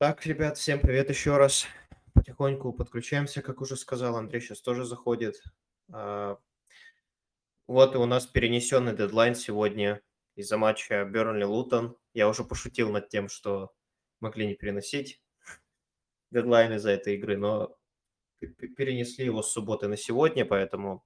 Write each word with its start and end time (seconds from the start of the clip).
Так, 0.00 0.24
ребят, 0.24 0.56
всем 0.56 0.80
привет 0.80 1.10
еще 1.10 1.36
раз. 1.36 1.66
Потихоньку 2.14 2.72
подключаемся, 2.72 3.42
как 3.42 3.60
уже 3.60 3.76
сказал. 3.76 4.16
Андрей 4.16 4.40
сейчас 4.40 4.62
тоже 4.62 4.86
заходит. 4.86 5.42
А, 5.92 6.38
Вот 7.66 7.94
и 7.94 7.98
у 7.98 8.06
нас 8.06 8.24
перенесенный 8.24 8.96
дедлайн 8.96 9.34
сегодня 9.34 10.00
из-за 10.36 10.56
матча 10.56 11.04
Бернли-Лутон. 11.04 11.98
Я 12.14 12.30
уже 12.30 12.44
пошутил 12.44 12.90
над 12.90 13.10
тем, 13.10 13.28
что 13.28 13.74
могли 14.20 14.46
не 14.46 14.54
переносить 14.54 15.20
дедлайн 16.30 16.72
из-за 16.72 16.92
этой 16.92 17.16
игры, 17.16 17.36
но 17.36 17.76
перенесли 18.38 19.26
его 19.26 19.42
с 19.42 19.52
субботы 19.52 19.86
на 19.86 19.98
сегодня, 19.98 20.46
поэтому 20.46 21.04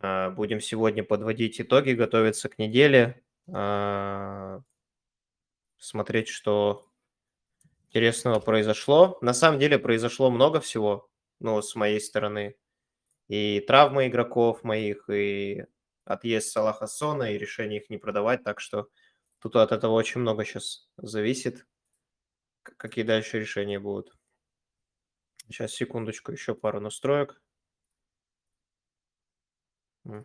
а, 0.00 0.28
будем 0.28 0.60
сегодня 0.60 1.02
подводить 1.02 1.58
итоги, 1.62 1.92
готовиться 1.92 2.50
к 2.50 2.58
неделе, 2.58 3.24
а, 3.50 4.60
смотреть, 5.78 6.28
что 6.28 6.86
интересного 7.96 8.40
произошло. 8.40 9.18
На 9.22 9.34
самом 9.34 9.58
деле 9.58 9.78
произошло 9.78 10.30
много 10.30 10.60
всего, 10.60 11.08
ну, 11.40 11.60
с 11.62 11.74
моей 11.74 12.00
стороны. 12.00 12.56
И 13.28 13.60
травмы 13.60 14.08
игроков 14.08 14.64
моих, 14.64 15.08
и 15.10 15.64
отъезд 16.04 16.50
Салаха 16.50 16.86
Сона, 16.86 17.32
и 17.34 17.38
решение 17.38 17.80
их 17.80 17.90
не 17.90 17.98
продавать. 17.98 18.44
Так 18.44 18.60
что 18.60 18.88
тут 19.40 19.56
от 19.56 19.72
этого 19.72 19.92
очень 19.94 20.20
много 20.22 20.44
сейчас 20.44 20.88
зависит, 20.98 21.66
какие 22.76 23.04
дальше 23.04 23.40
решения 23.40 23.80
будут. 23.80 24.12
Сейчас, 25.48 25.72
секундочку, 25.72 26.30
еще 26.30 26.54
пару 26.54 26.78
настроек. 26.80 27.40
М. 30.08 30.24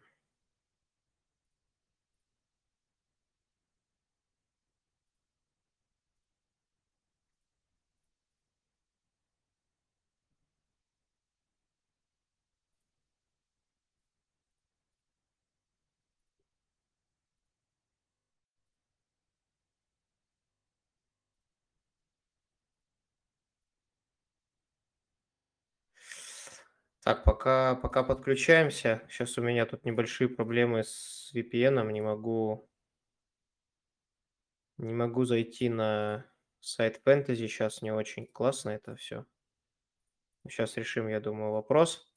Так, 27.12 27.26
пока, 27.26 27.76
пока 27.76 28.04
подключаемся. 28.04 29.02
Сейчас 29.09 29.38
у 29.38 29.42
меня 29.42 29.66
тут 29.66 29.84
небольшие 29.84 30.30
проблемы 30.30 30.86
с 30.86 31.30
VPN, 31.36 31.92
не 31.92 32.00
могу, 32.00 32.70
не 34.78 34.94
могу 34.94 35.26
зайти 35.26 35.68
на 35.68 36.26
сайт 36.62 37.02
Fantasy. 37.03 37.50
Сейчас 37.50 37.81
не 37.81 37.92
очень 37.92 38.28
классно 38.28 38.70
это 38.70 38.95
все. 38.95 39.26
Сейчас 40.48 40.78
решим, 40.78 41.09
я 41.09 41.20
думаю, 41.20 41.52
вопрос. 41.52 42.09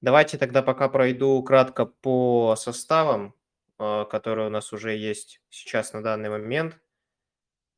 Давайте 0.00 0.36
тогда 0.36 0.64
пока 0.64 0.88
пройду 0.88 1.40
кратко 1.44 1.86
по 1.86 2.56
составам, 2.56 3.36
а, 3.78 4.04
которые 4.04 4.48
у 4.48 4.50
нас 4.50 4.72
уже 4.72 4.96
есть 4.96 5.40
сейчас 5.48 5.92
на 5.92 6.02
данный 6.02 6.28
момент. 6.28 6.80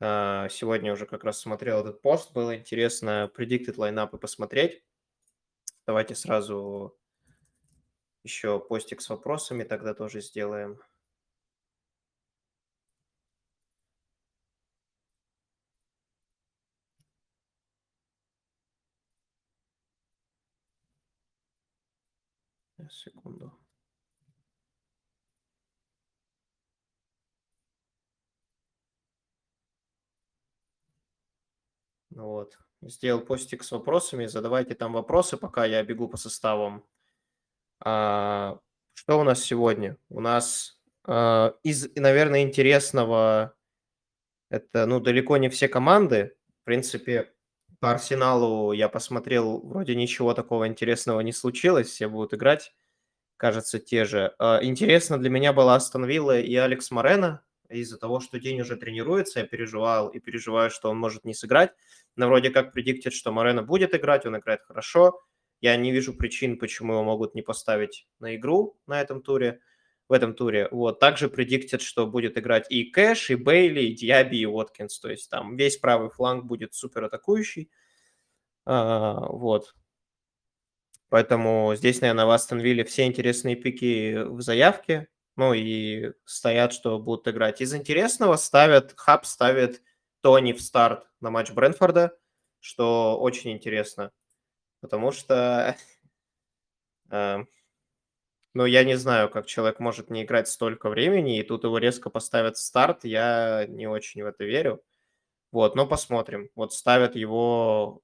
А, 0.01 0.49
Сегодня 0.49 0.95
уже 0.95 1.05
как 1.05 1.23
раз 1.25 1.39
смотрел 1.39 1.81
этот 1.81 2.01
пост, 2.01 2.33
было 2.33 2.57
интересно 2.57 3.31
predicted 3.37 3.75
лайнапы 3.77 4.17
посмотреть. 4.17 4.83
Давайте 5.87 6.15
сразу 6.15 6.97
еще 8.25 8.59
постик 8.61 9.01
с 9.01 9.09
вопросами 9.09 9.65
тогда 9.65 9.95
тоже 9.95 10.21
сделаем. 10.21 10.81
Секунду. 22.91 23.53
Ну 32.11 32.25
Вот. 32.25 32.59
Сделал 32.83 33.21
постик 33.21 33.63
с 33.65 33.71
вопросами. 33.71 34.27
Задавайте 34.27 34.75
там 34.75 34.93
вопросы, 34.93 35.37
пока 35.37 35.65
я 35.65 35.83
бегу 35.83 36.09
по 36.09 36.17
составам. 36.17 36.85
А, 37.81 38.59
Что 38.95 39.21
у 39.21 39.25
нас 39.25 39.43
сегодня? 39.43 39.97
У 40.09 40.21
нас 40.21 40.81
а, 41.05 41.55
из, 41.63 41.89
наверное, 41.97 42.43
интересного 42.43 43.55
это, 44.53 44.85
ну, 44.85 45.01
далеко 45.01 45.39
не 45.39 45.49
все 45.49 45.67
команды. 45.67 46.37
В 46.61 46.65
принципе, 46.65 47.33
по 47.81 47.93
Арсеналу 47.93 48.73
я 48.73 48.91
посмотрел, 48.91 49.61
вроде 49.61 49.97
ничего 49.97 50.35
такого 50.35 50.69
интересного 50.69 51.21
не 51.21 51.33
случилось, 51.33 51.89
все 51.89 52.07
будут 52.07 52.35
играть, 52.35 52.75
кажется, 53.39 53.79
те 53.79 54.05
же. 54.05 54.35
А, 54.39 54.63
Интересно 54.63 55.19
для 55.19 55.31
меня 55.31 55.53
была 55.53 55.77
Астон 55.77 56.05
Вилла 56.05 56.39
и 56.39 56.55
Алекс 56.55 56.91
Морено, 56.91 57.43
из-за 57.73 57.99
того, 57.99 58.21
что 58.21 58.39
день 58.39 58.61
уже 58.61 58.77
тренируется, 58.77 59.41
я 59.41 59.47
переживал 59.47 60.09
и 60.09 60.21
переживаю, 60.21 60.71
что 60.71 60.91
он 60.91 60.99
может 60.99 61.25
не 61.25 61.35
сыграть. 61.35 61.73
Но 62.17 62.27
вроде 62.27 62.51
как 62.51 62.73
предиктит, 62.73 63.13
что 63.13 63.33
Морено 63.33 63.63
будет 63.63 63.95
играть, 63.95 64.27
он 64.27 64.37
играет 64.37 64.63
хорошо. 64.63 65.21
Я 65.61 65.77
не 65.77 65.93
вижу 65.93 66.15
причин, 66.15 66.59
почему 66.59 66.95
его 66.95 67.05
могут 67.05 67.35
не 67.35 67.43
поставить 67.43 68.07
на 68.19 68.37
игру 68.37 68.79
на 68.87 69.01
этом 69.01 69.23
туре, 69.23 69.61
в 70.09 70.13
этом 70.13 70.35
туре. 70.35 70.69
Вот. 70.71 70.99
Также 70.99 71.29
предиктит, 71.29 71.83
что 71.83 72.07
будет 72.07 72.37
играть 72.37 72.67
и 72.71 72.85
Кэш, 72.85 73.31
и 73.31 73.35
Бейли, 73.37 73.83
и 73.83 73.95
Диаби, 73.95 74.39
и 74.39 74.47
Уоткинс. 74.47 74.99
То 74.99 75.11
есть 75.11 75.31
там 75.31 75.57
весь 75.57 75.77
правый 75.77 76.11
фланг 76.11 76.45
будет 76.45 76.75
супер 76.75 77.05
атакующий. 77.05 77.71
А, 78.65 79.27
вот. 79.29 79.75
Поэтому 81.09 81.75
здесь, 81.77 82.01
наверное, 82.01 82.25
в 82.25 82.31
Астон 82.31 82.59
Вилле 82.59 82.85
все 82.85 83.05
интересные 83.05 83.55
пики 83.55 84.25
в 84.25 84.41
заявке. 84.41 85.09
Ну 85.37 85.55
и 85.55 86.13
стоят, 86.25 86.73
что 86.73 86.99
будут 86.99 87.29
играть. 87.29 87.61
Из 87.61 87.75
интересного 87.75 88.37
ставят, 88.37 88.93
Хаб 88.97 89.25
ставит 89.25 89.83
Тони 90.21 90.53
в 90.53 90.61
старт 90.61 91.07
на 91.21 91.31
матч 91.31 91.51
Брэнфорда, 91.53 92.17
что 92.61 93.19
очень 93.19 93.53
интересно. 93.53 94.13
Потому 94.81 95.11
что, 95.13 95.77
э, 97.11 97.39
ну, 98.55 98.65
я 98.67 98.85
не 98.85 98.97
знаю, 98.97 99.31
как 99.31 99.47
человек 99.47 99.81
может 99.81 100.11
не 100.11 100.25
играть 100.25 100.49
столько 100.49 100.91
времени, 100.91 101.39
и 101.39 101.43
тут 101.43 101.65
его 101.65 101.79
резко 101.79 102.11
поставят 102.11 102.57
в 102.57 102.61
старт, 102.61 103.05
я 103.05 103.67
не 103.69 103.87
очень 103.87 104.23
в 104.23 104.27
это 104.27 104.45
верю. 104.45 104.83
Вот, 105.51 105.77
но 105.77 105.87
посмотрим. 105.87 106.51
Вот 106.55 106.75
ставят 106.75 107.17
его 107.17 108.03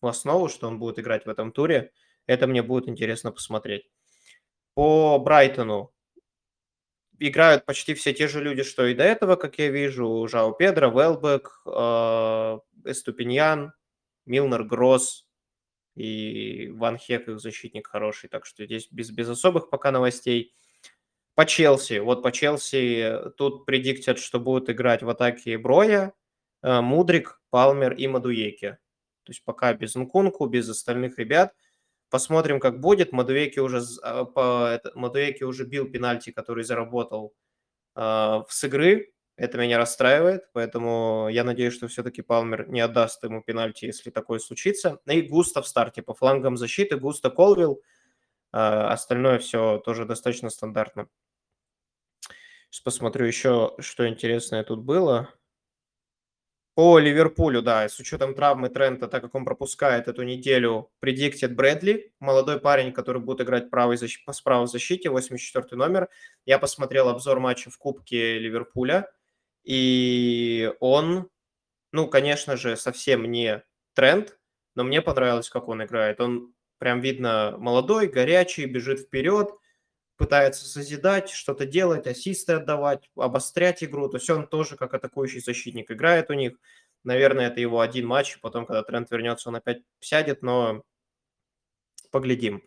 в 0.00 0.06
основу, 0.06 0.48
что 0.48 0.68
он 0.68 0.78
будет 0.78 0.98
играть 0.98 1.26
в 1.26 1.28
этом 1.28 1.52
туре. 1.52 1.92
Это 2.26 2.46
мне 2.46 2.62
будет 2.62 2.88
интересно 2.88 3.32
посмотреть. 3.32 3.88
По 4.74 5.18
Брайтону 5.18 5.93
играют 7.18 7.64
почти 7.64 7.94
все 7.94 8.12
те 8.12 8.28
же 8.28 8.42
люди, 8.42 8.62
что 8.62 8.86
и 8.86 8.94
до 8.94 9.04
этого, 9.04 9.36
как 9.36 9.58
я 9.58 9.70
вижу. 9.70 10.26
Жао 10.28 10.52
Педро, 10.52 10.88
Велбек, 10.88 11.60
Эступиньян, 12.84 13.72
Милнер, 14.26 14.64
Гросс 14.64 15.26
и 15.94 16.70
Ван 16.74 16.98
Хек, 16.98 17.28
их 17.28 17.40
защитник 17.40 17.86
хороший. 17.86 18.28
Так 18.28 18.46
что 18.46 18.64
здесь 18.64 18.88
без, 18.90 19.10
без 19.10 19.28
особых 19.28 19.70
пока 19.70 19.90
новостей. 19.90 20.54
По 21.34 21.46
Челси. 21.46 21.98
Вот 21.98 22.22
по 22.22 22.30
Челси 22.30 23.32
тут 23.36 23.66
предиктят, 23.66 24.18
что 24.18 24.38
будут 24.38 24.70
играть 24.70 25.02
в 25.02 25.08
атаке 25.08 25.58
Броя, 25.58 26.12
э, 26.62 26.80
Мудрик, 26.80 27.42
Палмер 27.50 27.92
и 27.94 28.06
Мадуеки. 28.06 28.78
То 29.24 29.30
есть 29.30 29.42
пока 29.44 29.72
без 29.74 29.96
Нкунку, 29.96 30.46
без 30.46 30.68
остальных 30.68 31.18
ребят. 31.18 31.52
Посмотрим, 32.14 32.60
как 32.60 32.78
будет. 32.78 33.10
Мадуеки 33.10 33.58
уже, 33.58 33.82
а, 34.04 34.78
Мадуеки 34.94 35.42
уже 35.42 35.64
бил 35.64 35.90
пенальти, 35.90 36.30
который 36.30 36.62
заработал 36.62 37.34
а, 37.96 38.44
с 38.48 38.62
игры. 38.62 39.12
Это 39.34 39.58
меня 39.58 39.78
расстраивает, 39.78 40.42
поэтому 40.52 41.26
я 41.28 41.42
надеюсь, 41.42 41.74
что 41.74 41.88
все-таки 41.88 42.22
Палмер 42.22 42.68
не 42.68 42.78
отдаст 42.78 43.24
ему 43.24 43.42
пенальти, 43.42 43.86
если 43.86 44.10
такое 44.10 44.38
случится. 44.38 45.00
И 45.06 45.22
Густа 45.22 45.60
в 45.60 45.66
старте 45.66 46.02
по 46.02 46.14
флангам 46.14 46.56
защиты. 46.56 46.98
Густа 46.98 47.30
Колвилл. 47.30 47.82
А, 48.52 48.92
Остальное 48.92 49.40
все 49.40 49.78
тоже 49.84 50.04
достаточно 50.04 50.50
стандартно. 50.50 51.08
Сейчас 52.70 52.80
посмотрю 52.84 53.26
еще, 53.26 53.74
что 53.80 54.08
интересное 54.08 54.62
тут 54.62 54.84
было. 54.84 55.34
По 56.74 56.98
Ливерпулю, 56.98 57.62
да, 57.62 57.88
с 57.88 58.00
учетом 58.00 58.34
травмы 58.34 58.68
Трента, 58.68 59.06
так 59.06 59.22
как 59.22 59.36
он 59.36 59.44
пропускает 59.44 60.08
эту 60.08 60.24
неделю, 60.24 60.90
предиктит 60.98 61.54
Брэдли, 61.54 62.12
молодой 62.18 62.58
парень, 62.58 62.92
который 62.92 63.22
будет 63.22 63.42
играть 63.42 63.70
правой 63.70 63.96
защ... 63.96 64.24
с 64.28 64.40
правой 64.40 64.66
защите, 64.66 65.08
84 65.08 65.76
номер. 65.76 66.08
Я 66.44 66.58
посмотрел 66.58 67.08
обзор 67.08 67.38
матча 67.38 67.70
в 67.70 67.78
Кубке 67.78 68.40
Ливерпуля, 68.40 69.08
и 69.62 70.72
он, 70.80 71.30
ну, 71.92 72.08
конечно 72.08 72.56
же, 72.56 72.76
совсем 72.76 73.30
не 73.30 73.62
тренд, 73.94 74.36
но 74.74 74.82
мне 74.82 75.00
понравилось, 75.00 75.50
как 75.50 75.68
он 75.68 75.84
играет. 75.84 76.20
Он 76.20 76.52
прям 76.78 77.00
видно 77.00 77.54
молодой, 77.56 78.08
горячий, 78.08 78.66
бежит 78.66 78.98
вперед, 78.98 79.50
пытается 80.16 80.66
созидать, 80.66 81.30
что-то 81.30 81.66
делать, 81.66 82.06
ассисты 82.06 82.54
отдавать, 82.54 83.10
обострять 83.16 83.82
игру. 83.82 84.08
То 84.08 84.18
есть 84.18 84.30
он 84.30 84.46
тоже 84.46 84.76
как 84.76 84.94
атакующий 84.94 85.40
защитник 85.40 85.90
играет 85.90 86.30
у 86.30 86.34
них. 86.34 86.54
Наверное, 87.02 87.48
это 87.48 87.60
его 87.60 87.80
один 87.80 88.06
матч, 88.06 88.38
потом, 88.40 88.64
когда 88.66 88.82
тренд 88.82 89.10
вернется, 89.10 89.48
он 89.48 89.56
опять 89.56 89.82
сядет, 90.00 90.42
но 90.42 90.82
поглядим. 92.10 92.62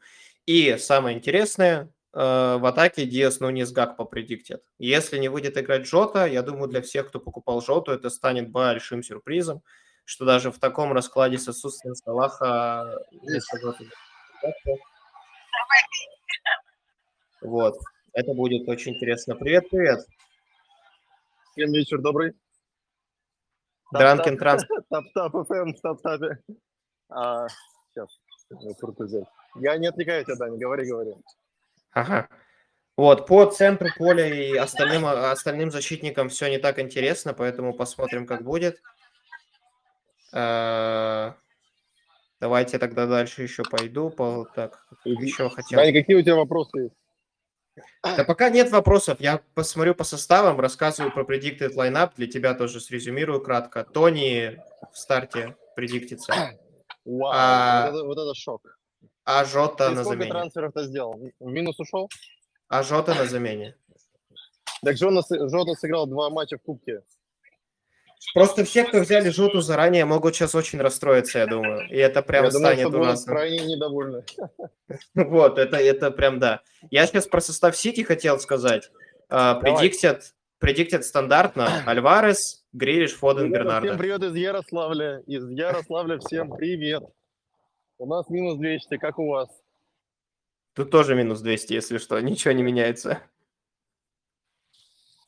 И 0.46 0.78
самое 0.78 1.18
интересное, 1.18 1.92
э, 2.14 2.58
в 2.58 2.66
атаке 2.68 3.06
Диас 3.06 3.40
Нунис 3.40 3.72
Гак 3.72 3.98
попредиктит. 3.98 4.64
Если 4.78 5.18
не 5.18 5.30
выйдет 5.30 5.58
играть 5.58 5.88
Жота, 5.88 6.26
я 6.26 6.44
думаю, 6.44 6.68
для 6.68 6.82
всех, 6.82 7.08
кто 7.08 7.20
покупал 7.20 7.62
Жоту, 7.62 7.92
это 7.92 8.10
станет 8.10 8.52
большим 8.52 9.02
сюрпризом, 9.02 9.64
что 10.06 10.26
даже 10.26 10.52
в 10.52 10.60
таком 10.60 10.94
раскладе 10.94 11.38
с 11.38 11.48
отсутствием 11.48 11.96
Салаха 11.96 12.86
вот, 17.42 17.76
это 18.14 18.34
будет 18.34 18.68
очень 18.68 18.96
интересно. 18.96 19.36
Привет, 19.36 19.70
привет. 19.70 20.00
Всем 21.52 21.72
вечер 21.72 22.02
добрый. 22.02 22.34
Дранкен 23.92 24.38
Транс. 24.38 24.64
Тап-тап 24.90 25.34
ФМ, 25.48 25.74
тап-тапе. 25.82 26.40
А, 27.10 27.48
сейчас, 27.94 28.20
круто 28.80 29.06
взять. 29.06 29.26
Я 29.56 29.78
не 29.78 29.88
отвлекаю 29.88 30.24
тебя, 30.26 30.36
Даня, 30.36 30.58
говори, 30.58 30.90
говори. 30.90 31.14
Ага. 31.92 32.28
Вот, 32.96 33.28
по 33.28 33.46
центру 33.46 33.90
поля 33.96 34.28
и 34.28 34.56
остальным, 34.56 35.06
остальным 35.06 35.70
защитникам 35.72 36.30
все 36.30 36.50
не 36.50 36.58
так 36.58 36.80
интересно, 36.80 37.34
поэтому 37.34 37.74
посмотрим, 37.74 38.26
как 38.26 38.44
будет. 38.44 38.82
А, 40.34 41.36
давайте 42.40 42.80
тогда 42.80 43.06
дальше 43.06 43.44
еще 43.44 43.64
пойду. 43.64 44.10
По, 44.10 44.46
так, 44.56 44.86
еще 45.06 45.50
хотел. 45.50 45.80
Даня, 45.80 45.94
какие 45.94 46.16
у 46.18 46.22
тебя 46.22 46.36
вопросы 46.36 46.80
есть? 46.80 46.96
Да 48.04 48.24
пока 48.24 48.50
нет 48.50 48.72
вопросов. 48.72 49.20
Я 49.20 49.42
посмотрю 49.54 49.96
по 49.96 50.04
составам, 50.04 50.60
рассказываю 50.60 51.12
про 51.12 51.24
predicted 51.24 51.76
lineup. 51.76 52.12
Для 52.16 52.28
тебя 52.28 52.54
тоже 52.54 52.80
срезюмирую 52.80 53.42
кратко. 53.42 53.84
Тони 53.84 54.62
в 54.92 54.98
старте 54.98 55.56
предиктится. 55.76 56.34
Вау, 57.06 57.32
а, 57.34 57.92
вот, 57.92 57.98
это, 57.98 58.08
вот 58.08 58.18
это 58.18 58.34
шок. 58.36 58.80
А 59.24 59.46
Жота 59.46 59.90
Ты 59.90 59.96
на 59.96 60.04
сколько 60.04 60.20
замене. 60.20 60.32
трансферов 60.32 60.74
ты 60.74 60.84
сделал? 60.84 61.32
В 61.40 61.46
Минус 61.46 61.80
ушел? 61.80 62.10
А 62.70 62.84
Жота 62.84 63.14
на 63.14 63.26
замене. 63.26 63.76
Так 64.84 64.98
Жота, 64.98 65.50
Жота 65.50 65.74
сыграл 65.74 66.08
два 66.08 66.30
матча 66.30 66.58
в 66.58 66.62
Кубке. 66.62 67.02
Просто 68.34 68.64
все, 68.64 68.84
кто 68.84 69.00
взяли 69.00 69.30
Жоту 69.30 69.62
заранее, 69.62 70.06
могут 70.06 70.36
сейчас 70.36 70.56
очень 70.56 70.80
расстроиться, 70.80 71.40
я 71.40 71.48
думаю. 71.48 71.88
И 71.90 71.96
это 71.96 72.22
прям 72.22 72.46
Я 72.46 72.52
станет 72.52 72.88
у 72.88 73.00
нас... 73.00 73.24
крайне 73.24 73.66
недовольны. 73.66 74.24
Вот, 75.16 75.60
это, 75.60 75.78
это 75.78 76.12
прям 76.12 76.40
да. 76.40 76.62
Я 76.92 77.06
сейчас 77.08 77.28
про 77.28 77.42
состав 77.42 77.76
Сити 77.76 78.02
хотел 78.02 78.40
сказать. 78.40 78.90
Давай. 79.30 79.62
Предиктят, 79.62 80.34
предиктят 80.60 81.04
стандартно 81.04 81.84
Альварес, 81.86 82.66
Грилиш, 82.72 83.14
Фоден, 83.16 83.52
Бернардо. 83.52 83.90
Всем 83.90 83.98
привет 83.98 84.24
из 84.24 84.36
Ярославля. 84.36 85.20
Из 85.28 85.50
Ярославля 85.50 86.20
всем 86.20 86.52
привет. 86.52 87.04
У 87.98 88.06
нас 88.06 88.30
минус 88.30 88.58
200, 88.58 88.98
как 88.98 89.20
у 89.20 89.28
вас? 89.28 89.50
Тут 90.74 90.92
тоже 90.92 91.16
минус 91.16 91.42
200, 91.42 91.74
если 91.74 91.98
что, 91.98 92.20
ничего 92.20 92.54
не 92.54 92.64
меняется. 92.64 93.22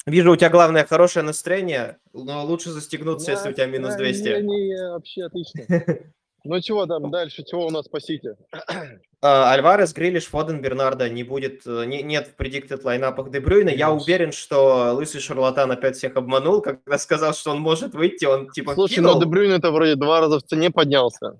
Вижу, 0.09 0.31
у 0.31 0.35
тебя 0.35 0.49
главное 0.49 0.85
хорошее 0.85 1.23
настроение, 1.23 1.97
но 2.13 2.43
лучше 2.45 2.71
застегнуться, 2.71 3.31
если 3.31 3.49
у 3.49 3.53
тебя 3.53 3.67
минус 3.67 3.95
200. 3.95 4.41
Не, 4.41 4.41
не, 4.41 4.91
вообще 4.91 5.25
отлично. 5.25 5.65
Ну 6.45 6.61
чего 6.61 6.85
там 6.85 7.11
дальше, 7.11 7.43
чего 7.43 7.67
у 7.67 7.69
нас 7.69 7.87
по 7.89 7.99
Сити? 7.99 8.35
А, 9.21 9.51
Альварес, 9.51 9.91
Грилиш, 9.91 10.27
Фоден, 10.27 10.61
Бернардо 10.61 11.09
не 11.09 11.25
будет, 11.25 11.63
э, 11.67 11.83
не, 11.83 12.01
нет 12.01 12.29
в 12.29 12.41
predicted 12.41 12.79
лайнапах 12.85 13.29
Дебрюйна. 13.31 13.67
Я 13.67 13.91
уверен, 13.91 14.31
что 14.31 14.93
лысый 14.93 15.19
шарлатан 15.19 15.69
опять 15.69 15.97
всех 15.97 16.15
обманул, 16.15 16.61
когда 16.61 16.97
сказал, 16.97 17.33
что 17.33 17.51
он 17.51 17.59
может 17.59 17.93
выйти, 17.93 18.23
он 18.23 18.49
типа 18.49 18.75
Слушай, 18.75 18.95
кинул. 18.95 19.15
ну 19.15 19.19
Дебрюйн 19.19 19.51
это 19.51 19.71
вроде 19.71 19.95
два 19.95 20.21
раза 20.21 20.39
в 20.39 20.43
цене 20.43 20.71
поднялся. 20.71 21.37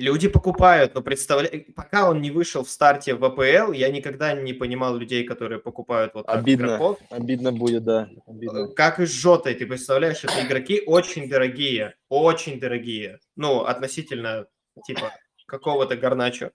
Люди 0.00 0.28
покупают, 0.28 0.94
но 0.94 1.02
представляю, 1.02 1.72
пока 1.74 2.10
он 2.10 2.20
не 2.20 2.30
вышел 2.32 2.64
в 2.64 2.68
старте 2.70 3.14
в 3.14 3.24
АПЛ, 3.24 3.72
я 3.72 3.90
никогда 3.90 4.32
не 4.32 4.52
понимал 4.52 4.96
людей, 4.96 5.24
которые 5.24 5.60
покупают 5.60 6.14
вот 6.14 6.28
Обидно. 6.28 6.64
игроков. 6.66 6.98
Обидно 7.10 7.52
будет, 7.52 7.84
да. 7.84 8.08
Э, 8.26 8.66
Как 8.74 8.98
и 8.98 9.06
с 9.06 9.10
Жотой, 9.10 9.54
ты 9.54 9.66
представляешь, 9.66 10.24
это 10.24 10.44
игроки 10.44 10.82
очень 10.84 11.28
дорогие, 11.28 11.94
очень 12.08 12.58
дорогие. 12.58 13.20
Ну, 13.36 13.60
относительно, 13.60 14.46
типа, 14.84 15.12
какого-то 15.46 15.96
Гарначо. 15.96 16.50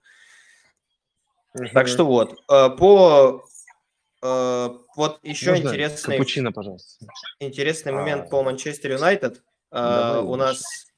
Так 1.72 1.88
что 1.88 2.04
вот, 2.04 2.32
э, 2.50 2.70
по... 2.76 3.42
э, 4.22 4.68
Вот 4.96 5.18
еще 5.22 5.50
Можно 5.52 5.68
интересный, 5.68 6.16
Капучино, 6.18 6.52
пожалуйста. 6.52 7.06
интересный 7.40 7.92
А. 7.92 7.94
момент 7.94 8.28
по 8.30 8.42
Манчестер 8.42 8.92
Юнайтед. 8.92 9.42
Э, 9.72 10.20
У 10.22 10.36
нас 10.36 10.89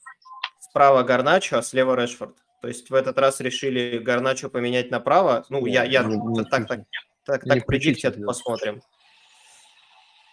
справа 0.72 1.02
Гарначо, 1.02 1.58
а 1.58 1.62
слева 1.62 1.94
Решфорд. 1.96 2.34
То 2.62 2.68
есть 2.68 2.88
в 2.88 2.94
этот 2.94 3.18
раз 3.18 3.40
решили 3.40 3.98
Гарначо 3.98 4.48
поменять 4.48 4.90
направо. 4.90 5.44
Ну, 5.50 5.66
я, 5.66 5.84
я 5.84 6.02
Не- 6.02 6.16
не 6.16 6.44
так, 6.44 6.66
так, 6.66 6.80
так, 7.26 7.44
так 7.44 7.62
включите, 7.62 8.10
предиктят, 8.10 8.24
посмотрим. 8.24 8.80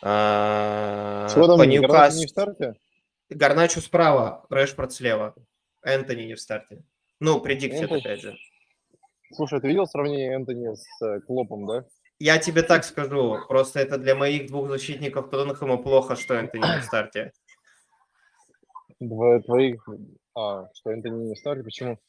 А, 0.01 1.27
Чего 1.33 1.47
там, 1.47 1.57
По 1.57 1.63
Ньюкас- 1.67 2.15
не 2.15 2.25
в 2.25 2.29
старте? 2.29 2.75
Гарначо 3.29 3.81
справа, 3.81 4.45
Решфорд 4.49 4.93
слева. 4.93 5.35
Энтони 5.83 6.21
не 6.23 6.35
в 6.35 6.39
старте. 6.39 6.83
Ну, 7.19 7.41
предиктят, 7.41 7.81
Энтони. 7.83 7.99
опять 7.99 8.21
же. 8.21 8.37
Слушай, 9.33 9.59
ты 9.59 9.67
видел 9.67 9.87
сравнение 9.87 10.33
Энтони 10.35 10.73
с 10.73 11.01
э, 11.05 11.19
Клопом, 11.21 11.67
да? 11.67 11.83
Я 12.17 12.37
тебе 12.37 12.63
так 12.63 12.85
скажу, 12.85 13.39
просто 13.49 13.81
это 13.81 13.97
для 13.97 14.15
моих 14.15 14.47
двух 14.47 14.69
защитников 14.69 15.29
Тоттенхэма 15.29 15.77
плохо, 15.77 16.15
что 16.15 16.33
Энтони 16.35 16.61
не 16.75 16.81
в 16.81 16.85
старте. 16.85 17.33
Два 19.01 19.39
твоих... 19.41 19.85
А, 20.39 20.69
что 20.73 20.91
Энтони 20.91 21.27
не 21.27 21.35
в 21.35 21.37
старте, 21.37 21.63
почему? 21.63 21.99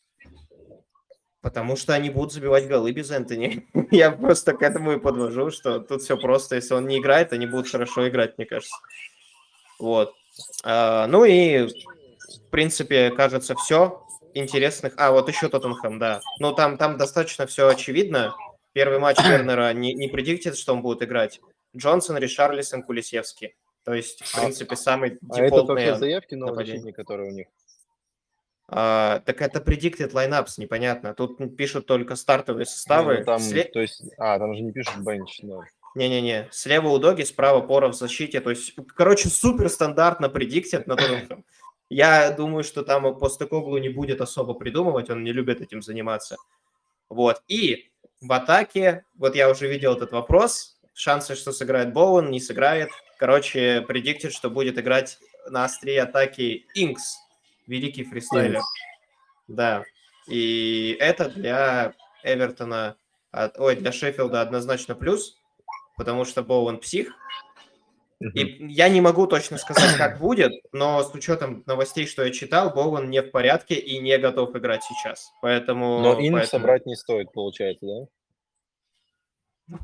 Потому 1.41 1.75
что 1.75 1.95
они 1.95 2.11
будут 2.11 2.33
забивать 2.33 2.69
голы 2.69 2.93
без 2.93 3.11
Энтони. 3.11 3.67
Я 3.91 4.13
просто 4.13 4.53
к 4.53 4.63
этому 4.63 4.93
и 4.93 5.01
подвожу, 5.01 5.51
что 5.51 5.81
тут 5.81 6.03
все 6.03 6.17
просто. 6.17 6.55
Если 6.55 6.75
он 6.75 6.87
не 6.87 6.99
играет, 6.99 7.33
они 7.33 7.47
будут 7.47 7.69
хорошо 7.69 8.09
играть, 8.09 8.39
мне 8.39 8.47
кажется. 8.47 8.77
Вот. 9.81 10.15
А, 10.63 11.09
ну 11.09 11.25
и, 11.25 11.67
в 11.67 12.51
принципе, 12.51 13.11
кажется, 13.11 13.57
все 13.57 14.07
интересных. 14.35 14.95
А, 14.97 15.11
вот 15.11 15.29
еще 15.29 15.49
Тоттенхэм, 15.49 15.99
да. 15.99 16.21
Ну, 16.39 16.53
там, 16.53 16.79
там 16.79 16.99
достаточно 16.99 17.47
все 17.47 17.67
очевидно. 17.67 18.37
Первый 18.73 19.01
матч 19.01 19.19
Вернера 19.27 19.73
не, 19.73 19.93
не 19.95 20.07
предиктит, 20.07 20.57
что 20.57 20.75
он 20.75 20.83
будет 20.83 21.03
играть. 21.03 21.41
Джонсон, 21.77 22.19
Ришарлисон, 22.19 22.85
Кулисевский. 22.85 23.57
То 23.85 23.95
есть, 23.95 24.23
в 24.23 24.37
А- 24.37 24.43
принципе, 24.43 24.77
самый 24.77 25.19
А 25.31 25.37
это 25.37 25.45
дефолтный... 25.47 25.87
только 25.87 25.99
заявки 25.99 26.35
нового 26.37 26.57
защитника, 26.57 27.03
которые 27.03 27.31
у 27.31 27.35
них? 27.35 27.47
А, 28.73 29.21
так 29.27 29.43
это 29.43 29.59
predicted 29.59 30.13
lineups, 30.13 30.55
непонятно. 30.59 31.13
Тут 31.13 31.39
пишут 31.57 31.87
только 31.87 32.15
стартовые 32.15 32.65
Не, 32.65 32.71
составы. 32.71 33.19
ну 33.19 33.25
там, 33.25 33.41
Сле- 33.41 33.69
то 33.71 33.81
есть... 33.81 34.03
А, 34.17 34.39
там 34.39 34.55
же 34.55 34.63
не 34.63 34.73
пишут 34.73 34.99
бенч, 34.99 35.41
да. 35.43 35.59
Не-не-не, 35.97 36.49
слева 36.53 36.89
у 36.89 36.99
Доги, 36.99 37.23
справа 37.23 37.63
Пора 37.63 37.89
в 37.89 37.95
защите. 37.95 38.41
То 38.41 38.51
есть, 38.51 38.75
короче, 38.95 39.29
супер 39.29 39.69
стандартно 39.69 40.29
предиктят 40.29 40.87
на 40.87 40.95
Тоттенхэм. 40.95 41.45
Я 41.89 42.31
думаю, 42.31 42.63
что 42.63 42.85
там 42.85 43.19
Постекоглу 43.19 43.77
не 43.79 43.89
будет 43.89 44.21
особо 44.21 44.55
придумывать, 44.55 45.11
он 45.11 45.25
не 45.25 45.33
любит 45.33 45.61
этим 45.61 45.83
заниматься. 45.83 46.37
Вот, 47.09 47.43
и 47.49 47.91
в 48.21 48.33
атаке, 48.33 49.05
вот 49.17 49.35
я 49.35 49.51
уже 49.51 49.67
видел 49.67 49.95
этот 49.97 50.13
вопрос, 50.13 50.79
шансы, 50.95 51.35
что 51.35 51.51
сыграет 51.51 51.93
Боуэн, 51.93 52.31
не 52.31 52.39
сыграет. 52.39 52.91
Короче, 53.19 53.81
предиктит, 53.81 54.33
что 54.33 54.49
будет 54.49 54.79
играть 54.79 55.19
на 55.49 55.65
острие 55.65 56.03
атаки 56.03 56.67
Инкс, 56.75 57.17
великий 57.71 58.05
фристайлер. 58.05 58.61
Да, 59.49 59.85
и 60.27 60.97
это 61.01 61.31
для 61.31 61.95
Эвертона, 62.23 62.97
ой, 63.57 63.77
для 63.77 63.93
Шеффилда 63.93 64.43
однозначно 64.43 64.95
плюс, 64.95 65.37
потому 65.97 66.25
что 66.25 66.43
Боуэн 66.43 66.79
псих. 66.79 67.15
И 68.35 68.67
я 68.69 68.91
не 68.91 69.01
могу 69.01 69.27
точно 69.27 69.57
сказать, 69.57 69.97
как 69.97 70.19
будет, 70.19 70.53
но 70.73 71.03
с 71.03 71.15
учетом 71.15 71.63
новостей, 71.67 72.07
что 72.07 72.23
я 72.23 72.31
читал, 72.31 72.71
Боуэн 72.71 73.09
не 73.09 73.23
в 73.23 73.31
порядке 73.31 73.75
и 73.77 73.99
не 73.99 74.19
готов 74.19 74.55
играть 74.55 74.83
сейчас. 74.85 75.33
Поэтому... 75.41 76.01
Но 76.01 76.13
инк 76.21 76.37
поэтому- 76.37 76.47
собрать 76.47 76.85
не 76.85 76.97
стоит, 76.97 77.33
получается, 77.33 77.87
да? 77.87 78.07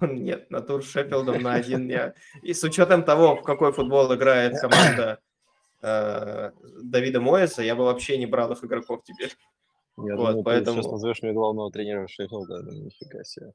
Нет, 0.07 0.50
на 0.50 0.61
тур 0.61 0.85
с 0.85 0.90
Шеффилдом 0.90 1.40
на 1.43 1.55
один 1.55 1.88
я... 1.88 2.12
И 2.43 2.52
с 2.52 2.62
учетом 2.62 3.05
того, 3.05 3.37
в 3.37 3.43
какой 3.43 3.73
футбол 3.73 4.14
играет 4.14 4.61
команда 4.61 5.21
э, 5.83 6.50
Давида 6.83 7.21
Моеса, 7.21 7.62
я 7.62 7.75
бы 7.76 7.85
вообще 7.85 8.18
не 8.18 8.26
брал 8.26 8.52
их 8.52 8.64
игроков 8.64 9.02
теперь. 9.04 9.33
Я 9.99 10.14
Вот, 10.16 10.26
думаю, 10.28 10.42
поэтому- 10.45 10.76
ты 10.76 10.83
сейчас 10.83 10.92
назовешь 10.92 11.23
мне 11.23 11.33
главного 11.33 11.71
тренера 11.73 12.06
Шеффилда, 12.06 12.62
да, 12.62 12.71
нифига 12.73 13.25
себе. 13.25 13.52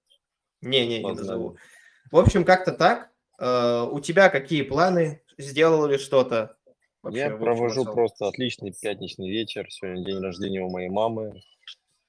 Не-не, 0.61 1.03
не 1.03 1.13
назову. 1.13 1.57
В 2.11 2.17
общем, 2.17 2.43
как-то 2.43 2.71
так. 2.71 3.09
Э, 3.39 3.83
у 3.89 3.99
тебя 3.99 4.29
какие 4.29 4.61
планы? 4.63 5.21
Сделал 5.37 5.85
ли 5.87 5.97
что-то? 5.97 6.57
Вообще, 7.01 7.21
Я 7.21 7.29
провожу 7.31 7.83
просто 7.85 8.27
отличный 8.27 8.73
пятничный 8.79 9.29
вечер. 9.29 9.65
Сегодня 9.71 10.05
день 10.05 10.19
рождения 10.19 10.61
у 10.61 10.69
моей 10.69 10.89
мамы. 10.89 11.41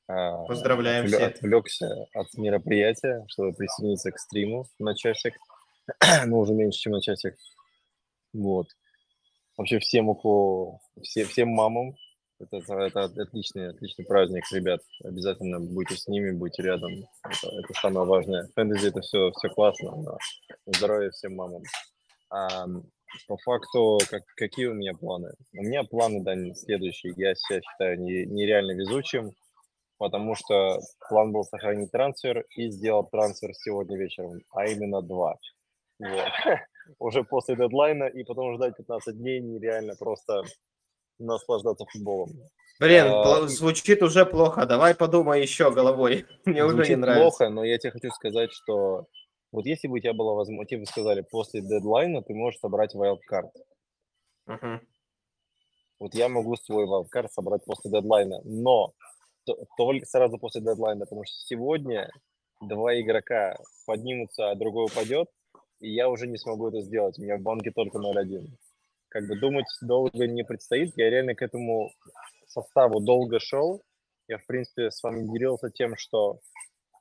А, 0.08 0.44
Поздравляем 0.44 1.06
отвле- 1.06 1.16
всех. 1.16 1.36
Отвлекся 1.36 2.06
от 2.12 2.34
мероприятия, 2.34 3.24
чтобы 3.28 3.54
присоединиться 3.54 4.10
к 4.12 4.18
стриму 4.18 4.66
на 4.78 4.94
часик. 4.94 5.34
ну, 6.26 6.40
уже 6.40 6.52
меньше, 6.52 6.78
чем 6.80 6.92
на 6.92 7.00
часик. 7.00 7.36
Вот. 8.34 8.66
Вообще 9.62 9.78
всем, 9.78 10.08
у 10.08 10.14
кого, 10.14 10.80
все, 11.02 11.24
всем 11.24 11.48
мамам. 11.48 11.94
Это, 12.38 12.56
это 12.56 13.04
отличный, 13.04 13.70
отличный 13.70 14.04
праздник, 14.04 14.44
ребят. 14.52 14.80
Обязательно 15.04 15.60
будьте 15.60 15.94
с 15.94 16.08
ними, 16.08 16.32
будьте 16.32 16.62
рядом. 16.62 16.90
Это, 17.24 17.48
это 17.48 17.72
самое 17.80 18.06
важное. 18.06 18.48
Фэнтези 18.54 18.88
это 18.88 19.00
все, 19.00 19.30
все 19.30 19.48
классно, 19.48 19.94
но 19.96 20.18
здоровья 20.66 21.10
всем 21.10 21.36
мамам. 21.36 21.62
А, 22.30 22.66
по 23.28 23.36
факту, 23.38 23.98
как, 24.10 24.22
какие 24.36 24.66
у 24.66 24.74
меня 24.74 24.92
планы? 24.94 25.32
У 25.52 25.62
меня 25.62 25.84
планы, 25.84 26.22
да, 26.24 26.34
следующие. 26.54 27.12
Я 27.16 27.34
себя 27.36 27.60
считаю 27.60 28.00
нереально 28.00 28.72
везучим 28.72 29.32
потому 30.02 30.34
что 30.34 30.80
план 31.08 31.30
был 31.30 31.44
сохранить 31.44 31.92
трансфер 31.92 32.44
и 32.56 32.70
сделать 32.70 33.08
трансфер 33.12 33.54
сегодня 33.54 33.96
вечером, 33.96 34.40
а 34.50 34.66
именно 34.66 35.00
два. 35.00 35.36
Вот. 36.00 36.28
Уже 36.98 37.24
после 37.24 37.56
дедлайна 37.56 38.04
и 38.04 38.24
потом 38.24 38.54
ждать 38.54 38.76
15 38.76 39.16
дней 39.16 39.40
нереально 39.40 39.94
просто 39.98 40.42
наслаждаться 41.18 41.84
футболом. 41.92 42.30
Блин, 42.80 43.04
а, 43.06 43.46
звучит 43.46 44.02
уже 44.02 44.26
плохо. 44.26 44.66
Давай 44.66 44.94
подумай 44.94 45.40
еще 45.40 45.70
головой. 45.70 46.26
Мне 46.44 46.64
уже 46.64 46.88
не 46.88 46.96
нравится. 46.96 47.22
плохо, 47.22 47.48
но 47.48 47.64
я 47.64 47.78
тебе 47.78 47.92
хочу 47.92 48.10
сказать, 48.10 48.50
что 48.52 49.06
вот 49.52 49.66
если 49.66 49.86
бы 49.86 49.94
у 49.94 49.98
тебя 49.98 50.14
была 50.14 50.34
возможность, 50.34 50.70
тебе 50.70 50.80
бы 50.80 50.86
сказали, 50.86 51.24
после 51.30 51.60
дедлайна 51.60 52.22
ты 52.22 52.34
можешь 52.34 52.58
собрать 52.60 52.94
wildcard. 52.94 53.50
Uh-huh. 54.48 54.80
Вот 56.00 56.14
я 56.14 56.28
могу 56.28 56.56
свой 56.56 56.86
wildcard 56.86 57.28
собрать 57.28 57.64
после 57.64 57.90
дедлайна, 57.90 58.40
но 58.44 58.94
только 59.76 60.06
сразу 60.06 60.38
после 60.38 60.62
дедлайна, 60.62 61.00
потому 61.04 61.24
что 61.24 61.36
сегодня 61.46 62.10
два 62.60 62.98
игрока 63.00 63.56
поднимутся, 63.86 64.50
а 64.50 64.54
другой 64.54 64.86
упадет, 64.86 65.28
и 65.82 65.92
я 65.92 66.08
уже 66.08 66.28
не 66.28 66.38
смогу 66.38 66.68
это 66.68 66.80
сделать. 66.80 67.18
У 67.18 67.22
меня 67.22 67.36
в 67.36 67.42
банке 67.42 67.72
только 67.72 67.98
0-1. 67.98 68.48
Как 69.08 69.26
бы 69.26 69.38
думать 69.38 69.66
долго 69.82 70.26
не 70.26 70.44
предстоит. 70.44 70.96
Я 70.96 71.10
реально 71.10 71.34
к 71.34 71.42
этому 71.42 71.90
составу 72.46 73.00
долго 73.00 73.40
шел. 73.40 73.82
Я, 74.28 74.38
в 74.38 74.46
принципе, 74.46 74.90
с 74.90 75.02
вами 75.02 75.30
делился 75.30 75.70
тем, 75.70 75.96
что 75.96 76.38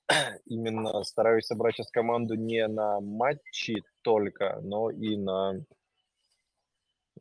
именно 0.46 1.04
стараюсь 1.04 1.46
собрать 1.46 1.76
сейчас 1.76 1.92
команду 1.92 2.34
не 2.34 2.68
на 2.68 3.00
матчи 3.00 3.84
только, 4.02 4.60
но 4.64 4.90
и 4.90 5.16
на 5.16 5.64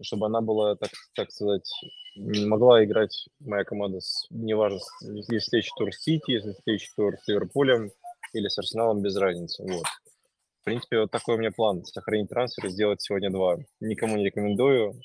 чтобы 0.03 0.27
она 0.27 0.41
была, 0.41 0.77
так, 0.77 0.91
так 1.15 1.31
сказать, 1.31 1.71
могла 2.17 2.83
играть 2.83 3.29
моя 3.39 3.65
команда, 3.65 4.01
с, 4.01 4.27
неважно, 4.31 4.79
если 5.03 5.39
следующий 5.39 5.73
тур 5.77 5.93
с 5.93 6.03
Сити, 6.03 6.31
если 6.31 6.55
следующий 6.65 6.91
тур 6.97 7.19
с 7.19 7.29
Ливерпулем 7.29 7.91
или 8.33 8.49
с 8.49 8.59
Арсеналом, 8.59 9.03
без 9.03 9.17
разницы. 9.17 9.63
Вот. 9.63 9.85
В 10.61 10.65
принципе, 10.65 11.01
вот 11.01 11.11
такой 11.11 11.37
у 11.37 11.39
меня 11.39 11.51
план. 11.51 11.85
Сохранить 11.85 12.29
трансфер 12.29 12.67
и 12.67 12.71
сделать 12.71 13.01
сегодня 13.01 13.31
два. 13.31 13.57
Никому 13.81 14.17
не 14.17 14.27
рекомендую. 14.27 15.01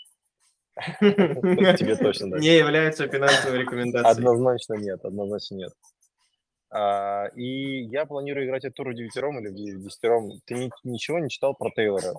Тебе 1.00 1.96
точно. 1.96 2.36
Не 2.36 2.58
является 2.58 3.08
финансовой 3.08 3.60
рекомендацией. 3.60 4.12
Однозначно 4.12 4.74
нет, 4.74 5.00
однозначно 5.04 5.56
нет. 5.56 5.74
А, 6.70 7.28
и 7.36 7.84
я 7.84 8.06
планирую 8.06 8.46
играть 8.46 8.66
эту 8.66 8.76
туру 8.76 8.94
девятером 8.94 9.40
или 9.40 9.48
в 9.50 9.82
десятером. 9.82 10.42
Ты 10.46 10.70
ничего 10.84 11.20
не 11.20 11.30
читал 11.30 11.54
про 11.54 11.70
Тейлора? 11.72 12.14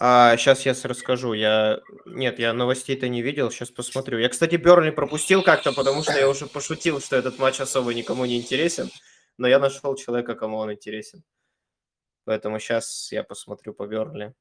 А, 0.00 0.36
сейчас 0.36 0.66
я 0.66 0.74
расскажу. 0.82 1.32
Я 1.32 1.78
нет, 2.06 2.40
я 2.40 2.52
новостей-то 2.52 3.08
не 3.08 3.22
видел. 3.22 3.52
Сейчас 3.52 3.70
посмотрю. 3.70 4.18
Я, 4.18 4.28
кстати, 4.28 4.56
Бернли 4.56 4.90
пропустил 4.90 5.44
как-то, 5.44 5.72
потому 5.72 6.02
что 6.02 6.18
я 6.18 6.28
уже 6.28 6.46
пошутил, 6.46 7.00
что 7.00 7.14
этот 7.14 7.38
матч 7.38 7.60
особо 7.60 7.94
никому 7.94 8.24
не 8.24 8.40
интересен. 8.40 8.90
Но 9.38 9.46
я 9.46 9.60
нашел 9.60 9.94
человека, 9.94 10.34
кому 10.34 10.56
он 10.56 10.72
интересен. 10.72 11.22
Поэтому 12.24 12.58
сейчас 12.58 13.12
я 13.12 13.24
посмотрю 13.24 13.74
по 13.74 13.86
Бернли. 13.86 14.34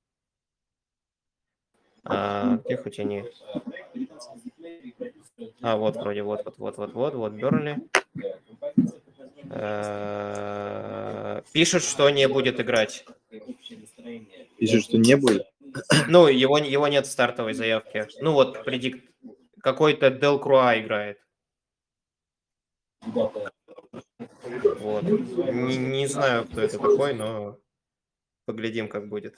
А, 2.04 2.58
где 2.58 2.78
хоть 2.78 3.00
они? 3.00 3.26
А, 5.62 5.78
вот 5.78 5.96
вроде, 5.96 6.24
вот, 6.24 6.44
вот, 6.46 6.58
вот, 6.58 6.78
вот, 6.78 6.94
вот, 6.94 7.14
вот, 7.14 7.34
Бернли. 7.34 7.78
Э, 9.50 11.42
пишут, 11.52 11.84
что 11.84 12.10
не 12.10 12.28
будет 12.28 12.60
играть. 12.60 13.06
Пишут, 14.58 14.84
что 14.84 14.98
не 14.98 15.16
будет? 15.16 15.48
Ну, 16.08 16.28
его, 16.28 16.58
его 16.58 16.88
нет 16.88 17.08
в 17.08 17.12
стартовой 17.12 17.54
заявке. 17.54 18.08
Ну 18.20 18.34
вот, 18.34 18.64
предикт. 18.64 19.06
Какой-то 19.62 20.10
Дел 20.10 20.40
Круа 20.40 20.80
играет. 20.80 21.20
Вот. 23.02 23.52
Не, 25.04 25.78
не 25.78 26.08
знаю, 26.08 26.46
кто 26.46 26.62
это 26.62 26.80
такой, 26.80 27.14
но 27.14 27.60
поглядим, 28.52 28.90
как 28.90 29.08
будет. 29.08 29.36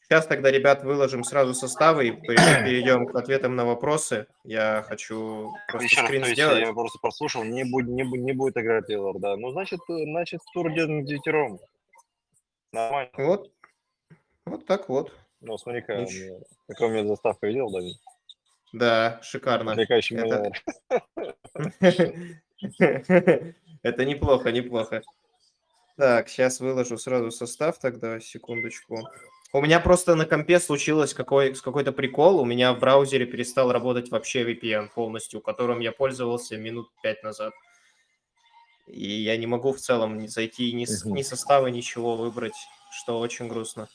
Сейчас 0.00 0.26
тогда, 0.26 0.50
ребят, 0.50 0.84
выложим 0.84 1.24
сразу 1.24 1.52
составы 1.52 2.08
и 2.08 2.12
перейдем 2.26 3.06
к 3.06 3.14
ответам 3.16 3.56
на 3.56 3.64
вопросы. 3.64 4.26
Я 4.44 4.84
хочу 4.86 5.52
просто 5.68 5.84
Еще 5.84 6.04
скрин 6.04 6.22
раз, 6.22 6.30
сделать. 6.30 6.60
Я 6.60 6.72
просто 6.72 6.98
послушал, 7.00 7.44
не 7.44 7.64
будет, 7.64 7.88
не, 7.88 8.04
будет, 8.04 8.22
не 8.22 8.32
будет 8.32 8.56
играть 8.56 8.86
Тейлор, 8.86 9.18
да. 9.18 9.36
Ну, 9.36 9.50
значит, 9.50 9.80
значит 9.88 10.40
тур 10.54 10.72
делаем 10.72 11.04
девятером. 11.04 11.58
Нормально. 12.72 13.10
Вот. 13.18 13.52
Вот 14.44 14.64
так 14.64 14.88
вот. 14.88 15.12
Ну, 15.40 15.58
смотри-ка, 15.58 16.06
какая 16.68 16.88
у 16.88 16.92
меня 16.92 17.04
заставка 17.06 17.48
видел, 17.48 17.70
да? 17.70 17.80
Да, 18.72 19.20
шикарно. 19.22 19.72
Отвлекающий 19.72 20.16
Это... 20.16 20.52
Это 23.82 24.04
неплохо, 24.04 24.52
неплохо. 24.52 25.02
Так, 25.96 26.28
сейчас 26.28 26.60
выложу 26.60 26.98
сразу 26.98 27.30
состав 27.30 27.78
тогда, 27.78 28.20
секундочку. 28.20 29.08
У 29.52 29.62
меня 29.62 29.80
просто 29.80 30.14
на 30.14 30.26
компе 30.26 30.60
случилось 30.60 31.14
какой, 31.14 31.54
какой-то 31.54 31.92
прикол. 31.92 32.38
У 32.38 32.44
меня 32.44 32.74
в 32.74 32.78
браузере 32.78 33.24
перестал 33.24 33.72
работать 33.72 34.10
вообще 34.10 34.42
VPN 34.42 34.90
полностью, 34.94 35.40
которым 35.40 35.80
я 35.80 35.92
пользовался 35.92 36.58
минут 36.58 36.90
пять 37.02 37.22
назад. 37.22 37.54
И 38.86 39.08
я 39.08 39.36
не 39.38 39.46
могу 39.46 39.72
в 39.72 39.78
целом 39.78 40.28
зайти 40.28 40.72
ни, 40.72 40.86
ни 41.08 41.22
составы, 41.22 41.70
ничего 41.70 42.16
выбрать, 42.16 42.56
что 42.90 43.18
очень 43.18 43.48
грустно. 43.48 43.88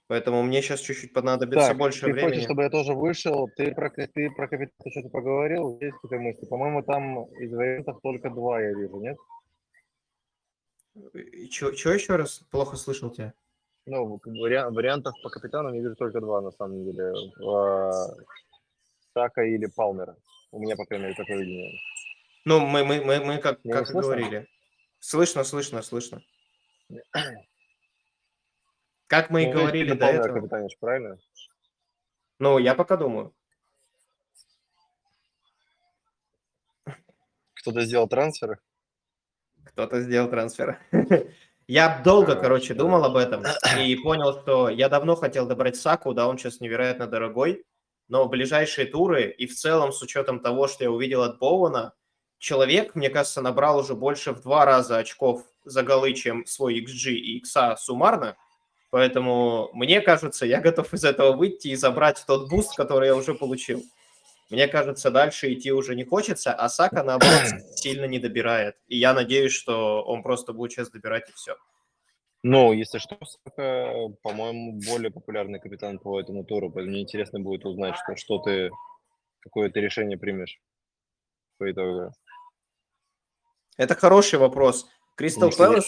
Поэтому 0.06 0.42
мне 0.42 0.60
сейчас 0.60 0.80
чуть-чуть 0.80 1.14
понадобится 1.14 1.68
так, 1.68 1.78
больше 1.78 2.00
ты 2.00 2.12
времени. 2.12 2.30
хочешь, 2.30 2.44
чтобы 2.44 2.62
я 2.62 2.70
тоже 2.70 2.92
вышел? 2.92 3.48
Ты 3.56 3.74
про, 3.74 3.88
ты 3.90 4.30
про 4.30 4.48
капитана 4.48 4.90
что-то 4.90 5.08
поговорил? 5.08 5.78
Есть 5.80 5.96
какие-то 5.96 6.22
мысли? 6.22 6.46
По-моему, 6.46 6.82
там 6.82 7.24
из 7.40 7.52
вариантов 7.52 8.00
только 8.02 8.28
два 8.28 8.60
я 8.60 8.72
вижу, 8.74 9.00
нет? 9.00 9.16
Что 11.50 11.92
еще 11.92 12.16
раз? 12.16 12.40
Плохо 12.50 12.76
слышал 12.76 13.10
тебя. 13.10 13.32
Ну, 13.86 14.20
вари- 14.24 14.70
вариантов 14.70 15.14
по 15.22 15.30
капитану 15.30 15.72
я 15.74 15.80
вижу 15.80 15.96
только 15.96 16.20
два, 16.20 16.42
на 16.42 16.50
самом 16.52 16.84
деле. 16.84 17.12
Сака 19.14 19.42
или 19.42 19.66
Палмера. 19.66 20.16
У 20.50 20.60
меня, 20.60 20.76
по 20.76 20.84
крайней 20.84 21.06
мере, 21.06 21.16
такое 21.16 21.38
видение. 21.38 21.80
Ну, 22.44 22.60
мы, 22.60 22.84
мы, 22.84 23.02
мы, 23.02 23.20
мы 23.20 23.38
как, 23.38 23.62
как 23.62 23.88
и 23.88 23.92
говорили. 23.92 24.46
Слышно, 24.98 25.44
слышно, 25.44 25.80
слышно. 25.82 26.20
Как 29.06 29.30
мы 29.30 29.44
и 29.44 29.46
ну, 29.46 29.52
говорили 29.52 29.92
до 29.92 30.06
этого. 30.06 30.40
Капитаниш, 30.40 30.76
правильно? 30.78 31.18
Ну, 32.38 32.58
я 32.58 32.74
пока 32.74 32.96
думаю. 32.96 33.34
Кто-то 37.54 37.82
сделал 37.82 38.08
трансферы? 38.08 38.58
Кто-то 39.64 40.02
сделал 40.02 40.28
трансфер. 40.28 40.78
Я 41.66 42.02
долго, 42.04 42.36
короче, 42.36 42.74
думал 42.74 43.04
об 43.04 43.16
этом 43.16 43.42
и 43.80 43.96
понял, 43.96 44.38
что 44.42 44.68
я 44.68 44.90
давно 44.90 45.16
хотел 45.16 45.46
добрать 45.46 45.76
Саку, 45.76 46.12
да, 46.12 46.28
он 46.28 46.36
сейчас 46.36 46.60
невероятно 46.60 47.06
дорогой, 47.06 47.64
но 48.06 48.26
в 48.26 48.28
ближайшие 48.28 48.86
туры 48.86 49.30
и 49.30 49.46
в 49.46 49.54
целом 49.54 49.90
с 49.90 50.02
учетом 50.02 50.40
того, 50.40 50.68
что 50.68 50.84
я 50.84 50.90
увидел 50.90 51.22
от 51.22 51.38
Боуна, 51.38 51.94
человек, 52.38 52.94
мне 52.94 53.08
кажется, 53.08 53.40
набрал 53.40 53.78
уже 53.78 53.94
больше 53.94 54.32
в 54.32 54.42
два 54.42 54.66
раза 54.66 54.98
очков 54.98 55.42
за 55.64 55.82
голы, 55.82 56.12
чем 56.12 56.44
свой 56.44 56.84
xG 56.84 57.12
и 57.12 57.42
xA 57.42 57.76
суммарно. 57.78 58.36
Поэтому 58.94 59.70
мне 59.72 60.00
кажется, 60.00 60.46
я 60.46 60.60
готов 60.60 60.94
из 60.94 61.02
этого 61.02 61.32
выйти 61.32 61.66
и 61.66 61.74
забрать 61.74 62.22
тот 62.28 62.48
буст, 62.48 62.76
который 62.76 63.08
я 63.08 63.16
уже 63.16 63.34
получил. 63.34 63.82
Мне 64.50 64.68
кажется, 64.68 65.10
дальше 65.10 65.52
идти 65.52 65.72
уже 65.72 65.96
не 65.96 66.04
хочется, 66.04 66.54
а 66.54 66.68
Сака, 66.68 67.02
наоборот, 67.02 67.42
сильно 67.74 68.04
не 68.04 68.20
добирает. 68.20 68.76
И 68.86 68.96
я 68.96 69.12
надеюсь, 69.12 69.50
что 69.50 70.04
он 70.04 70.22
просто 70.22 70.52
будет 70.52 70.70
сейчас 70.70 70.90
добирать 70.90 71.28
и 71.28 71.32
все. 71.32 71.56
Ну, 72.44 72.72
если 72.72 72.98
что, 72.98 73.18
Сака, 73.24 74.14
по-моему, 74.22 74.78
более 74.86 75.10
популярный 75.10 75.58
капитан 75.58 75.98
по 75.98 76.20
этому 76.20 76.44
туру. 76.44 76.70
Поэтому 76.70 76.92
мне 76.92 77.02
интересно 77.02 77.40
будет 77.40 77.66
узнать, 77.66 77.96
что, 77.96 78.14
что 78.14 78.38
ты, 78.38 78.70
какое 79.40 79.70
ты 79.70 79.80
решение 79.80 80.16
примешь 80.16 80.60
по 81.58 81.68
итогу. 81.68 82.12
Это 83.76 83.96
хороший 83.96 84.38
вопрос. 84.38 84.86
Кристал 85.16 85.50
Пэлас 85.50 85.86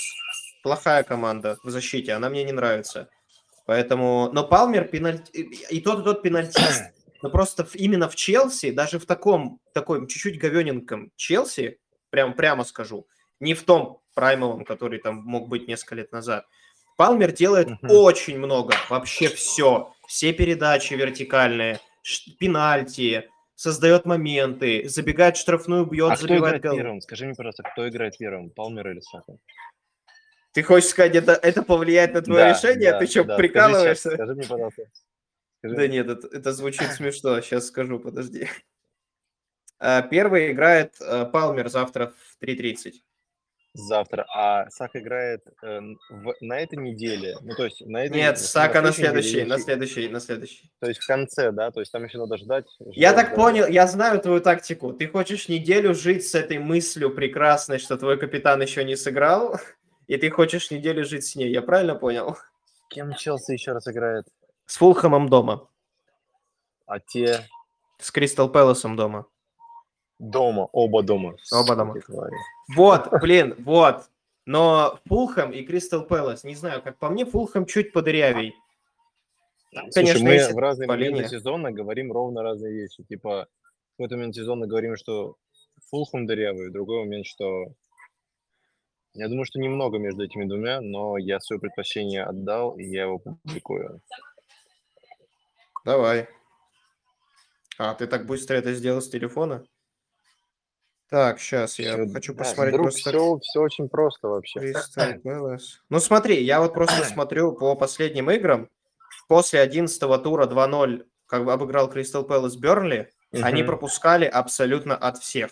плохая 0.67 1.05
команда 1.05 1.59
в 1.63 1.71
защите, 1.71 2.13
она 2.13 2.29
мне 2.29 2.43
не 2.43 2.51
нравится. 2.51 3.09
Поэтому, 3.67 4.31
но 4.33 4.43
Палмер 4.43 4.89
пенальти, 4.89 5.31
и 5.31 5.81
тот, 5.81 6.01
и 6.01 6.03
тот 6.03 6.23
пенальтист. 6.23 6.83
Но 7.23 7.31
просто 7.31 7.67
именно 7.75 8.09
в 8.09 8.17
Челси, 8.17 8.73
даже 8.73 8.99
в 8.99 9.07
таком, 9.07 9.61
такой 9.73 10.07
чуть-чуть 10.09 10.41
говененьком 10.41 11.13
Челси, 11.15 11.79
прям, 12.11 12.35
прямо 12.35 12.65
скажу, 12.65 13.07
не 13.39 13.55
в 13.55 13.63
том 13.63 14.01
праймовом, 14.15 14.65
который 14.65 14.99
там 14.99 15.23
мог 15.25 15.49
быть 15.49 15.69
несколько 15.69 15.95
лет 15.95 16.11
назад, 16.11 16.47
Палмер 16.97 17.31
делает 17.31 17.69
угу. 17.69 17.95
очень 18.03 18.37
много, 18.37 18.75
вообще 18.91 19.29
все. 19.29 19.93
Все 20.09 20.33
передачи 20.33 20.95
вертикальные, 20.95 21.79
пенальти, 22.41 23.29
создает 23.55 24.05
моменты, 24.05 24.89
забегает 24.89 25.37
в 25.37 25.41
штрафную, 25.41 25.87
бьет, 25.87 26.13
а 26.13 26.17
забивает 26.17 26.59
кто 26.59 26.69
играет 26.69 26.77
первым? 26.77 27.01
Скажи 27.01 27.25
мне, 27.25 27.35
пожалуйста, 27.35 27.63
кто 27.63 27.89
играет 27.89 28.19
первым, 28.19 28.51
Палмер 28.51 28.91
или 28.91 29.01
Сака? 29.01 29.35
Ты 30.57 30.63
хочешь 30.63 30.89
сказать, 30.89 31.15
это, 31.15 31.33
это 31.33 31.63
повлияет 31.63 32.15
на 32.15 32.23
твое 32.23 32.45
да, 32.45 32.55
решение? 32.55 32.93
Да, 32.93 32.99
Ты 32.99 33.07
что, 33.09 33.25
да. 33.25 33.37
прикалываешься? 33.37 34.09
Скажи, 34.09 34.17
скажи 34.17 34.35
мне, 34.37 34.47
пожалуйста. 34.47 34.83
Скажи. 35.59 35.77
Да 35.77 35.87
нет, 35.87 36.09
это, 36.09 36.29
это 36.29 36.53
звучит 36.55 36.93
смешно. 36.93 37.39
Сейчас 37.43 37.67
скажу, 37.67 38.01
подожди. 38.01 38.49
А, 39.79 40.01
первый 40.01 40.53
играет 40.53 40.95
э, 40.99 41.27
Палмер 41.27 41.69
завтра 41.69 42.15
в 42.17 42.43
3.30 42.43 42.93
завтра, 43.77 44.27
а 44.35 44.69
Сак 44.71 44.97
играет 44.97 45.43
э, 45.63 45.81
в, 46.11 46.35
на 46.41 46.59
этой 46.59 46.79
неделе, 46.79 47.37
ну 47.43 47.55
то 47.55 47.65
есть 47.65 47.85
на 47.87 48.05
этой 48.05 48.17
Нет, 48.17 48.39
Сака 48.39 48.81
на, 48.81 48.89
на 48.89 48.93
следующей, 48.93 49.31
неделе, 49.33 49.49
на 49.49 49.59
следующей, 49.59 50.09
на 50.09 50.21
следующей. 50.21 50.73
То 50.81 50.89
есть 50.89 51.01
в 51.01 51.07
конце, 51.07 51.53
да, 51.53 51.71
то 51.71 51.81
есть 51.81 51.93
там 51.93 52.05
еще 52.05 52.19
надо 52.19 52.37
ждать. 52.37 52.67
ждать 52.81 52.97
я 52.97 53.13
так 53.13 53.31
да. 53.31 53.37
понял, 53.37 53.67
я 53.67 53.87
знаю 53.87 54.21
твою 54.21 54.41
тактику. 54.41 54.93
Ты 54.93 55.09
хочешь 55.09 55.49
неделю 55.49 55.95
жить 55.95 56.27
с 56.27 56.35
этой 56.35 56.59
мыслью 56.59 57.15
прекрасной, 57.15 57.79
что 57.79 57.97
твой 57.97 58.19
капитан 58.19 58.61
еще 58.63 58.85
не 58.85 58.97
сыграл, 58.97 59.61
и 60.07 60.17
ты 60.17 60.31
хочешь 60.31 60.71
неделю 60.71 61.05
жить 61.05 61.27
с 61.27 61.37
ней. 61.37 61.51
Я 61.51 61.63
правильно 61.63 61.95
понял? 61.95 62.37
Кем 62.89 63.15
Челси 63.15 63.53
еще 63.53 63.73
раз 63.73 63.89
играет? 63.89 64.27
С 64.67 64.77
Фулхэмом 64.77 65.29
дома. 65.29 65.69
А 66.87 67.01
те? 67.01 67.41
С 67.99 68.11
Кристал 68.11 68.49
Пэласом 68.49 68.97
дома. 68.97 69.27
Дома, 70.19 70.69
оба 70.73 71.03
дома. 71.03 71.37
Оба 71.53 71.77
дома. 71.77 71.95
Вот, 72.75 73.09
блин, 73.21 73.55
вот. 73.59 74.09
Но 74.47 75.01
Фулхэм 75.07 75.51
и 75.51 75.63
Кристал 75.65 76.07
Пэлас, 76.07 76.45
не 76.45 76.55
знаю, 76.55 76.81
как 76.81 76.99
по 76.99 77.09
мне, 77.09 77.27
Фулхэм 77.27 77.67
чуть 77.67 77.93
подырявей. 77.93 78.55
Там, 79.73 79.91
Конечно, 79.91 80.21
Слушай, 80.21 80.49
мы 80.49 80.55
в 80.55 80.59
разные 80.59 80.87
моменты 80.87 81.29
сезона 81.29 81.73
говорим 81.73 82.13
ровно 82.13 82.43
разные 82.43 82.73
вещи. 82.73 83.03
Типа, 83.03 83.49
в 83.95 83.97
какой-то 83.97 84.17
момент 84.17 84.37
сезона 84.37 84.67
говорим, 84.67 84.97
что 84.97 85.37
Фулхэм 85.91 86.27
дырявый, 86.27 86.71
в 86.71 86.73
другой 86.73 87.01
момент, 87.01 87.27
что... 87.27 87.67
Я 89.17 89.29
думаю, 89.29 89.47
что 89.47 89.59
немного 89.59 89.99
между 89.99 90.23
этими 90.23 90.45
двумя, 90.45 90.83
но 90.83 91.17
я 91.17 91.41
свое 91.41 91.59
предпочтение 91.59 92.23
отдал, 92.23 92.77
и 92.77 92.85
я 92.85 93.05
его 93.05 93.19
публикую. 93.19 94.03
Давай. 95.87 96.29
А, 97.79 97.95
ты 97.95 98.07
так 98.07 98.27
быстро 98.27 98.57
это 98.57 98.75
сделал 98.75 99.01
с 99.01 99.09
телефона? 99.09 99.65
Так, 101.09 101.41
сейчас 101.41 101.79
я 101.79 101.95
Всё, 101.95 102.13
хочу 102.13 102.35
да, 102.35 102.39
посмотреть 102.41 102.75
вдруг 102.75 102.87
просто 102.89 103.11
все, 103.11 103.39
все 103.39 103.61
очень 103.61 103.89
просто 103.89 104.29
вообще. 104.29 104.61
Crystal 104.61 105.23
Palace. 105.23 105.63
Ну 105.89 106.01
смотри, 106.01 106.43
я 106.43 106.61
вот 106.61 106.75
просто 106.75 107.05
смотрю 107.05 107.53
по 107.55 107.75
последним 107.75 108.31
играм. 108.31 108.69
После 109.29 109.61
11 109.61 109.99
тура 110.23 110.47
2-0 110.47 111.07
как 111.27 111.45
бы 111.47 111.53
обыграл 111.53 111.91
Crystal 111.91 112.27
Palace 112.27 112.59
Бернли. 112.59 113.11
Они 113.33 113.63
пропускали 113.63 114.27
абсолютно 114.27 114.95
от 114.95 115.19
всех. 115.19 115.51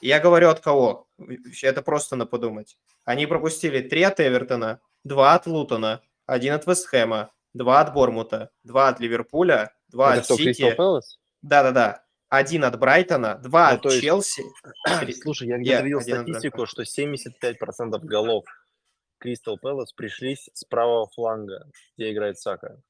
Я 0.00 0.20
говорю 0.20 0.48
от 0.48 0.60
кого? 0.60 1.08
Это 1.62 1.82
просто 1.82 2.16
на 2.16 2.26
подумать. 2.26 2.78
Они 3.04 3.26
пропустили 3.26 3.80
3 3.80 4.02
от 4.02 4.20
Эвертона, 4.20 4.80
2 5.04 5.34
от 5.34 5.46
Лутона, 5.46 6.02
1 6.26 6.52
от 6.54 6.66
Вестхэма, 6.66 7.30
2 7.54 7.80
от 7.80 7.94
Бормута, 7.94 8.50
2 8.64 8.88
от 8.88 9.00
Ливерпуля, 9.00 9.72
2 9.88 10.12
Это 10.12 10.18
от 10.20 10.24
что, 10.24 10.36
Сити. 10.36 10.76
Да-да-да 11.42 12.04
один 12.30 12.64
от 12.64 12.78
Брайтона, 12.78 13.34
два 13.42 13.70
ну, 13.72 13.76
от 13.76 13.84
есть... 13.86 14.00
Челси. 14.00 14.44
Слушай, 15.22 15.48
я 15.48 15.58
где-то 15.58 15.82
видел 15.82 16.00
статистику, 16.00 16.64
что 16.64 16.82
75% 16.82 17.98
голов 18.02 18.44
Кристал 19.18 19.58
Пэлас 19.58 19.92
пришлись 19.92 20.48
с 20.54 20.64
правого 20.64 21.08
фланга, 21.08 21.68
где 21.96 22.12
играет 22.12 22.38
Сака. 22.38 22.80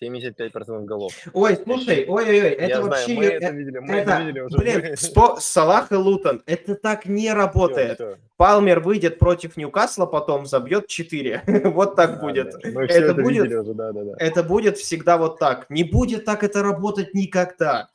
75% 0.00 0.84
голов. 0.84 1.12
Ой, 1.32 1.56
слушай, 1.56 2.06
ой-ой-ой, 2.06 2.50
это 2.50 2.68
я 2.68 2.80
вообще... 2.80 3.04
Знаю, 3.04 3.18
мы 3.18 3.24
это 3.24 3.50
видели, 3.50 3.78
мы 3.78 3.94
это, 3.94 4.10
это 4.10 4.22
видели 4.22 4.40
уже. 4.40 4.56
Блин, 4.58 4.96
спо... 4.96 5.36
Салах 5.40 5.92
и 5.92 5.96
Лутон, 5.96 6.42
это 6.46 6.74
так 6.74 7.06
не 7.06 7.32
работает. 7.32 7.94
Все, 7.94 8.12
все. 8.12 8.18
Палмер 8.36 8.80
выйдет 8.80 9.18
против 9.18 9.56
Ньюкасла, 9.56 10.06
потом 10.06 10.46
забьет 10.46 10.86
4. 10.86 11.42
вот 11.64 11.96
так 11.96 12.16
да, 12.16 12.20
будет. 12.20 12.50
Да. 12.50 12.70
Мы 12.70 12.84
это, 12.84 12.94
это 12.94 13.14
будет... 13.14 13.46
уже, 13.46 13.74
да, 13.74 13.92
да, 13.92 14.04
да. 14.04 14.12
Это 14.18 14.42
будет 14.42 14.78
всегда 14.78 15.18
вот 15.18 15.38
так. 15.38 15.68
Не 15.70 15.84
будет 15.84 16.24
так 16.24 16.44
это 16.44 16.62
работать 16.62 17.14
никогда. 17.14 17.88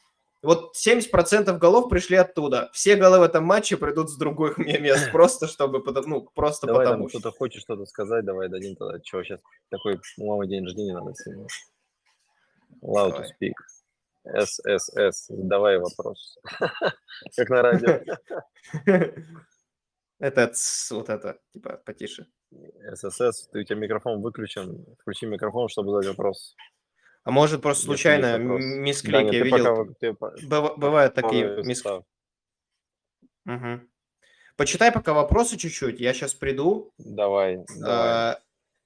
Вот 0.43 0.73
70% 0.75 1.57
голов 1.57 1.89
пришли 1.89 2.17
оттуда. 2.17 2.69
Все 2.73 2.97
голы 2.97 3.19
в 3.19 3.21
этом 3.23 3.45
матче 3.45 3.77
придут 3.77 4.09
с 4.09 4.17
других 4.17 4.57
мест, 4.57 5.09
просто 5.13 5.47
чтобы, 5.47 5.81
ну, 6.05 6.27
просто 6.35 6.67
давай, 6.67 6.85
потому 6.85 7.07
что. 7.07 7.19
Кто-то 7.19 7.37
хочет 7.37 7.61
что-то 7.61 7.85
сказать, 7.85 8.25
давай 8.25 8.49
дадим 8.49 8.75
тогда. 8.75 8.99
Что 9.01 9.23
сейчас 9.23 9.39
такой, 9.69 9.99
мамы 10.17 10.47
день 10.47 10.65
рождения 10.65 10.93
надо 10.93 11.13
сегодня. 11.15 11.47
Loud 12.83 13.17
to 13.17 13.25
speak. 13.25 13.53
SSS. 14.25 15.25
Давай 15.29 15.77
вопрос. 15.77 16.37
Как 17.35 17.49
на 17.49 17.61
радио. 17.61 18.01
Это 20.19 20.53
вот 20.91 21.09
это, 21.09 21.37
типа, 21.51 21.81
потише. 21.85 22.27
SSS, 22.53 23.49
ты 23.51 23.59
у 23.59 23.63
тебя 23.63 23.75
микрофон 23.75 24.21
выключен. 24.21 24.85
Включи 25.01 25.25
микрофон, 25.25 25.67
чтобы 25.67 25.91
задать 25.91 26.07
вопрос. 26.07 26.55
А 27.23 27.31
может 27.31 27.61
просто 27.61 27.83
случайно 27.83 28.37
мисклик 28.37 29.33
я 29.33 29.43
видел. 29.43 29.93
Бывают 30.77 31.13
такие 31.13 31.61
мисклики. 31.63 32.05
Почитай 34.55 34.93
пока 34.93 35.13
вопросы 35.13 35.57
чуть-чуть, 35.57 35.99
я 35.99 36.13
сейчас 36.13 36.33
приду. 36.33 36.93
Давай. 36.97 37.65
давай. 37.77 38.37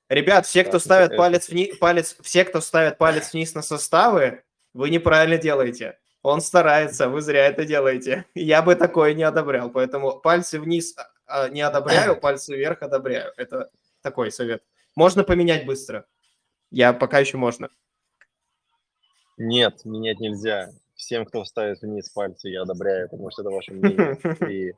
Ребят, 0.10 0.46
все, 0.46 0.64
кто 0.64 0.80
ставит 0.80 1.10
это... 1.10 1.18
палец 1.18 1.50
вниз, 1.50 1.78
палец, 1.78 2.16
все, 2.22 2.46
кто 2.46 2.62
ставит 2.62 2.98
палец 2.98 3.34
вниз 3.34 3.54
на 3.54 3.62
составы, 3.62 4.44
вы 4.74 4.90
неправильно 4.90 5.38
делаете. 5.38 6.00
Он 6.22 6.42
старается, 6.42 7.10
вы 7.10 7.22
зря 7.22 7.48
это 7.48 7.66
делаете. 7.66 8.26
Я 8.36 8.62
бы 8.62 8.76
такое 8.76 9.14
не 9.14 9.24
одобрял, 9.24 9.70
поэтому 9.70 10.20
пальцы 10.20 10.60
вниз 10.60 10.96
а, 11.26 11.50
не 11.50 11.62
одобряю, 11.62 12.16
пальцы 12.22 12.56
вверх 12.56 12.82
одобряю. 12.82 13.34
Это 13.38 13.70
такой 14.02 14.32
совет. 14.32 14.64
Можно 14.96 15.24
поменять 15.24 15.66
быстро. 15.66 16.06
Я 16.72 16.94
пока 16.94 17.20
еще 17.20 17.38
можно. 17.38 17.70
Нет, 19.38 19.86
менять 19.86 20.20
нельзя. 20.20 20.72
Всем, 20.98 21.26
кто 21.26 21.46
ставит 21.46 21.82
вниз 21.84 22.10
пальцы, 22.10 22.50
я 22.50 22.64
одобряю, 22.64 23.08
потому 23.08 23.30
что 23.30 23.44
это 23.44 23.52
ваше 23.52 23.72
мнение. 23.72 24.18
И, 24.52 24.74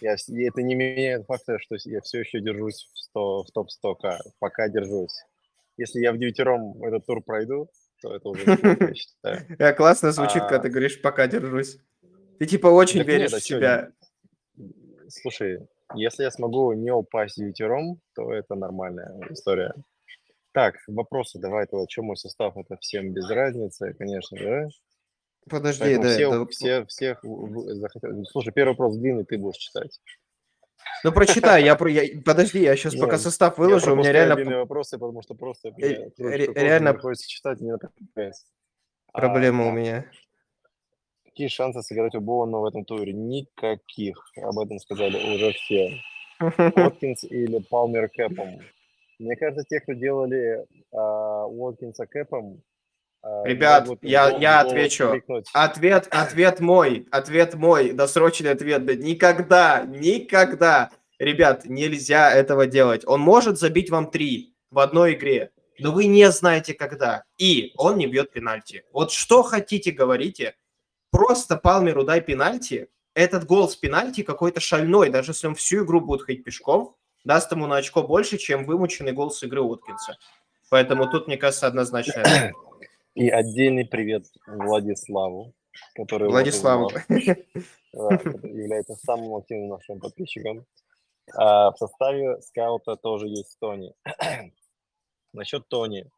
я, 0.00 0.14
и 0.14 0.44
это 0.44 0.62
не 0.62 0.76
меняет 0.76 1.26
факта, 1.26 1.58
что 1.58 1.76
я 1.84 2.00
все 2.00 2.20
еще 2.20 2.40
держусь 2.40 2.88
в, 2.94 2.98
100, 2.98 3.42
в 3.42 3.50
топ-100к. 3.50 4.18
Пока 4.38 4.68
держусь. 4.68 5.14
Если 5.76 6.00
я 6.00 6.12
в 6.12 6.18
девятером 6.18 6.80
этот 6.82 7.04
тур 7.04 7.20
пройду, 7.22 7.68
то 8.00 8.14
это 8.14 8.28
уже 8.28 8.44
я 8.46 8.94
считаю. 8.94 9.56
Я 9.58 9.72
классно 9.72 10.12
звучит, 10.12 10.42
а... 10.42 10.48
когда 10.48 10.60
ты 10.60 10.68
говоришь 10.70 11.02
«пока 11.02 11.26
держусь». 11.26 11.78
Ты 12.38 12.46
типа 12.46 12.68
очень 12.68 13.00
так 13.00 13.08
веришь 13.08 13.32
нет, 13.32 13.42
в 13.42 13.44
себя. 13.44 13.90
Слушай, 15.08 15.66
если 15.94 16.22
я 16.22 16.30
смогу 16.30 16.72
не 16.72 16.92
упасть 16.92 17.36
девятером, 17.36 18.00
то 18.14 18.32
это 18.32 18.54
нормальная 18.54 19.12
история. 19.30 19.74
Так, 20.52 20.76
вопросы 20.86 21.40
давай 21.40 21.66
тогда, 21.66 21.84
что 21.88 22.02
мой 22.02 22.16
состав, 22.16 22.56
это 22.56 22.76
всем 22.76 23.12
без 23.12 23.28
разницы, 23.28 23.92
конечно 23.98 24.38
да? 24.38 24.68
Подожди, 25.48 25.80
Поэтому 25.80 26.02
да. 26.02 26.14
Все, 26.14 26.32
это... 26.32 26.46
все, 26.46 26.86
всех 26.86 27.22
захотели. 27.22 28.24
Слушай, 28.24 28.52
первый 28.52 28.70
вопрос 28.70 28.96
длинный, 28.96 29.24
ты 29.24 29.38
будешь 29.38 29.56
читать. 29.56 30.00
Ну, 31.02 31.12
прочитай, 31.12 31.62
я, 31.62 31.76
я 31.78 32.22
подожди, 32.24 32.62
я 32.62 32.76
сейчас 32.76 32.94
пока 32.96 33.18
состав 33.18 33.58
выложу, 33.58 33.92
у 33.92 33.96
меня 33.96 34.12
реально... 34.12 34.36
длинные 34.36 34.58
вопросы, 34.58 34.98
потому 34.98 35.22
что 35.22 35.34
просто 35.34 35.68
э, 35.68 36.10
реально 36.16 36.94
приходится 36.94 37.28
читать, 37.28 37.60
не. 37.60 37.74
Проблема 39.12 39.64
а, 39.64 39.68
у 39.68 39.70
меня. 39.72 40.06
Какие 41.24 41.48
шансы 41.48 41.82
сыграть 41.82 42.14
у 42.14 42.20
Боуна 42.20 42.58
в 42.58 42.64
этом 42.64 42.84
туре? 42.84 43.12
Никаких. 43.12 44.24
Об 44.36 44.58
этом 44.58 44.78
сказали 44.78 45.34
уже 45.34 45.52
все. 45.52 46.00
Уоткинс 46.40 47.24
или 47.24 47.58
Палмер 47.70 48.08
Кэпом. 48.08 48.60
Мне 49.18 49.36
кажется, 49.36 49.64
те, 49.68 49.80
кто 49.80 49.92
делали 49.92 50.66
а, 50.92 51.46
Уоткинса 51.46 52.06
Кэпом, 52.06 52.62
а, 53.24 53.42
Ребят, 53.46 53.88
я, 54.02 54.30
гол, 54.30 54.38
я 54.38 54.62
гол 54.62 54.70
отвечу. 54.70 55.10
Крикнуть. 55.12 55.48
Ответ, 55.54 56.08
ответ 56.10 56.60
мой, 56.60 57.08
ответ 57.10 57.54
мой, 57.54 57.92
досрочный 57.92 58.50
ответ. 58.50 58.84
Никогда, 58.98 59.82
никогда, 59.86 60.90
ребят, 61.18 61.64
нельзя 61.64 62.30
этого 62.30 62.66
делать. 62.66 63.02
Он 63.06 63.20
может 63.20 63.58
забить 63.58 63.88
вам 63.88 64.10
три 64.10 64.54
в 64.70 64.78
одной 64.78 65.14
игре, 65.14 65.52
но 65.78 65.90
вы 65.90 66.04
не 66.04 66.30
знаете 66.30 66.74
когда. 66.74 67.24
И 67.38 67.72
он 67.78 67.96
не 67.96 68.06
бьет 68.06 68.30
пенальти. 68.30 68.84
Вот 68.92 69.10
что 69.10 69.42
хотите, 69.42 69.90
говорите. 69.90 70.54
Просто 71.10 71.56
Палмеру 71.56 72.04
дай 72.04 72.20
пенальти. 72.20 72.88
Этот 73.14 73.46
гол 73.46 73.70
с 73.70 73.76
пенальти 73.76 74.22
какой-то 74.22 74.60
шальной, 74.60 75.08
даже 75.08 75.30
если 75.30 75.46
он 75.46 75.54
всю 75.54 75.84
игру 75.84 76.02
будет 76.02 76.22
ходить 76.22 76.44
пешком, 76.44 76.94
даст 77.24 77.50
ему 77.52 77.66
на 77.66 77.76
очко 77.76 78.02
больше, 78.02 78.36
чем 78.36 78.66
вымученный 78.66 79.12
гол 79.12 79.30
с 79.30 79.42
игры 79.44 79.62
Уткинса. 79.62 80.18
Поэтому 80.68 81.08
тут, 81.08 81.26
мне 81.26 81.38
кажется, 81.38 81.66
однозначно. 81.68 82.22
И 83.14 83.28
отдельный 83.28 83.84
привет 83.84 84.24
Владиславу, 84.44 85.54
который 85.94 86.28
Владиславу. 86.28 86.90
является 87.92 88.96
самым 88.96 89.36
активным 89.36 89.68
нашим 89.68 90.00
подписчиком. 90.00 90.66
А, 91.32 91.70
в 91.70 91.76
составе 91.76 92.40
скаута 92.42 92.96
тоже 92.96 93.28
есть 93.28 93.56
Тони. 93.60 93.94
Насчет 95.32 95.68
Тони. 95.68 96.10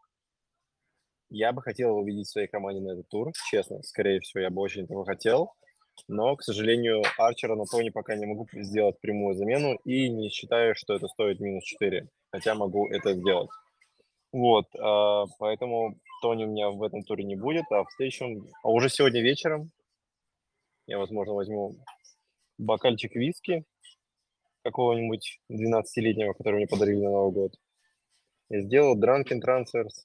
Я 1.28 1.52
бы 1.52 1.61
хотел 1.61 1.96
увидеть 1.98 2.28
в 2.28 2.30
своей 2.30 2.48
команде 2.48 2.80
на 2.80 2.92
этот 2.92 3.09
тур, 3.09 3.30
честно. 3.50 3.82
Скорее 3.82 4.20
всего, 4.20 4.40
я 4.40 4.48
бы 4.48 4.62
очень 4.62 4.85
этого 4.85 5.04
хотел. 5.04 5.52
Но, 6.09 6.35
к 6.37 6.42
сожалению, 6.42 7.02
Арчера 7.18 7.56
на 7.56 7.66
Тони 7.66 7.90
пока 7.90 8.16
не 8.16 8.24
могу 8.24 8.48
сделать 8.54 8.98
прямую 9.00 9.35
замену 9.35 9.74
и 9.85 10.09
не 10.09 10.30
считаю, 10.30 10.74
что 10.74 10.94
это 10.94 11.09
стоит 11.09 11.40
минус 11.40 11.64
4, 11.64 12.09
хотя 12.30 12.54
могу 12.54 12.88
это 12.88 13.12
сделать. 13.12 13.50
Вот, 14.37 14.66
э, 14.75 15.33
поэтому 15.38 15.99
Тони 16.20 16.44
у 16.44 16.49
меня 16.49 16.68
в 16.68 16.83
этом 16.83 17.03
туре 17.05 17.25
не 17.25 17.37
будет, 17.37 17.64
а 17.70 17.85
в 17.85 17.92
следующем, 17.92 18.46
а 18.62 18.68
уже 18.68 18.90
сегодня 18.90 19.22
вечером 19.22 19.70
я, 20.87 20.99
возможно, 20.99 21.33
возьму 21.33 21.77
бокальчик 22.59 23.14
виски 23.14 23.64
какого-нибудь 24.62 25.40
12-летнего, 25.51 26.35
который 26.35 26.57
мне 26.57 26.66
подарили 26.66 26.99
на 26.99 27.12
Новый 27.12 27.33
год. 27.33 27.53
И 28.51 28.61
сделал 28.61 29.01
Drunken 29.01 29.40
Transfers 29.40 30.05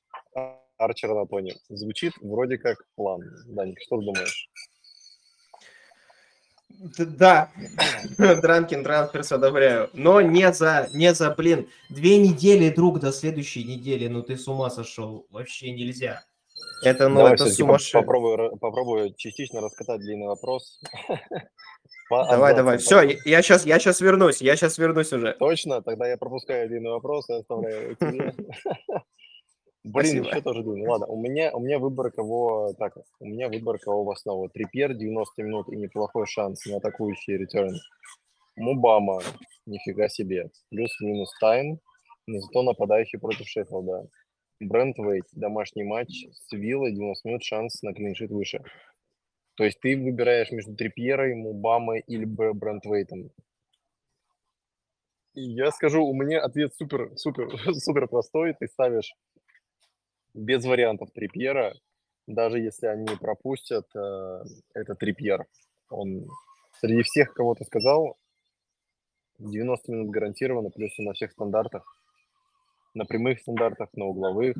Арчера 0.77 1.13
на 1.13 1.27
Тони. 1.27 1.51
Звучит 1.67 2.13
вроде 2.21 2.57
как 2.57 2.77
план. 2.95 3.19
Даник, 3.47 3.81
что 3.81 3.99
ты 3.99 4.05
думаешь? 4.05 4.49
Да, 6.97 7.51
Дранкин 8.17 8.83
трансферс 8.83 9.31
одобряю. 9.31 9.89
Но 9.93 10.21
не 10.21 10.51
за, 10.51 10.89
не 10.93 11.13
за, 11.13 11.29
блин, 11.31 11.69
две 11.89 12.17
недели, 12.17 12.69
друг, 12.69 12.99
до 12.99 13.11
следующей 13.11 13.63
недели. 13.63 14.07
Ну 14.07 14.23
ты 14.23 14.35
с 14.35 14.47
ума 14.47 14.69
сошел. 14.69 15.27
Вообще 15.29 15.71
нельзя. 15.71 16.23
Это, 16.83 17.09
ну, 17.09 17.17
Давай 17.17 17.33
это 17.33 17.45
сумасшедшее. 17.47 18.01
Попробую, 18.01 18.57
попробую 18.57 19.13
частично 19.15 19.61
раскатать 19.61 20.01
длинный 20.01 20.27
вопрос. 20.27 20.79
Давай, 22.09 22.53
давай. 22.53 22.77
Все, 22.77 23.01
я 23.23 23.41
сейчас, 23.41 23.65
я 23.65 23.79
сейчас 23.79 24.01
вернусь. 24.01 24.41
Я 24.41 24.57
сейчас 24.57 24.77
вернусь 24.77 25.13
уже. 25.13 25.33
Точно? 25.39 25.81
Тогда 25.81 26.09
я 26.09 26.17
пропускаю 26.17 26.67
длинный 26.67 26.89
вопрос 26.89 27.29
и 27.29 27.33
оставляю 27.33 27.95
Блин, 29.83 30.23
еще 30.23 30.41
тоже 30.41 30.63
думаю. 30.63 30.89
Ладно, 30.89 31.07
у 31.07 31.19
меня, 31.19 31.51
у 31.53 31.59
меня 31.59 31.79
выбор 31.79 32.11
кого... 32.11 32.73
Так, 32.77 32.95
у 33.19 33.25
меня 33.25 33.49
выбор 33.49 33.79
кого 33.79 34.03
в 34.03 34.11
основу. 34.11 34.47
Трипьер 34.49 34.93
90 34.93 35.41
минут 35.43 35.69
и 35.69 35.75
неплохой 35.75 36.27
шанс 36.27 36.65
на 36.67 36.77
атакующий 36.77 37.37
ретерн. 37.37 37.75
Мубама, 38.55 39.21
нифига 39.65 40.07
себе. 40.07 40.51
Плюс-минус 40.69 41.33
тайм, 41.39 41.79
но 42.27 42.39
зато 42.39 42.61
нападающий 42.61 43.17
против 43.17 43.47
Шеффилда. 43.47 44.07
Брент 44.59 44.99
Вейт, 44.99 45.25
домашний 45.31 45.83
матч 45.83 46.27
с 46.31 46.51
Виллой, 46.51 46.91
90 46.91 47.27
минут, 47.27 47.43
шанс 47.43 47.81
на 47.81 47.93
клиншит 47.93 48.29
выше. 48.29 48.63
То 49.55 49.63
есть 49.63 49.79
ты 49.79 49.97
выбираешь 49.97 50.51
между 50.51 50.75
Трипьерой, 50.75 51.33
Мубамой 51.33 52.03
или 52.05 52.25
Брент 52.25 52.85
Вейтом. 52.85 53.31
И 55.33 55.41
я 55.41 55.71
скажу, 55.71 56.05
у 56.05 56.13
меня 56.13 56.41
ответ 56.41 56.75
супер, 56.75 57.11
супер, 57.15 57.49
супер 57.73 58.07
простой. 58.07 58.53
Ты 58.59 58.67
ставишь 58.67 59.13
без 60.33 60.65
вариантов 60.65 61.11
Трипьера, 61.11 61.73
даже 62.27 62.59
если 62.59 62.87
они 62.87 63.15
пропустят, 63.19 63.85
э, 63.95 64.43
это 64.73 64.95
Трипьер. 64.95 65.45
Он 65.89 66.25
среди 66.79 67.03
всех, 67.03 67.33
кого 67.33 67.55
ты 67.55 67.65
сказал, 67.65 68.17
90 69.39 69.91
минут 69.91 70.09
гарантированно, 70.09 70.69
плюс 70.69 70.97
на 70.97 71.13
всех 71.13 71.31
стандартах, 71.31 71.83
на 72.93 73.05
прямых 73.05 73.39
стандартах, 73.39 73.89
на 73.93 74.05
угловых, 74.05 74.55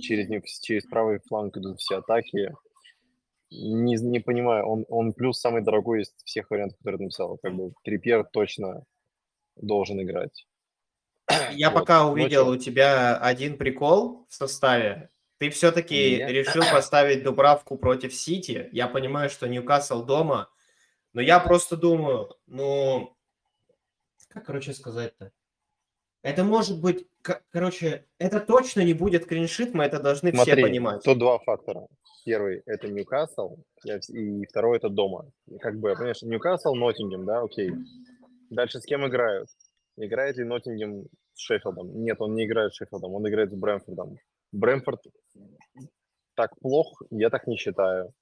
через, 0.00 0.28
через 0.60 0.86
правый 0.86 1.20
фланг 1.26 1.56
идут 1.56 1.78
все 1.80 1.98
атаки. 1.98 2.54
Не, 3.50 3.96
не 3.96 4.20
понимаю, 4.20 4.66
он, 4.66 4.84
он 4.88 5.12
плюс 5.12 5.38
самый 5.38 5.62
дорогой 5.62 6.02
из 6.02 6.12
всех 6.24 6.50
вариантов, 6.50 6.78
которые 6.78 7.02
написал. 7.02 7.38
Как 7.42 7.54
бы 7.54 7.72
Трипьер 7.84 8.24
точно 8.24 8.84
должен 9.56 10.00
играть. 10.02 10.46
Я 11.52 11.70
вот. 11.70 11.80
пока 11.80 12.06
увидел 12.06 12.48
у 12.48 12.56
тебя 12.56 13.16
один 13.16 13.58
прикол 13.58 14.26
в 14.28 14.34
составе. 14.34 15.10
Ты 15.38 15.50
все-таки 15.50 16.16
решил 16.16 16.62
поставить 16.72 17.22
Дубравку 17.22 17.76
против 17.76 18.14
Сити. 18.14 18.68
Я 18.72 18.88
понимаю, 18.88 19.28
что 19.28 19.48
Ньюкасл 19.48 20.04
дома, 20.04 20.48
но 21.12 21.20
я 21.20 21.40
просто 21.40 21.76
думаю, 21.76 22.34
ну, 22.46 23.16
как, 24.28 24.46
короче, 24.46 24.72
сказать-то? 24.72 25.32
Это 26.22 26.42
может 26.42 26.80
быть, 26.80 27.06
короче, 27.50 28.04
это 28.18 28.40
точно 28.40 28.80
не 28.80 28.94
будет 28.94 29.26
клиншит, 29.26 29.74
мы 29.74 29.84
это 29.84 30.00
должны 30.00 30.32
Смотри, 30.32 30.54
все 30.54 30.62
понимать. 30.62 31.02
Тут 31.04 31.18
два 31.18 31.38
фактора. 31.38 31.86
Первый– 32.24 32.62
это 32.66 32.88
Ньюкасл, 32.88 33.58
и 33.84 34.44
второй– 34.46 34.76
это 34.78 34.88
дома. 34.88 35.30
Как 35.60 35.78
бы, 35.78 35.94
понимаешь, 35.94 36.22
Ньюкасл, 36.22 36.74
Ноттингем, 36.74 37.24
да, 37.24 37.42
окей. 37.42 37.70
Дальше 38.50 38.80
с 38.80 38.84
кем 38.84 39.06
играют? 39.06 39.48
Играет 39.96 40.36
ли 40.36 40.44
Ноттингем 40.44 41.06
с 41.34 41.40
Шеффилдом? 41.40 42.02
Нет, 42.02 42.20
он 42.20 42.34
не 42.34 42.44
играет 42.44 42.72
с 42.72 42.76
Шеффилдом, 42.76 43.14
он 43.14 43.28
играет 43.28 43.50
с 43.50 43.54
Брэмфордом. 43.54 44.18
Брэмфорд 44.52 45.02
так 46.34 46.58
плох, 46.60 47.02
я 47.10 47.30
так 47.30 47.46
не 47.46 47.56
считаю. 47.56 48.12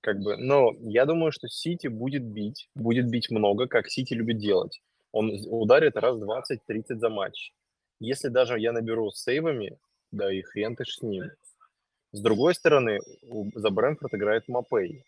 Как 0.00 0.18
бы, 0.18 0.36
но 0.36 0.72
я 0.80 1.04
думаю, 1.04 1.32
что 1.32 1.48
Сити 1.48 1.88
будет 1.88 2.24
бить, 2.24 2.70
будет 2.74 3.08
бить 3.10 3.30
много, 3.30 3.66
как 3.66 3.88
Сити 3.88 4.14
любит 4.14 4.38
делать. 4.38 4.80
Он 5.12 5.30
ударит 5.46 5.96
раз 5.96 6.16
20-30 6.18 6.98
за 6.98 7.08
матч. 7.08 7.52
Если 8.00 8.28
даже 8.28 8.58
я 8.58 8.72
наберу 8.72 9.10
сейвами, 9.10 9.78
да 10.12 10.32
и 10.32 10.42
хрен 10.42 10.76
ты 10.76 10.84
ж 10.84 10.88
с 10.88 11.02
ним. 11.02 11.24
С 12.12 12.20
другой 12.20 12.54
стороны, 12.54 13.00
за 13.54 13.70
Брэнфорд 13.70 14.14
играет 14.14 14.48
Мапей 14.48 15.04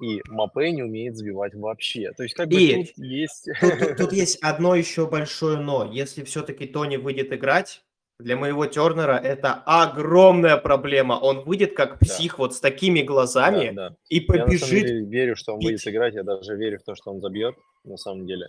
и 0.00 0.20
Мапе 0.28 0.70
не 0.70 0.82
умеет 0.82 1.16
забивать 1.16 1.54
вообще. 1.54 2.12
То 2.12 2.22
есть 2.22 2.34
как 2.34 2.48
бы 2.48 2.60
и 2.60 2.84
тут 2.84 2.98
есть... 2.98 3.48
Тут, 3.60 3.78
тут, 3.78 3.96
тут 3.96 4.12
есть 4.12 4.38
одно 4.42 4.74
еще 4.74 5.08
большое 5.08 5.58
но. 5.58 5.90
Если 5.92 6.22
все-таки 6.24 6.66
Тони 6.66 6.96
выйдет 6.96 7.32
играть, 7.32 7.82
для 8.18 8.36
моего 8.36 8.66
Тернера 8.66 9.16
это 9.16 9.54
огромная 9.54 10.56
проблема. 10.56 11.14
Он 11.14 11.44
выйдет 11.44 11.76
как 11.76 12.00
псих 12.00 12.32
да. 12.32 12.38
вот 12.38 12.54
с 12.54 12.60
такими 12.60 13.02
глазами 13.02 13.70
да, 13.70 13.90
да. 13.90 13.96
и 14.08 14.20
побежит. 14.20 14.72
Я 14.72 14.78
на 14.78 14.86
деле 14.86 15.04
верю, 15.06 15.36
что 15.36 15.54
он 15.54 15.60
будет 15.60 15.86
играть. 15.86 16.14
Я 16.14 16.24
даже 16.24 16.56
верю 16.56 16.78
в 16.78 16.82
то, 16.82 16.94
что 16.94 17.12
он 17.12 17.20
забьет, 17.20 17.54
на 17.84 17.96
самом 17.96 18.26
деле. 18.26 18.48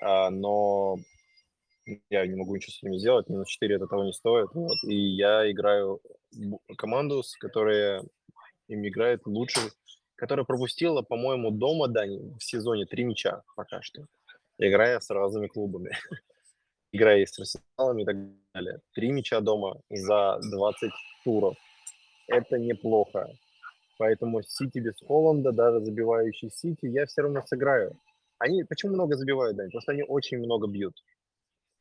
А, 0.00 0.30
но 0.30 0.96
я 2.08 2.26
не 2.26 2.36
могу 2.36 2.54
ничего 2.54 2.72
с 2.72 2.82
этим 2.82 2.98
сделать. 2.98 3.28
Минус 3.28 3.48
4 3.48 3.76
это 3.76 3.86
того 3.86 4.04
не 4.04 4.12
стоит. 4.12 4.48
Вот. 4.54 4.76
И 4.88 4.94
я 4.94 5.50
играю 5.50 6.00
команду, 6.76 7.22
с 7.22 7.36
которой 7.36 8.02
им 8.68 8.86
играет 8.86 9.26
лучше 9.26 9.60
которая 10.20 10.44
пропустила, 10.44 11.00
по-моему, 11.00 11.50
дома, 11.50 11.88
да, 11.88 12.04
в 12.04 12.44
сезоне 12.44 12.84
три 12.84 13.04
мяча 13.04 13.42
пока 13.56 13.80
что, 13.80 14.04
играя 14.58 15.00
с 15.00 15.08
разными 15.08 15.46
клубами, 15.46 15.96
играя 16.92 17.24
с 17.24 17.38
Арсеналом 17.38 17.98
и 18.00 18.04
так 18.04 18.16
далее. 18.54 18.80
Три 18.94 19.12
мяча 19.12 19.40
дома 19.40 19.80
за 19.88 20.38
20 20.42 20.90
туров. 21.24 21.56
Это 22.28 22.58
неплохо. 22.58 23.28
Поэтому 23.96 24.42
Сити 24.42 24.78
без 24.78 25.00
Холланда, 25.00 25.52
даже 25.52 25.80
забивающий 25.80 26.50
Сити, 26.50 26.84
я 26.84 27.06
все 27.06 27.22
равно 27.22 27.42
сыграю. 27.46 27.98
Они 28.38 28.62
почему 28.64 28.92
много 28.92 29.16
забивают, 29.16 29.56
да? 29.56 29.64
Потому 29.64 29.80
что 29.80 29.92
они 29.92 30.02
очень 30.02 30.38
много 30.38 30.66
бьют. 30.68 30.94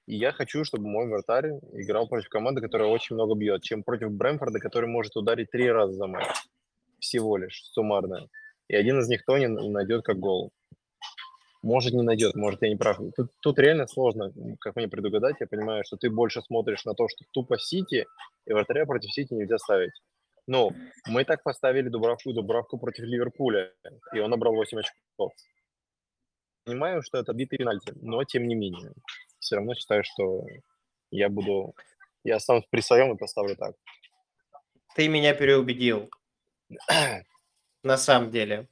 И 0.07 0.15
я 0.15 0.31
хочу, 0.31 0.63
чтобы 0.63 0.87
мой 0.87 1.07
вратарь 1.09 1.59
играл 1.73 2.07
против 2.07 2.29
команды, 2.29 2.61
которая 2.61 2.87
очень 2.87 3.15
много 3.15 3.35
бьет, 3.35 3.63
чем 3.63 3.83
против 3.83 4.11
Брэмфорда, 4.11 4.59
который 4.59 4.87
может 4.89 5.17
ударить 5.17 5.51
три 5.51 5.69
раза 5.69 5.93
за 5.93 6.07
матч 6.07 6.25
всего 6.99 7.37
лишь 7.37 7.63
суммарно. 7.71 8.27
И 8.67 8.75
один 8.75 8.99
из 8.99 9.07
них 9.07 9.25
Тони 9.25 9.47
найдет 9.47 10.03
как 10.03 10.19
гол. 10.19 10.51
Может, 11.61 11.93
не 11.93 12.03
найдет, 12.03 12.35
может, 12.35 12.61
я 12.61 12.69
не 12.69 12.77
прав. 12.77 12.99
Тут, 13.17 13.31
тут 13.41 13.59
реально 13.59 13.85
сложно, 13.87 14.31
как 14.61 14.75
мне 14.77 14.87
предугадать. 14.87 15.35
Я 15.39 15.47
понимаю, 15.47 15.83
что 15.83 15.97
ты 15.97 16.09
больше 16.09 16.41
смотришь 16.41 16.85
на 16.85 16.93
то, 16.93 17.07
что 17.09 17.25
тупо 17.33 17.59
Сити, 17.59 18.05
и 18.45 18.53
вратаря 18.53 18.85
против 18.85 19.11
Сити 19.11 19.33
нельзя 19.33 19.57
ставить. 19.57 19.91
Ну, 20.47 20.71
мы 21.05 21.25
так 21.25 21.43
поставили 21.43 21.89
Дубравку, 21.89 22.33
Дубравку 22.33 22.77
против 22.79 23.03
Ливерпуля, 23.03 23.73
и 24.15 24.19
он 24.19 24.31
набрал 24.31 24.55
8 24.55 24.79
очков. 24.79 25.33
Понимаю, 26.63 27.01
что 27.01 27.17
это 27.17 27.33
битый 27.33 27.57
пенальти, 27.57 27.93
но 28.01 28.23
тем 28.23 28.47
не 28.47 28.55
менее. 28.55 28.93
Все 29.39 29.57
равно 29.57 29.75
считаю, 29.75 30.03
что 30.03 30.45
я 31.11 31.29
буду... 31.29 31.75
Я 32.23 32.37
останусь 32.37 32.65
при 32.69 32.81
своем 32.81 33.13
и 33.13 33.17
поставлю 33.17 33.55
так. 33.55 33.75
Ты 34.95 35.07
меня 35.07 35.33
переубедил. 35.33 36.09
На 37.83 37.97
самом 37.97 38.31
деле. 38.31 38.67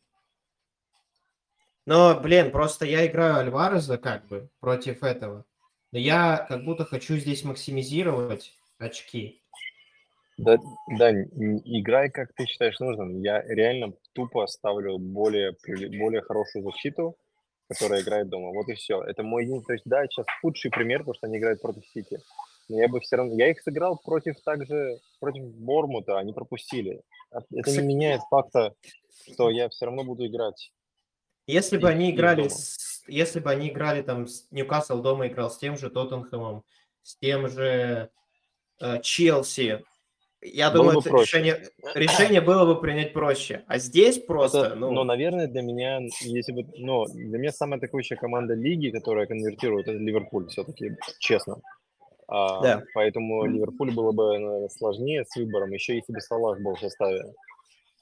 Но, 1.85 2.19
блин, 2.19 2.51
просто 2.51 2.85
я 2.85 3.07
играю 3.07 3.37
Альвареза 3.37 3.97
как 3.97 4.27
бы 4.27 4.49
против 4.59 5.03
этого. 5.03 5.45
Но 5.91 5.99
я 5.99 6.45
как 6.49 6.65
будто 6.65 6.83
хочу 6.83 7.15
здесь 7.15 7.45
максимизировать 7.45 8.53
очки. 8.77 9.41
Да, 10.37 10.57
да, 10.99 11.11
играй 11.11 12.11
как 12.11 12.33
ты 12.33 12.45
считаешь 12.45 12.79
нужным. 12.79 13.21
Я 13.21 13.41
реально 13.41 13.93
тупо 14.13 14.45
ставлю 14.47 14.97
более, 14.99 15.55
более 15.65 16.21
хорошую 16.21 16.63
защиту, 16.63 17.17
которая 17.69 18.01
играет 18.01 18.29
дома. 18.29 18.51
Вот 18.51 18.67
и 18.67 18.73
все. 18.73 19.01
Это 19.03 19.23
мой 19.23 19.45
единственный... 19.45 19.65
То 19.65 19.73
есть, 19.73 19.85
да, 19.85 20.05
сейчас 20.05 20.25
худший 20.41 20.69
пример, 20.69 20.99
потому 20.99 21.15
что 21.15 21.27
они 21.27 21.37
играют 21.37 21.61
против 21.61 21.87
Сити. 21.87 22.19
Но 22.69 22.79
я 22.79 22.87
бы 22.87 22.99
все 22.99 23.15
равно... 23.15 23.33
Я 23.33 23.49
их 23.49 23.61
сыграл 23.61 23.97
против 23.97 24.39
также... 24.41 24.99
Против 25.19 25.43
Бормута, 25.55 26.19
они 26.19 26.33
пропустили. 26.33 27.01
Это 27.31 27.71
не 27.71 27.87
меняет 27.87 28.21
факта, 28.29 28.73
что 29.31 29.49
я 29.49 29.69
все 29.69 29.85
равно 29.85 30.03
буду 30.03 30.25
играть. 30.25 30.71
Если 31.45 31.77
бы 31.77 31.89
они 31.89 32.11
играли 32.11 32.47
с 32.47 32.87
если 33.07 33.39
бы 33.39 33.49
они 33.49 33.69
играли 33.69 34.01
там, 34.01 34.27
Ньюкасл 34.51 35.01
дома 35.01 35.27
играл 35.27 35.49
с 35.49 35.57
тем 35.57 35.77
же 35.77 35.89
Тоттенхэмом, 35.89 36.63
с 37.03 37.15
тем 37.17 37.47
же 37.47 38.09
э, 38.81 39.01
Челси, 39.01 39.83
я 40.41 40.69
было 40.69 40.93
думаю, 40.93 40.99
это 40.99 41.09
решение, 41.09 41.67
решение 41.95 42.41
было 42.41 42.65
бы 42.65 42.79
принять 42.79 43.11
проще. 43.11 43.63
А 43.67 43.79
здесь 43.79 44.19
просто, 44.19 44.65
это, 44.67 44.75
ну... 44.75 44.91
Но, 44.91 45.03
наверное, 45.03 45.47
для 45.47 45.63
меня, 45.63 45.99
если 46.21 46.51
бы, 46.51 46.63
ну, 46.77 47.05
для 47.05 47.39
меня 47.39 47.51
самая 47.51 47.79
атакующая 47.79 48.17
команда 48.17 48.53
лиги, 48.53 48.91
которая 48.91 49.25
конвертирует, 49.25 49.87
это 49.87 49.97
Ливерпуль 49.97 50.47
все-таки, 50.47 50.95
честно. 51.19 51.57
А, 52.27 52.61
да. 52.61 52.83
Поэтому 52.93 53.45
Ливерпуль 53.45 53.93
было 53.93 54.11
бы 54.11 54.37
наверное, 54.37 54.69
сложнее 54.69 55.23
с 55.25 55.35
выбором, 55.35 55.71
еще 55.71 55.95
если 55.95 56.13
бы 56.13 56.19
Салах 56.19 56.59
был 56.61 56.75
в 56.75 56.79
составе. 56.79 57.33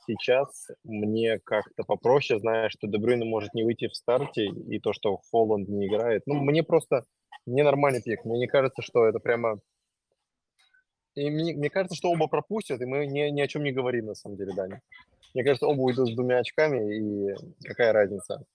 Сейчас 0.07 0.67
мне 0.83 1.39
как-то 1.39 1.83
попроще, 1.83 2.39
зная, 2.39 2.69
что 2.69 2.87
Дебрюйна 2.87 3.25
может 3.25 3.53
не 3.53 3.63
выйти 3.63 3.87
в 3.87 3.95
старте, 3.95 4.45
и 4.45 4.79
то, 4.79 4.93
что 4.93 5.17
Холланд 5.31 5.67
не 5.67 5.87
играет. 5.87 6.23
Ну, 6.27 6.35
мне 6.35 6.61
просто, 6.61 7.05
мне 7.47 7.63
нормальный 7.63 8.03
пик. 8.03 8.23
Мне 8.23 8.39
не 8.39 8.47
кажется, 8.47 8.83
что 8.83 9.05
это 9.05 9.19
прямо 9.19 9.59
и 11.15 11.29
мне, 11.29 11.55
мне 11.55 11.69
кажется, 11.69 11.95
что 11.95 12.11
оба 12.11 12.27
пропустят, 12.27 12.81
и 12.81 12.85
мы 12.85 13.07
ни, 13.07 13.29
ни 13.29 13.41
о 13.41 13.47
чем 13.47 13.63
не 13.63 13.71
говорим, 13.71 14.07
на 14.07 14.15
самом 14.15 14.37
деле, 14.37 14.53
Даня. 14.53 14.81
Мне 15.33 15.43
кажется, 15.43 15.65
оба 15.65 15.81
уйдут 15.81 16.09
с 16.09 16.15
двумя 16.15 16.39
очками, 16.39 17.29
и 17.29 17.35
какая 17.63 17.93
разница? 17.93 18.45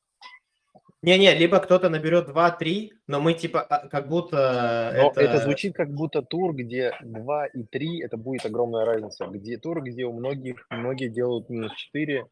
Не-не, 1.03 1.35
либо 1.35 1.59
кто-то 1.61 1.89
наберет 1.89 2.29
2-3, 2.29 2.91
но 3.07 3.21
мы 3.21 3.33
типа 3.33 3.63
а, 3.63 3.89
как 3.89 4.09
будто... 4.09 4.93
Но 4.95 5.11
это... 5.11 5.21
это 5.21 5.39
звучит 5.39 5.75
как 5.75 5.93
будто 5.95 6.21
тур, 6.21 6.55
где 6.55 6.95
2 7.03 7.47
и 7.47 7.63
3, 7.63 8.03
это 8.03 8.17
будет 8.19 8.45
огромная 8.45 8.85
разница. 8.85 9.27
Где 9.27 9.57
тур, 9.57 9.83
где 9.83 10.05
у 10.05 10.13
многих, 10.13 10.67
многие 10.69 11.09
делают 11.09 11.49
минус 11.49 11.75
4, 11.75 12.27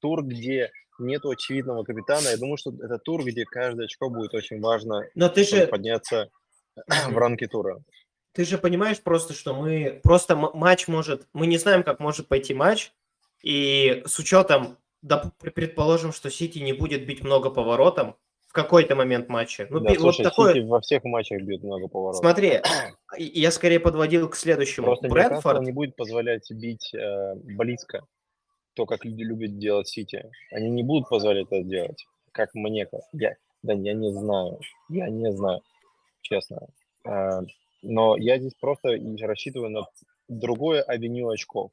тур, 0.00 0.24
где 0.24 0.70
нету 1.00 1.30
очевидного 1.30 1.82
капитана. 1.82 2.28
Я 2.28 2.36
думаю, 2.36 2.56
что 2.56 2.72
это 2.80 2.98
тур, 2.98 3.24
где 3.24 3.44
каждое 3.44 3.86
очко 3.86 4.08
будет 4.08 4.34
очень 4.34 4.60
важно 4.60 5.02
но 5.14 5.28
ты 5.28 5.42
же... 5.42 5.66
подняться 5.66 6.28
в 7.08 7.16
ранке 7.16 7.48
тура 7.48 7.82
ты 8.32 8.44
же 8.44 8.58
понимаешь 8.58 9.00
просто, 9.00 9.34
что 9.34 9.54
мы 9.54 10.00
просто 10.02 10.36
матч 10.36 10.88
может, 10.88 11.26
мы 11.32 11.46
не 11.46 11.58
знаем, 11.58 11.82
как 11.82 12.00
может 12.00 12.28
пойти 12.28 12.54
матч, 12.54 12.92
и 13.42 14.02
с 14.06 14.18
учетом, 14.18 14.78
да, 15.02 15.32
предположим, 15.54 16.12
что 16.12 16.30
Сити 16.30 16.58
не 16.58 16.72
будет 16.72 17.06
бить 17.06 17.22
много 17.22 17.50
поворотом 17.50 18.16
в 18.46 18.52
какой-то 18.52 18.94
момент 18.94 19.28
матча. 19.28 19.66
Ну, 19.68 19.80
да, 19.80 19.94
слушай, 19.94 20.22
вот 20.22 20.30
такое... 20.30 20.54
Сити 20.54 20.64
во 20.64 20.80
всех 20.80 21.04
матчах 21.04 21.42
бьет 21.42 21.62
много 21.62 21.88
поворотов. 21.88 22.20
Смотри, 22.20 22.60
я 23.18 23.50
скорее 23.50 23.80
подводил 23.80 24.28
к 24.28 24.36
следующему. 24.36 24.86
Просто 24.86 25.08
Брэдфорд 25.08 25.62
не 25.62 25.72
будет 25.72 25.96
позволять 25.96 26.50
бить 26.50 26.94
э, 26.94 27.34
близко, 27.34 28.06
то, 28.74 28.86
как 28.86 29.04
люди 29.04 29.22
любят 29.22 29.58
делать 29.58 29.88
Сити. 29.88 30.30
Они 30.50 30.70
не 30.70 30.82
будут 30.82 31.08
позволять 31.08 31.46
это 31.50 31.62
делать, 31.62 32.04
как 32.30 32.54
мне. 32.54 32.86
Я, 33.12 33.36
да, 33.62 33.72
я 33.72 33.94
не 33.94 34.12
знаю, 34.12 34.60
я 34.88 35.08
не 35.08 35.32
знаю, 35.32 35.62
честно. 36.20 36.68
Э, 37.04 37.40
но 37.82 38.16
я 38.16 38.38
здесь 38.38 38.54
просто 38.60 38.98
рассчитываю 39.22 39.70
на 39.70 39.86
другое 40.28 40.82
авеню 40.82 41.28
очков. 41.28 41.72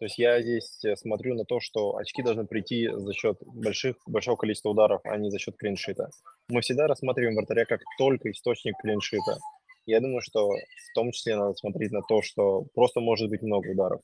То 0.00 0.06
есть 0.06 0.18
я 0.18 0.40
здесь 0.40 0.82
э, 0.82 0.96
смотрю 0.96 1.34
на 1.34 1.44
то, 1.44 1.60
что 1.60 1.98
очки 1.98 2.22
должны 2.22 2.46
прийти 2.46 2.88
за 2.90 3.12
счет 3.12 3.36
больших, 3.42 3.96
большого 4.06 4.36
количества 4.36 4.70
ударов, 4.70 5.02
а 5.04 5.18
не 5.18 5.30
за 5.30 5.38
счет 5.38 5.58
клиншита. 5.58 6.08
Мы 6.48 6.62
всегда 6.62 6.86
рассматриваем 6.86 7.36
вратаря 7.36 7.66
как 7.66 7.82
только 7.98 8.30
источник 8.30 8.74
клиншита. 8.80 9.36
Я 9.84 10.00
думаю, 10.00 10.22
что 10.22 10.48
в 10.48 10.94
том 10.94 11.12
числе 11.12 11.36
надо 11.36 11.52
смотреть 11.52 11.92
на 11.92 12.00
то, 12.00 12.22
что 12.22 12.64
просто 12.74 13.00
может 13.00 13.28
быть 13.28 13.42
много 13.42 13.68
ударов. 13.68 14.00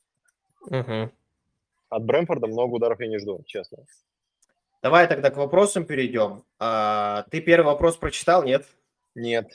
Угу. 0.67 1.11
От 1.89 2.05
Брэмфорда 2.05 2.47
много 2.47 2.75
ударов 2.75 3.01
я 3.01 3.07
не 3.07 3.19
жду, 3.19 3.43
честно. 3.47 3.79
Давай 4.83 5.09
тогда 5.09 5.31
к 5.31 5.39
вопросам 5.39 5.87
перейдем. 5.87 6.45
А, 6.59 7.25
ты 7.31 7.41
первый 7.41 7.69
вопрос 7.69 7.97
прочитал, 7.97 8.45
нет? 8.45 8.67
Нет. 9.15 9.51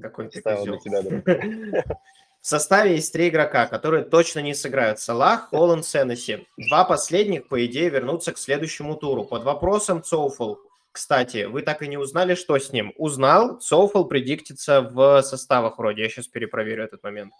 Какой 0.00 0.30
ты 0.30 0.40
козел. 0.40 0.78
Тебя, 0.78 1.02
В 2.48 2.50
составе 2.50 2.94
есть 2.94 3.12
три 3.12 3.28
игрока, 3.28 3.66
которые 3.66 4.04
точно 4.04 4.38
не 4.38 4.54
сыграют. 4.54 4.98
Салах, 4.98 5.50
Холланд, 5.50 5.84
Сеннесси. 5.84 6.48
Два 6.56 6.84
последних, 6.84 7.46
по 7.46 7.66
идее, 7.66 7.90
вернутся 7.90 8.32
к 8.32 8.38
следующему 8.38 8.96
туру. 8.96 9.26
Под 9.26 9.44
вопросом 9.44 10.02
Цоуфл. 10.02 10.54
Кстати, 10.90 11.44
вы 11.44 11.60
так 11.60 11.82
и 11.82 11.88
не 11.88 11.98
узнали, 11.98 12.34
что 12.34 12.58
с 12.58 12.72
ним. 12.72 12.94
Узнал, 12.96 13.58
Цоуфл 13.58 14.04
предиктится 14.04 14.80
в 14.80 15.20
составах 15.20 15.76
вроде. 15.76 16.04
Я 16.04 16.08
сейчас 16.08 16.26
перепроверю 16.26 16.84
этот 16.84 17.02
момент. 17.02 17.34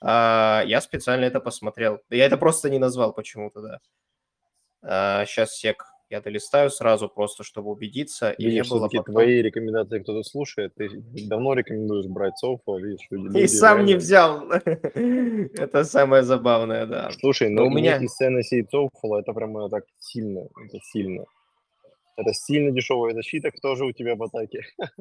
А, 0.00 0.62
я 0.64 0.80
специально 0.80 1.26
это 1.26 1.40
посмотрел. 1.40 2.00
Я 2.08 2.24
это 2.24 2.38
просто 2.38 2.70
не 2.70 2.78
назвал 2.78 3.12
почему-то, 3.12 3.60
да. 3.60 3.80
А, 4.80 5.26
сейчас 5.26 5.54
сек. 5.54 5.84
Я 6.08 6.20
долистаю 6.20 6.70
сразу 6.70 7.08
просто, 7.08 7.42
чтобы 7.42 7.70
убедиться. 7.70 8.30
И 8.30 8.44
видишь, 8.44 8.66
не 8.66 8.70
было 8.70 8.88
потом... 8.88 9.04
твои 9.04 9.42
рекомендации 9.42 9.98
кто-то 9.98 10.22
слушает. 10.22 10.72
Ты 10.76 10.88
давно 11.26 11.54
рекомендуешь 11.54 12.06
брать 12.06 12.38
софа, 12.38 12.76
видишь, 12.76 13.06
люди... 13.10 13.38
И 13.42 13.48
сам 13.48 13.78
реально... 13.78 13.88
не 13.88 13.94
взял. 13.96 14.50
это 14.52 15.84
самое 15.84 16.22
забавное, 16.22 16.86
да. 16.86 17.10
Слушай, 17.18 17.50
но, 17.50 17.62
но 17.62 17.66
у 17.66 17.70
меня... 17.70 17.96
из 17.96 18.14
Теннесси 18.14 18.60
и 18.60 18.66
Соуфола 18.70 19.18
это 19.20 19.32
прямо 19.32 19.68
так 19.68 19.84
сильно, 19.98 20.46
это 20.68 20.78
сильно. 20.92 21.24
Это 22.16 22.32
сильно 22.32 22.70
дешевая 22.70 23.12
защита. 23.12 23.50
Кто 23.50 23.74
же 23.74 23.84
у 23.84 23.92
тебя 23.92 24.14
в 24.14 24.22
атаке? 24.22 24.62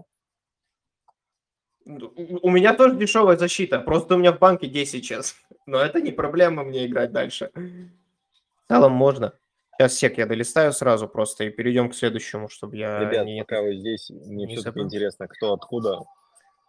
У 1.86 2.50
меня 2.50 2.74
тоже 2.74 2.96
дешевая 2.96 3.38
защита, 3.38 3.80
просто 3.80 4.16
у 4.16 4.18
меня 4.18 4.32
в 4.32 4.40
банке 4.40 4.66
10 4.66 4.92
сейчас. 4.92 5.36
Но 5.68 5.78
это 5.78 6.02
не 6.02 6.12
проблема 6.12 6.64
мне 6.64 6.88
играть 6.88 7.12
дальше. 7.12 7.52
В 7.54 8.68
целом 8.68 8.94
можно. 8.94 9.34
Сейчас 9.78 9.94
сек 9.96 10.18
я 10.18 10.26
долистаю 10.26 10.72
сразу 10.72 11.08
просто 11.08 11.44
и 11.44 11.50
перейдем 11.50 11.90
к 11.90 11.96
следующему, 11.96 12.48
чтобы 12.48 12.78
я 12.78 13.00
Ребят, 13.00 13.26
не... 13.26 13.42
пока 13.42 13.62
вы 13.62 13.76
здесь, 13.76 14.10
мне 14.10 14.46
не 14.46 14.56
все-таки 14.56 14.80
интересно, 14.80 15.28
кто 15.28 15.54
откуда. 15.54 16.00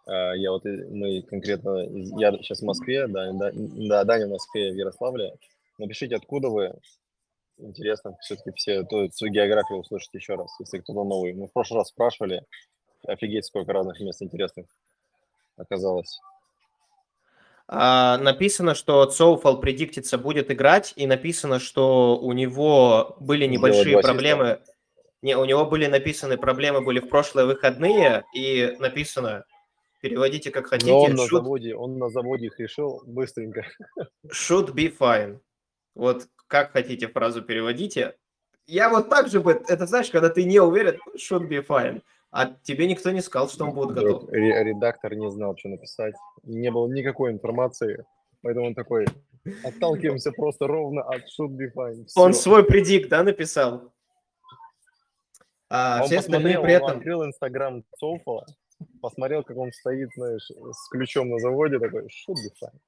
А, 0.05 0.33
я 0.33 0.51
вот, 0.51 0.65
мы 0.65 1.21
конкретно, 1.21 1.85
я 2.19 2.31
сейчас 2.37 2.59
в 2.59 2.65
Москве, 2.65 3.07
да, 3.07 3.31
да, 3.31 3.51
да, 3.53 4.03
Даня 4.03 4.27
в 4.27 4.31
Москве, 4.31 4.73
в 4.73 4.75
Ярославле. 4.75 5.33
Напишите, 5.77 6.15
откуда 6.15 6.49
вы. 6.49 6.73
Интересно 7.59 8.15
все-таки 8.21 8.51
все, 8.55 8.83
то, 8.83 9.09
свою 9.09 9.33
географию 9.33 9.79
услышать 9.79 10.13
еще 10.13 10.35
раз, 10.35 10.53
если 10.59 10.77
кто-то 10.77 11.03
новый. 11.03 11.33
Мы 11.33 11.47
в 11.47 11.53
прошлый 11.53 11.79
раз 11.79 11.87
спрашивали, 11.87 12.43
офигеть, 13.07 13.45
сколько 13.45 13.73
разных 13.73 13.99
мест 13.99 14.21
интересных 14.21 14.67
оказалось. 15.55 16.19
А, 17.67 18.17
написано, 18.17 18.75
что 18.75 19.05
Цоуфал 19.05 19.59
предиктится 19.59 20.17
будет 20.17 20.51
играть, 20.51 20.93
и 20.95 21.05
написано, 21.05 21.59
что 21.59 22.17
у 22.17 22.31
него 22.31 23.17
были 23.19 23.45
небольшие 23.45 23.99
проблемы. 24.01 24.61
Не, 25.21 25.35
у 25.35 25.45
него 25.45 25.65
были 25.65 25.87
написаны 25.87 26.37
проблемы 26.37 26.81
были 26.81 26.99
в 26.99 27.09
прошлые 27.09 27.45
выходные, 27.45 28.23
и 28.33 28.75
написано, 28.79 29.43
переводите 29.99 30.51
как 30.51 30.67
хотите. 30.67 30.91
Но 30.91 31.01
он 31.01 31.13
на 31.15 31.25
заводе, 31.25 31.75
он 31.75 31.97
на 31.97 32.09
заводе 32.09 32.47
их 32.47 32.59
решил 32.59 33.01
быстренько. 33.05 33.65
Should 34.31 34.73
be 34.73 34.95
fine. 34.95 35.39
Вот 35.95 36.27
как 36.47 36.71
хотите 36.71 37.07
фразу 37.07 37.41
переводите. 37.41 38.15
Я 38.67 38.89
вот 38.89 39.09
так 39.09 39.29
же 39.29 39.39
бы, 39.39 39.61
это 39.67 39.85
знаешь, 39.85 40.09
когда 40.09 40.29
ты 40.29 40.43
не 40.43 40.59
уверен, 40.59 40.99
should 41.17 41.47
be 41.47 41.65
fine. 41.65 42.01
А 42.31 42.45
тебе 42.63 42.87
никто 42.87 43.11
не 43.11 43.21
сказал, 43.21 43.49
что 43.49 43.65
он 43.65 43.73
будет 43.73 43.95
готов. 43.95 44.29
Редактор 44.31 45.15
не 45.15 45.31
знал, 45.31 45.55
что 45.57 45.69
написать. 45.69 46.13
Не 46.43 46.69
было 46.71 46.87
никакой 46.87 47.31
информации. 47.31 48.05
Поэтому 48.41 48.67
он 48.67 48.75
такой, 48.75 49.07
отталкиваемся 49.63 50.31
просто 50.31 50.67
ровно 50.67 51.01
от 51.01 51.23
should 51.23 51.57
be 51.57 51.71
fine. 51.75 52.05
Все. 52.05 52.21
Он 52.21 52.33
свой 52.33 52.63
предик, 52.65 53.09
да, 53.09 53.23
написал? 53.23 53.93
А, 55.69 56.01
он 56.01 56.07
все 56.07 56.19
остальные 56.19 56.59
при 56.59 56.73
этом... 56.73 56.91
Он 56.91 56.97
открыл 56.97 57.25
инстаграм 57.25 57.83
Цофа, 57.97 58.45
посмотрел, 59.01 59.43
как 59.43 59.57
он 59.57 59.71
стоит, 59.71 60.09
знаешь, 60.15 60.49
с 60.49 60.89
ключом 60.89 61.29
на 61.29 61.39
заводе, 61.39 61.79
такой, 61.79 62.03
should 62.03 62.35
be 62.35 62.51
fine. 62.61 62.79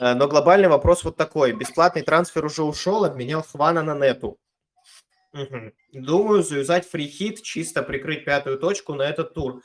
Но 0.00 0.28
глобальный 0.28 0.68
вопрос 0.68 1.04
вот 1.04 1.16
такой. 1.16 1.52
Бесплатный 1.52 2.02
трансфер 2.02 2.44
уже 2.44 2.62
ушел, 2.62 3.04
обменял 3.04 3.42
Хвана 3.42 3.82
на 3.82 3.94
Нету. 3.98 4.38
Угу. 5.34 5.72
Думаю, 5.94 6.42
завязать 6.42 6.86
free 6.86 7.14
hit, 7.14 7.42
чисто 7.42 7.82
прикрыть 7.82 8.24
пятую 8.24 8.58
точку 8.58 8.94
на 8.94 9.02
этот 9.02 9.34
тур. 9.34 9.62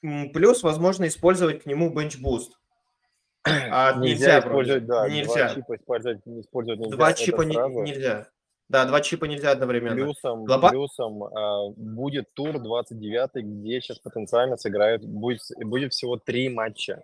Плюс, 0.00 0.62
возможно, 0.62 1.08
использовать 1.08 1.64
к 1.64 1.66
нему 1.66 1.90
bench 1.90 2.20
boost. 2.20 2.56
А 3.44 3.94
нельзя, 3.94 4.00
нельзя 4.00 4.38
использовать, 4.40 4.86
да, 4.86 5.08
нельзя. 5.08 5.34
Два 5.34 5.54
чипа 5.54 5.76
использовать, 5.76 6.20
использовать 6.26 6.80
нельзя. 6.80 6.96
Два 6.96 7.12
чипа 7.12 7.42
не, 7.42 7.56
нельзя. 7.82 8.28
Да, 8.68 8.84
два 8.84 9.00
чипа 9.00 9.24
нельзя 9.24 9.52
одновременно. 9.52 9.94
Плюсом, 9.94 10.44
Глоба... 10.44 10.68
плюсом 10.70 11.24
а, 11.24 11.70
будет 11.70 12.32
тур 12.34 12.60
29, 12.60 13.30
где 13.44 13.80
сейчас 13.80 13.98
потенциально 13.98 14.56
сыграют, 14.56 15.04
будет, 15.04 15.40
будет 15.58 15.94
всего 15.94 16.18
три 16.18 16.48
матча. 16.48 17.02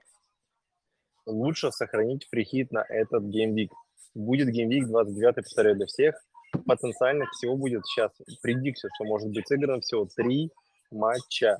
Лучше 1.25 1.73
сохранить 1.73 2.29
free 2.29 2.53
hit 2.53 2.71
на 2.71 2.85
этот 2.87 3.25
gameweek. 3.25 3.73
Будет 4.15 4.49
gameweek 4.49 4.87
29, 4.87 5.37
повторяю, 5.37 5.77
для 5.77 5.87
всех 5.87 6.23
потенциально 6.67 7.27
всего 7.33 7.57
будет 7.57 7.85
сейчас 7.87 8.13
предикция, 8.43 8.91
что 8.95 9.05
может 9.05 9.31
быть 9.31 9.47
сыграно 9.47 9.81
всего 9.81 10.07
три 10.07 10.51
матча. 10.91 11.59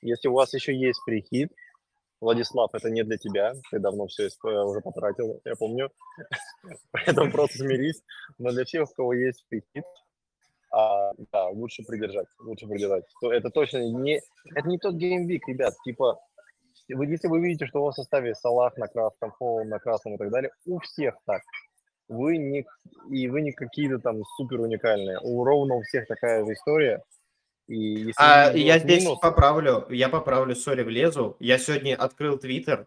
Если 0.00 0.28
у 0.28 0.34
вас 0.34 0.54
еще 0.54 0.74
есть 0.74 1.00
free 1.04 1.27
hit, 1.27 1.50
Владислав, 2.20 2.74
это 2.74 2.90
не 2.90 3.04
для 3.04 3.16
тебя, 3.16 3.54
ты 3.70 3.78
давно 3.78 4.06
все 4.06 4.28
уже 4.42 4.80
потратил, 4.80 5.40
я 5.44 5.54
помню, 5.54 5.90
поэтому 6.92 7.30
просто 7.30 7.58
смирись. 7.58 8.02
Но 8.38 8.50
для 8.50 8.64
всех, 8.64 8.90
у 8.90 8.94
кого 8.94 9.14
есть 9.14 9.44
free 9.48 9.66
hit, 9.66 9.84
А, 10.70 11.12
да, 11.32 11.48
лучше 11.48 11.84
придержать, 11.84 12.26
лучше 12.40 12.66
придержать. 12.66 13.04
Это 13.22 13.50
точно 13.50 13.88
не, 13.88 14.20
это 14.54 14.68
не 14.68 14.78
тот 14.78 14.94
геймвик, 14.94 15.46
ребят. 15.48 15.74
Типа, 15.84 16.20
вы, 16.88 17.06
если 17.06 17.28
вы 17.28 17.40
видите, 17.40 17.66
что 17.66 17.80
у 17.80 17.84
вас 17.84 17.94
в 17.94 18.00
составе 18.00 18.34
Салах 18.34 18.76
на 18.76 18.88
красном, 18.88 19.32
Фол 19.38 19.64
на 19.64 19.78
красном 19.78 20.14
и 20.14 20.18
так 20.18 20.30
далее, 20.30 20.50
у 20.66 20.78
всех 20.80 21.16
так. 21.24 21.42
Вы 22.08 22.38
не, 22.38 22.66
и 23.10 23.28
вы 23.28 23.42
не 23.42 23.52
какие-то 23.52 23.98
там 23.98 24.22
супер 24.36 24.60
уникальные. 24.60 25.18
У 25.22 25.44
ровно 25.44 25.74
у 25.76 25.82
всех 25.82 26.06
такая 26.06 26.44
же 26.44 26.52
история. 26.52 27.02
И 27.66 27.76
если 27.76 28.14
а 28.16 28.50
я 28.52 28.78
здесь 28.78 29.04
минус... 29.04 29.18
поправлю, 29.20 29.86
я 29.90 30.08
поправлю, 30.08 30.56
сори, 30.56 30.82
влезу. 30.82 31.36
Я 31.38 31.58
сегодня 31.58 31.96
открыл 31.96 32.38
Твиттер, 32.38 32.86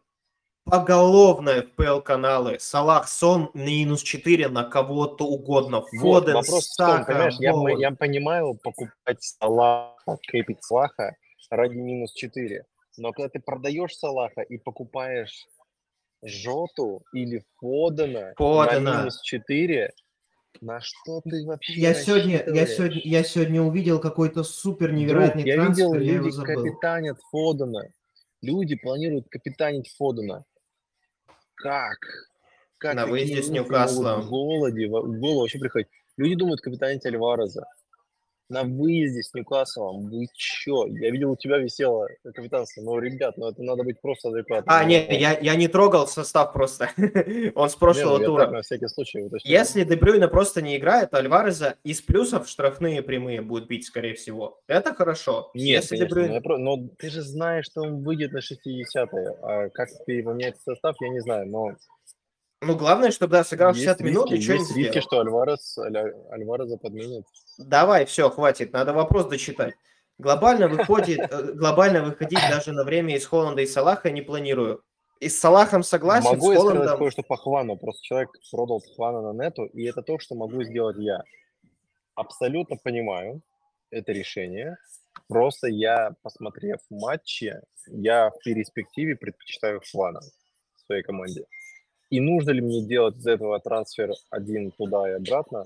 поголовно 0.63 1.59
FPL-каналы. 1.59 2.57
Салах 2.59 3.07
Сон 3.07 3.51
минус 3.53 4.01
4 4.01 4.47
на 4.49 4.63
кого-то 4.63 5.25
угодно. 5.25 5.81
Фоден, 5.81 6.01
вот, 6.01 6.25
вопрос 6.27 6.65
Сака, 6.67 7.03
в 7.03 7.05
том, 7.05 7.05
понимаешь, 7.05 7.35
я, 7.39 7.89
я 7.89 7.95
понимаю 7.95 8.55
покупать 8.55 9.21
Салаха, 9.21 10.17
крепить 10.27 10.63
Салаха 10.63 11.15
ради 11.51 11.75
минус 11.75 12.13
4. 12.13 12.65
Но 12.97 13.11
когда 13.11 13.29
ты 13.29 13.39
продаешь 13.39 13.95
Салаха 13.95 14.41
и 14.41 14.57
покупаешь 14.57 15.47
Жоту 16.23 17.03
или 17.13 17.43
Фодена, 17.57 18.33
Фодена. 18.37 18.79
на 18.79 18.99
минус 18.99 19.21
4, 19.21 19.91
на 20.61 20.79
что 20.81 21.21
ты 21.21 21.45
вообще 21.45 21.73
я 21.73 21.93
сегодня, 21.93 22.43
я 22.47 22.67
сегодня, 22.67 23.01
я 23.03 23.23
сегодня 23.23 23.61
увидел 23.61 23.99
какой-то 23.99 24.43
супер 24.43 24.91
невероятный 24.91 25.43
Друг, 25.43 25.55
я 25.55 25.67
видел, 25.67 25.93
я 25.95 26.17
люди 26.19 26.43
капитанят 26.43 27.19
Фодена. 27.31 27.83
Люди 28.41 28.75
планируют 28.75 29.27
капитанить 29.29 29.93
Фодена. 29.97 30.45
Как? 31.55 31.97
Как 32.77 32.95
на 32.95 33.05
выезде 33.05 33.43
с 33.43 33.49
Ньюкаслом. 33.49 34.21
В 34.21 34.29
голоде, 34.29 34.87
в 34.87 35.19
голову 35.19 35.41
вообще 35.41 35.59
приходит. 35.59 35.89
Люди 36.17 36.35
думают 36.35 36.61
капитанить 36.61 37.05
Альвареза 37.05 37.65
на 38.51 38.63
выезде 38.63 39.23
с 39.23 39.33
Ньюкаслом. 39.33 40.09
Вы 40.09 40.27
чё? 40.33 40.85
Я 40.85 41.09
видел, 41.09 41.31
у 41.31 41.35
тебя 41.35 41.57
висело 41.57 42.07
капитанство. 42.23 42.81
Ну, 42.81 42.99
ребят, 42.99 43.37
ну 43.37 43.47
это 43.47 43.63
надо 43.63 43.83
быть 43.83 43.99
просто 44.01 44.29
адекватным. 44.29 44.65
А, 44.67 44.83
нет, 44.83 45.11
я, 45.11 45.39
я 45.39 45.55
не 45.55 45.67
трогал 45.67 46.07
состав 46.07 46.53
просто. 46.53 46.89
Он 47.55 47.69
с 47.69 47.75
прошлого 47.75 48.17
не, 48.17 48.25
ну, 48.25 48.33
тура. 48.33 48.43
Так, 48.43 48.51
на 48.51 48.61
всякий 48.61 48.87
случай. 48.87 49.29
Если 49.43 49.83
Дебрюйна 49.83 50.27
просто 50.27 50.61
не 50.61 50.77
играет, 50.77 51.11
то 51.11 51.17
Альвареза 51.17 51.75
из 51.83 52.01
плюсов 52.01 52.47
штрафные 52.47 53.01
прямые 53.01 53.41
будет 53.41 53.67
бить, 53.67 53.85
скорее 53.85 54.13
всего. 54.13 54.59
Это 54.67 54.93
хорошо. 54.93 55.49
Нет, 55.53 55.83
Если 55.83 55.97
конечно, 55.97 56.15
Дебрюйна... 56.15 56.41
но, 56.43 56.77
но 56.77 56.89
ты 56.97 57.09
же 57.09 57.21
знаешь, 57.21 57.65
что 57.65 57.81
он 57.81 58.03
выйдет 58.03 58.33
на 58.33 58.39
60-е. 58.39 59.37
А 59.41 59.69
как 59.69 59.89
переполняет 60.05 60.59
состав, 60.61 60.95
я 60.99 61.09
не 61.09 61.21
знаю, 61.21 61.47
но 61.47 61.71
ну, 62.61 62.75
главное, 62.77 63.11
чтобы 63.11 63.31
да, 63.31 63.43
сыграл 63.43 63.73
60 63.73 64.01
риски, 64.01 64.11
минут 64.11 64.31
и 64.31 64.39
что 64.39 64.53
не 64.53 64.63
сделал. 64.63 64.77
риски, 64.77 65.01
что 65.01 65.19
Альварес, 65.19 65.77
Альвареза 65.77 66.77
подменит. 66.77 67.25
Давай, 67.57 68.05
все, 68.05 68.29
хватит, 68.29 68.71
надо 68.71 68.93
вопрос 68.93 69.25
дочитать. 69.25 69.73
Глобально 70.19 70.67
выходит, 70.67 71.19
э, 71.19 71.53
глобально 71.53 72.03
выходить 72.03 72.39
даже 72.49 72.71
на 72.73 72.83
время 72.83 73.15
из 73.15 73.25
Холланда 73.25 73.63
и 73.63 73.65
Салаха 73.65 74.11
не 74.11 74.21
планирую. 74.21 74.83
И 75.19 75.29
с 75.29 75.39
Салахом 75.39 75.81
согласен, 75.81 76.29
могу 76.29 76.53
с 76.53 76.55
Холландом... 76.55 76.83
сказать 76.83 76.99
кое-что 76.99 77.23
по 77.23 77.37
Хвану. 77.37 77.77
Просто 77.77 78.03
человек 78.03 78.29
продал 78.51 78.83
Хвана 78.95 79.33
на 79.33 79.43
нету, 79.43 79.65
и 79.65 79.83
это 79.83 80.03
то, 80.03 80.19
что 80.19 80.35
могу 80.35 80.63
сделать 80.63 80.97
я. 80.99 81.23
Абсолютно 82.13 82.75
понимаю 82.77 83.41
это 83.89 84.11
решение. 84.11 84.77
Просто 85.27 85.67
я, 85.67 86.11
посмотрев 86.21 86.79
матчи, 86.89 87.59
я 87.87 88.29
в 88.29 88.39
перспективе 88.43 89.15
предпочитаю 89.15 89.81
Хвана 89.81 90.21
в 90.75 90.85
своей 90.85 91.03
команде. 91.03 91.45
И 92.11 92.19
нужно 92.19 92.51
ли 92.51 92.61
мне 92.61 92.81
делать 92.81 93.15
из 93.15 93.25
этого 93.25 93.59
трансфер 93.61 94.11
один 94.29 94.71
туда 94.71 95.09
и 95.09 95.13
обратно, 95.13 95.63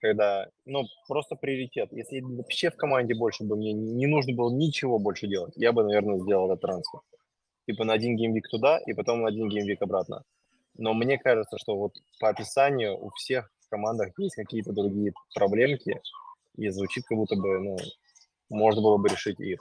когда, 0.00 0.48
ну, 0.66 0.84
просто 1.06 1.36
приоритет. 1.36 1.92
Если 1.92 2.20
вообще 2.20 2.70
в 2.70 2.76
команде 2.76 3.14
больше 3.14 3.44
бы 3.44 3.56
мне 3.56 3.72
не 3.72 4.08
нужно 4.08 4.34
было 4.34 4.50
ничего 4.50 4.98
больше 4.98 5.28
делать, 5.28 5.52
я 5.56 5.72
бы, 5.72 5.84
наверное, 5.84 6.18
сделал 6.18 6.50
этот 6.50 6.62
трансфер. 6.62 7.00
Типа 7.66 7.84
на 7.84 7.92
один 7.92 8.16
gameweek 8.16 8.48
туда 8.48 8.78
и 8.86 8.92
потом 8.92 9.22
на 9.22 9.28
один 9.28 9.48
gameweek 9.48 9.80
обратно. 9.80 10.24
Но 10.76 10.94
мне 10.94 11.16
кажется, 11.16 11.58
что 11.58 11.76
вот 11.76 11.92
по 12.18 12.28
описанию 12.28 12.98
у 12.98 13.10
всех 13.10 13.48
в 13.60 13.68
командах 13.68 14.18
есть 14.18 14.34
какие-то 14.34 14.72
другие 14.72 15.12
проблемки, 15.34 16.00
и 16.56 16.68
звучит 16.70 17.04
как 17.04 17.18
будто 17.18 17.36
бы, 17.36 17.60
ну, 17.60 17.76
можно 18.50 18.82
было 18.82 18.96
бы 18.96 19.08
решить 19.08 19.38
их. 19.38 19.60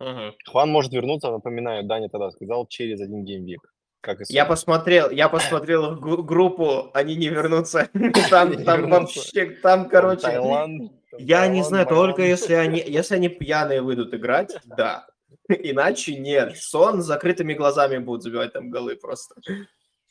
Uh-huh. 0.00 0.32
Хван 0.46 0.70
может 0.70 0.92
вернуться, 0.92 1.30
напоминаю, 1.30 1.84
Даня 1.84 2.08
тогда 2.08 2.32
сказал, 2.32 2.66
через 2.66 3.00
один 3.00 3.24
gameweek. 3.24 3.73
Как 4.04 4.18
я 4.28 4.44
посмотрел, 4.44 5.08
я 5.08 5.30
посмотрел 5.30 5.96
группу, 5.96 6.90
они 6.92 7.16
не 7.16 7.28
вернутся. 7.28 7.88
Там, 8.30 8.62
там 8.62 8.90
вообще, 8.90 9.46
там, 9.62 9.88
короче, 9.88 10.20
Таиланд, 10.20 10.92
я 11.16 11.46
не 11.46 11.62
знаю, 11.62 11.86
только 11.86 12.20
если 12.20 12.52
они, 12.52 12.84
если 12.86 13.14
они 13.14 13.30
пьяные 13.30 13.80
выйдут 13.80 14.12
играть, 14.12 14.54
да. 14.76 15.06
Иначе 15.48 16.16
нет. 16.16 16.56
Сон 16.58 17.00
с 17.00 17.06
закрытыми 17.06 17.54
глазами 17.54 17.96
будут 17.96 18.22
забивать 18.22 18.52
там 18.52 18.70
голы 18.70 18.96
просто. 18.96 19.34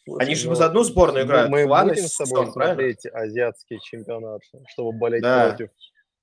Слушай, 0.06 0.26
они 0.26 0.36
же 0.36 0.50
ну, 0.50 0.56
за 0.56 0.66
одну 0.66 0.84
сборную 0.84 1.26
играют. 1.26 1.52
Мы 1.52 1.68
Ван 1.68 1.90
будем 1.90 2.04
с 2.04 2.18
тобой 2.18 2.46
Сон, 2.46 2.52
смотреть 2.52 3.04
правильно? 3.04 3.32
азиатский 3.32 3.80
чемпионат, 3.80 4.42
чтобы 4.70 4.98
болеть 4.98 5.22
да. 5.22 5.50
против 5.50 5.70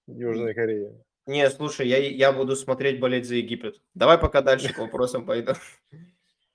Южной 0.08 0.54
Кореи. 0.54 0.90
Не, 1.26 1.48
слушай, 1.50 1.86
я, 1.86 1.98
я 1.98 2.32
буду 2.32 2.56
смотреть 2.56 2.98
болеть 2.98 3.26
за 3.26 3.36
Египет. 3.36 3.80
Давай 3.94 4.18
пока 4.18 4.42
дальше 4.42 4.72
к 4.72 4.78
вопросам 4.78 5.24
пойду. 5.24 5.54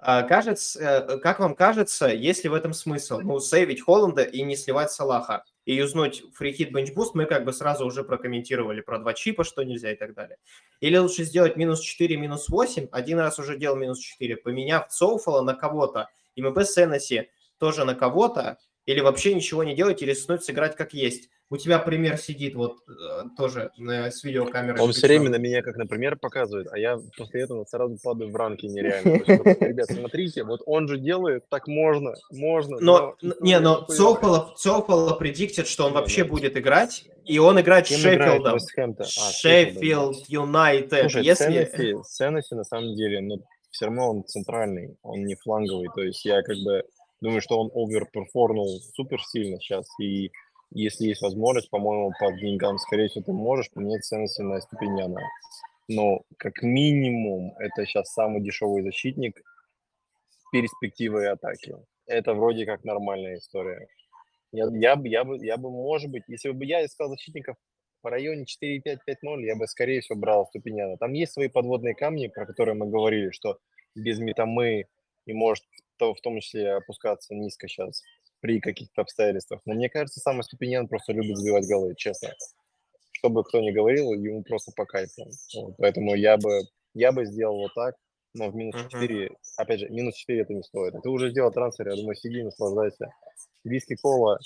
А, 0.08 0.22
кажется, 0.22 0.80
э, 0.80 1.18
как 1.18 1.40
вам 1.40 1.56
кажется, 1.56 2.06
есть 2.06 2.44
ли 2.44 2.50
в 2.52 2.54
этом 2.54 2.74
смысл? 2.74 3.22
Ну, 3.22 3.40
сейвить 3.40 3.82
Холланда 3.82 4.22
и 4.22 4.44
не 4.44 4.56
сливать 4.56 4.92
Салаха. 4.92 5.44
И 5.66 5.74
юзнуть 5.74 6.24
free 6.36 6.56
hit 6.56 6.72
bench 6.72 6.94
boost 6.94 7.16
мы 7.16 7.26
как 7.26 7.44
бы 7.44 7.52
сразу 7.52 7.88
уже 7.88 8.04
прокомментировали 8.04 8.82
про 8.82 9.00
два 9.00 9.16
чипа, 9.16 9.44
что 9.44 9.64
нельзя 9.64 9.92
и 9.92 9.96
так 9.96 10.14
далее. 10.14 10.38
Или 10.80 10.98
лучше 10.98 11.24
сделать 11.24 11.56
минус 11.56 11.80
4, 11.80 12.18
минус 12.18 12.50
8. 12.50 12.90
Один 12.92 13.18
раз 13.18 13.40
уже 13.40 13.58
делал 13.58 13.78
минус 13.78 13.98
4, 13.98 14.38
поменяв 14.38 14.94
Соуфала 14.94 15.42
на 15.42 15.56
кого-то. 15.56 16.08
И 16.36 16.44
МП 16.44 16.62
Сеннесси 16.66 17.32
тоже 17.58 17.84
на 17.84 17.96
кого-то. 17.96 18.60
Или 18.86 19.00
вообще 19.00 19.34
ничего 19.34 19.64
не 19.64 19.74
делать 19.74 20.04
и 20.04 20.06
рискнуть 20.06 20.44
сыграть 20.44 20.76
как 20.76 20.94
есть 20.94 21.32
у 21.50 21.58
тебя 21.58 21.80
пример 21.80 22.18
сидит 22.18 22.56
вот 22.56 22.78
э, 22.88 23.24
тоже 23.38 23.72
с 23.78 24.24
видеокамерой. 24.24 24.82
Он 24.82 24.92
все 24.92 25.08
время 25.08 25.30
на 25.30 25.36
меня 25.36 25.62
как 25.62 25.76
на 25.78 25.86
пример 25.86 26.18
показывает, 26.18 26.68
а 26.72 26.80
я 26.80 27.00
после 27.18 27.42
этого 27.42 27.66
сразу 27.66 27.98
падаю 28.04 28.32
в 28.32 28.36
ранки 28.36 28.66
нереально. 28.66 29.24
Ребят, 29.64 29.90
смотрите, 29.92 30.44
вот 30.44 30.62
он 30.66 30.88
же 30.88 30.98
делает, 30.98 31.48
так 31.50 31.68
можно, 31.68 32.14
можно. 32.32 32.80
Но, 32.80 33.16
не, 33.42 33.60
но 33.60 33.86
Цофала 33.86 35.16
предиктит, 35.16 35.68
что 35.68 35.86
он 35.86 35.94
вообще 35.94 36.24
будет 36.24 36.58
играть, 36.58 37.06
и 37.26 37.38
он 37.38 37.60
играет 37.62 37.88
с 37.88 37.96
Шеффилдом. 37.96 38.58
Шеффилд 39.06 40.28
Юнайтед. 40.28 41.12
Если... 41.12 42.02
Ценности 42.04 42.54
на 42.56 42.64
самом 42.64 42.96
деле, 42.96 43.22
но 43.22 43.38
все 43.70 43.86
равно 43.86 44.10
он 44.10 44.26
центральный, 44.26 44.98
он 45.04 45.26
не 45.26 45.36
фланговый, 45.36 45.90
то 45.94 46.02
есть 46.02 46.24
я 46.26 46.42
как 46.42 46.56
бы 46.64 46.84
думаю, 47.22 47.42
что 47.42 47.60
он 47.60 47.72
оверперформнул 47.74 48.80
супер 48.94 49.20
сильно 49.22 49.60
сейчас, 49.60 49.86
и 50.00 50.32
если 50.76 51.06
есть 51.06 51.22
возможность, 51.22 51.70
по-моему, 51.70 52.12
по 52.20 52.32
деньгам, 52.34 52.78
скорее 52.78 53.08
всего, 53.08 53.24
ты 53.24 53.32
можешь 53.32 53.72
поменять 53.72 54.04
ценности 54.04 54.42
на 54.42 54.60
Степеняна. 54.60 55.22
Но 55.88 56.24
как 56.38 56.62
минимум 56.64 57.56
это 57.60 57.86
сейчас 57.86 58.12
самый 58.14 58.42
дешевый 58.42 58.84
защитник 58.84 59.42
с 60.30 60.52
перспективой 60.52 61.30
атаки. 61.30 61.76
Это 62.08 62.34
вроде 62.34 62.66
как 62.66 62.84
нормальная 62.84 63.38
история. 63.38 63.88
Я, 64.52 64.66
я, 64.74 65.02
я, 65.04 65.24
бы, 65.24 65.46
я 65.46 65.58
бы, 65.58 65.72
может 65.72 66.12
быть, 66.12 66.24
если 66.28 66.52
бы 66.52 66.66
я 66.66 66.86
искал 66.86 67.10
защитников 67.10 67.56
по 68.02 68.10
районе 68.10 68.44
4-5-5-0, 68.44 69.42
я 69.44 69.56
бы, 69.56 69.68
скорее 69.68 70.02
всего, 70.02 70.20
брал 70.20 70.46
Ступиняна. 70.48 70.98
Там 70.98 71.14
есть 71.14 71.34
свои 71.34 71.48
подводные 71.48 71.96
камни, 71.96 72.28
про 72.28 72.46
которые 72.46 72.76
мы 72.76 72.88
говорили, 72.88 73.32
что 73.32 73.60
без 73.96 74.20
метамы 74.20 74.86
и 75.26 75.34
может 75.34 75.64
в 75.98 76.22
том 76.22 76.40
числе 76.42 76.74
опускаться 76.74 77.34
низко 77.34 77.70
сейчас 77.70 78.04
при 78.46 78.60
каких-то 78.60 79.02
обстоятельствах. 79.02 79.60
Но 79.66 79.74
мне 79.74 79.90
кажется, 79.90 80.20
сам 80.20 80.44
Ступиньян 80.44 80.88
просто 80.88 81.14
любит 81.14 81.36
забивать 81.36 81.68
голы, 81.68 81.96
честно. 81.98 82.30
Что 83.12 83.30
бы 83.32 83.44
кто 83.44 83.60
ни 83.60 83.72
говорил, 83.72 84.14
ему 84.14 84.44
просто 84.44 84.72
по 84.76 84.86
кайфу. 84.86 85.26
Вот, 85.56 85.74
поэтому 85.80 86.14
я 86.14 86.38
бы, 86.38 86.62
я 86.94 87.12
бы 87.12 87.26
сделал 87.26 87.58
вот 87.58 87.74
так, 87.74 87.96
но 88.36 88.52
в 88.52 88.56
минус 88.56 88.76
4, 88.92 89.28
uh-huh. 89.28 89.36
опять 89.58 89.80
же, 89.80 89.90
минус 89.90 90.14
4 90.14 90.42
это 90.42 90.54
не 90.54 90.62
стоит. 90.62 90.94
Ты 91.02 91.10
уже 91.10 91.32
сделал 91.32 91.52
трансфер, 91.52 91.90
я 91.90 91.96
думаю, 91.96 92.16
сиди, 92.16 92.44
наслаждайся. 92.44 93.10
Виски 93.64 93.96
кола, 93.96 94.38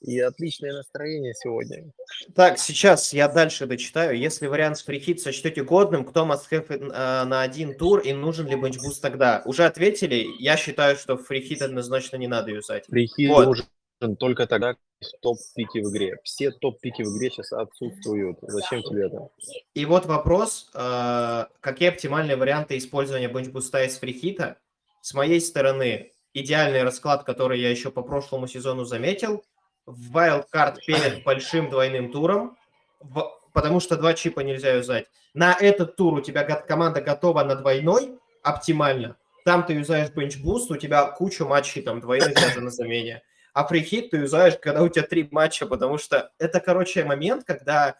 и 0.00 0.20
отличное 0.20 0.72
настроение 0.72 1.34
сегодня. 1.34 1.92
Так, 2.34 2.58
сейчас 2.58 3.12
я 3.12 3.28
дальше 3.28 3.66
дочитаю. 3.66 4.16
Если 4.16 4.46
вариант 4.46 4.78
с 4.78 4.82
free 4.82 5.04
hit 5.04 5.20
сочтете 5.20 5.64
годным, 5.64 6.04
кто 6.04 6.24
э, 6.24 7.24
на 7.24 7.42
один 7.42 7.76
тур 7.76 8.00
и 8.00 8.12
нужен 8.12 8.46
ли 8.46 8.56
bench 8.56 8.79
boost 8.79 9.02
тогда? 9.02 9.42
Уже 9.44 9.64
ответили. 9.64 10.26
Я 10.38 10.56
считаю, 10.56 10.96
что 10.96 11.16
free 11.16 11.42
hit 11.42 11.62
однозначно 11.62 12.16
не 12.16 12.28
надо 12.28 12.50
юзать. 12.50 12.86
Free 12.86 13.10
hit 13.10 13.28
вот. 13.28 13.46
нужен 13.46 14.16
только 14.16 14.46
тогда, 14.46 14.76
топ-пики 15.20 15.80
в 15.80 15.90
игре. 15.90 16.18
Все 16.22 16.52
топ-пики 16.52 17.02
в 17.02 17.16
игре 17.16 17.30
сейчас 17.30 17.52
отсутствуют. 17.52 18.38
Зачем 18.42 18.82
тебе 18.82 19.06
это? 19.06 19.28
И 19.74 19.84
вот 19.84 20.06
вопрос. 20.06 20.70
Э, 20.74 21.46
какие 21.60 21.88
оптимальные 21.88 22.36
варианты 22.36 22.78
использования 22.78 23.28
бенчбуста 23.28 23.84
из 23.84 23.98
фрихита? 23.98 24.58
С 25.00 25.14
моей 25.14 25.40
стороны, 25.40 26.12
идеальный 26.34 26.84
расклад, 26.84 27.24
который 27.24 27.60
я 27.60 27.70
еще 27.70 27.90
по 27.90 28.02
прошлому 28.02 28.46
сезону 28.46 28.84
заметил– 28.84 29.42
в 29.88 30.16
wildcard 30.16 30.76
перед 30.86 31.24
большим 31.24 31.70
двойным 31.70 32.12
туром, 32.12 32.56
в, 33.00 33.32
потому 33.52 33.80
что 33.80 33.96
два 33.96 34.12
чипа 34.14 34.40
нельзя 34.40 34.74
юзать. 34.74 35.06
На 35.32 35.56
этот 35.58 35.96
тур 35.96 36.14
у 36.14 36.20
тебя 36.20 36.44
команда 36.44 37.00
готова 37.00 37.42
на 37.42 37.54
двойной 37.54 38.18
оптимально. 38.42 39.16
Там 39.44 39.64
ты 39.64 39.72
юзаешь 39.72 40.10
bench 40.10 40.37
boost, 40.37 40.70
у 40.70 40.76
тебя 40.76 41.06
куча 41.06 41.44
матчей 41.44 41.80
там 41.80 42.00
двойных 42.00 42.34
даже 42.34 42.60
на 42.60 42.70
замене. 42.70 43.22
А 43.54 43.66
free 43.66 43.91
hit 43.91 44.10
ты 44.10 44.18
юзаешь, 44.18 44.58
когда 44.60 44.82
у 44.82 44.88
тебя 44.88 45.04
три 45.04 45.26
матча, 45.30 45.66
потому 45.66 45.96
что 45.96 46.30
это, 46.38 46.60
короче, 46.60 47.04
момент, 47.04 47.44
когда 47.44 47.96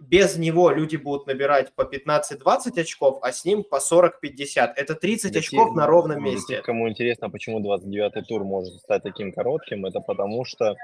без 0.00 0.36
него 0.36 0.70
люди 0.70 0.96
будут 0.96 1.28
набирать 1.28 1.72
по 1.74 1.82
15-20 1.82 2.80
очков, 2.80 3.18
а 3.22 3.30
с 3.30 3.44
ним 3.44 3.62
по 3.62 3.76
40-50. 3.76 4.72
Это 4.74 4.96
30 4.96 5.36
очков 5.36 5.76
на 5.76 5.86
ровном 5.86 6.24
месте. 6.24 6.60
Кому 6.62 6.88
интересно, 6.88 7.30
почему 7.30 7.60
29-й 7.60 8.24
тур 8.24 8.42
может 8.42 8.74
стать 8.80 9.04
таким 9.04 9.32
коротким, 9.32 9.86
это 9.86 10.00
потому 10.00 10.44
что 10.44 10.74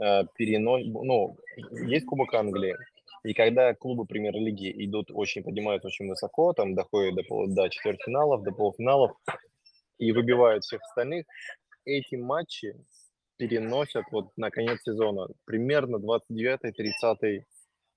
э, 0.00 0.24
перено... 0.34 0.78
ну, 0.78 1.36
есть 1.86 2.06
Кубок 2.06 2.34
Англии, 2.34 2.76
и 3.24 3.32
когда 3.32 3.74
клубы 3.74 4.06
премьер-лиги 4.06 4.72
идут 4.84 5.10
очень, 5.10 5.42
поднимают 5.42 5.84
очень 5.84 6.08
высоко, 6.08 6.52
там 6.52 6.74
доходят 6.74 7.14
до, 7.14 7.22
пол, 7.22 7.48
до 7.48 7.68
четвертьфиналов, 7.68 8.42
до 8.42 8.52
полуфиналов, 8.52 9.12
и 9.98 10.12
выбивают 10.12 10.64
всех 10.64 10.82
остальных, 10.82 11.26
эти 11.84 12.16
матчи 12.16 12.74
переносят 13.36 14.04
вот 14.10 14.36
на 14.36 14.50
конец 14.50 14.82
сезона, 14.82 15.28
примерно 15.44 15.96
29-30 15.96 17.44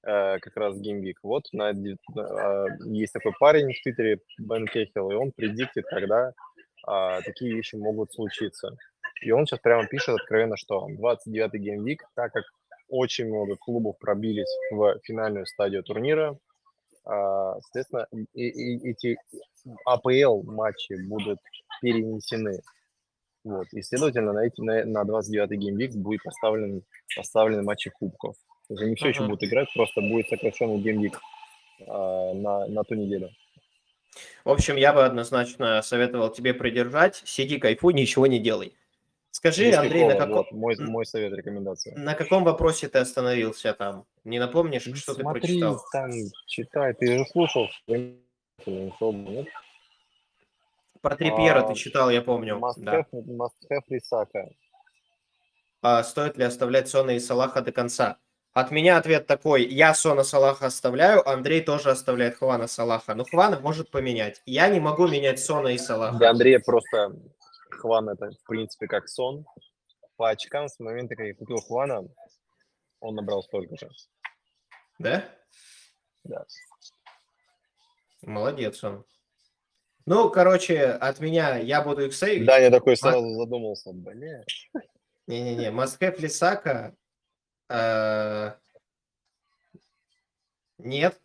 Э, 0.07 0.39
как 0.39 0.55
раз 0.55 0.77
gameweek. 0.78 1.19
Вот 1.21 1.43
на, 1.51 1.69
а, 1.69 2.65
есть 2.85 3.11
такой 3.11 3.33
парень 3.39 3.73
в 3.73 3.81
Твиттере, 3.83 4.21
Бен 4.37 4.65
Кехил, 4.65 5.11
и 5.11 5.15
он 5.15 5.31
предиктит, 5.31 5.85
когда 5.85 6.31
а, 6.85 7.21
такие 7.21 7.53
вещи 7.53 7.75
могут 7.75 8.13
случиться. 8.13 8.77
И 9.22 9.32
он 9.32 9.45
сейчас 9.45 9.59
прямо 9.59 9.88
пишет 9.88 10.15
откровенно, 10.15 10.57
что 10.57 10.88
29-й 10.89 11.57
gameweek, 11.57 12.03
так 12.15 12.32
как 12.34 12.43
очень 12.89 13.28
много 13.28 13.55
клубов 13.55 13.97
пробились 13.99 14.49
в 14.72 14.99
финальную 15.03 15.45
стадию 15.45 15.84
турнира, 15.84 16.38
а, 17.05 17.59
соответственно, 17.61 18.07
и, 18.34 18.47
и, 18.47 18.89
эти 18.89 19.18
АПЛ 19.86 20.43
матчи 20.43 20.93
будут 21.07 21.39
перенесены. 21.82 22.59
Вот. 23.43 23.68
И, 23.72 23.82
следовательно, 23.82 24.34
на, 24.34 24.45
эти, 24.45 24.61
на, 24.61 24.84
на 24.86 25.03
29-й 25.03 25.55
gameweek 25.55 25.95
будет 25.95 26.22
поставлен, 26.24 26.84
поставлены 27.15 27.63
матчи 27.63 27.89
кубков. 27.89 28.36
То 28.68 28.74
есть 28.74 28.84
они 28.84 28.95
все 28.95 29.09
еще 29.09 29.24
будут 29.24 29.43
играть, 29.43 29.70
просто 29.74 30.01
будет 30.01 30.28
сокращенный 30.28 30.80
gameweek 30.80 31.19
а, 31.88 32.34
на, 32.34 32.68
на 32.68 32.84
ту 32.84 32.95
неделю. 32.95 33.30
В 34.43 34.49
общем, 34.49 34.76
я 34.76 34.93
бы 34.93 35.05
однозначно 35.05 35.82
советовал 35.82 36.30
тебе 36.30 36.53
придержать. 36.53 37.22
Сиди, 37.26 37.59
кайфуй, 37.59 37.93
ничего 37.93 38.28
не 38.28 38.39
делай. 38.39 38.74
Скажи, 39.38 39.69
Без 39.69 39.77
Андрей, 39.77 40.05
на 40.05 40.15
каком... 40.15 40.38
Вот, 40.38 40.51
мой, 40.51 40.75
мой 40.79 41.05
совет, 41.05 41.31
рекомендация. 41.31 41.95
На 41.95 42.15
каком 42.15 42.43
вопросе 42.43 42.89
ты 42.89 42.97
остановился 42.97 43.71
там? 43.75 44.07
Не 44.23 44.39
напомнишь, 44.39 44.89
что 44.95 45.13
Смотри, 45.13 45.41
ты 45.41 45.47
прочитал? 45.47 45.79
там, 45.91 46.09
читай. 46.47 46.95
Ты 46.95 47.19
же 47.19 47.25
слушал. 47.31 47.67
Про 47.85 47.99
Трипьера 51.15 51.59
а, 51.59 51.67
ты 51.67 51.75
читал, 51.75 52.09
я 52.09 52.23
помню. 52.23 52.57
Must 52.57 52.73
да. 52.77 53.01
have, 53.01 53.25
must 53.27 53.51
have 53.71 53.83
Рисака. 53.89 54.49
А 55.83 56.03
стоит 56.03 56.35
ли 56.38 56.43
оставлять 56.43 56.89
Сона 56.89 57.11
и 57.11 57.19
Салаха 57.19 57.61
до 57.61 57.71
конца? 57.71 58.17
От 58.53 58.71
меня 58.71 58.97
ответ 58.97 59.27
такой, 59.27 59.67
я 59.67 59.93
Сона 59.93 60.23
Салаха 60.23 60.65
оставляю, 60.65 61.29
Андрей 61.29 61.61
тоже 61.61 61.91
оставляет 61.91 62.38
Хвана 62.38 62.65
Салаха. 62.65 63.13
Но 63.13 63.23
Хвана 63.23 63.59
может 63.59 63.91
поменять. 63.91 64.41
Я 64.47 64.67
не 64.67 64.79
могу 64.79 65.07
менять 65.07 65.39
Сона 65.39 65.67
и 65.67 65.77
Салаха. 65.77 66.17
Для 66.17 66.31
Андрея 66.31 66.59
просто 66.59 67.13
Хван 67.70 68.09
это, 68.09 68.32
в 68.32 68.43
принципе, 68.47 68.88
как 68.88 69.07
сон. 69.07 69.45
По 70.15 70.30
очкам, 70.30 70.68
с 70.68 70.80
момента, 70.80 71.15
как 71.15 71.28
я 71.28 71.36
купил 71.36 71.57
Хвана, 71.57 72.07
он 72.99 73.15
набрал 73.15 73.43
столько 73.43 73.78
же. 73.78 73.89
Да? 74.99 75.30
Да. 76.24 76.45
Молодец 78.24 78.84
он. 78.84 79.05
Ну, 80.05 80.30
короче, 80.30 80.86
от 80.86 81.20
меня 81.20 81.57
я 81.57 81.82
буду 81.82 82.05
их 82.05 82.15
сейвить. 82.15 82.47
Да, 82.47 82.57
я 82.57 82.72
такой 82.72 82.97
сразу 82.97 83.28
а... 83.28 83.34
задумался. 83.34 83.91
Бля. 83.93 84.43
Не-не-не, 85.28 85.70
Москве 85.72 86.15
Лисака 86.18 86.95
Э, 87.70 88.53
нет. 90.78 91.20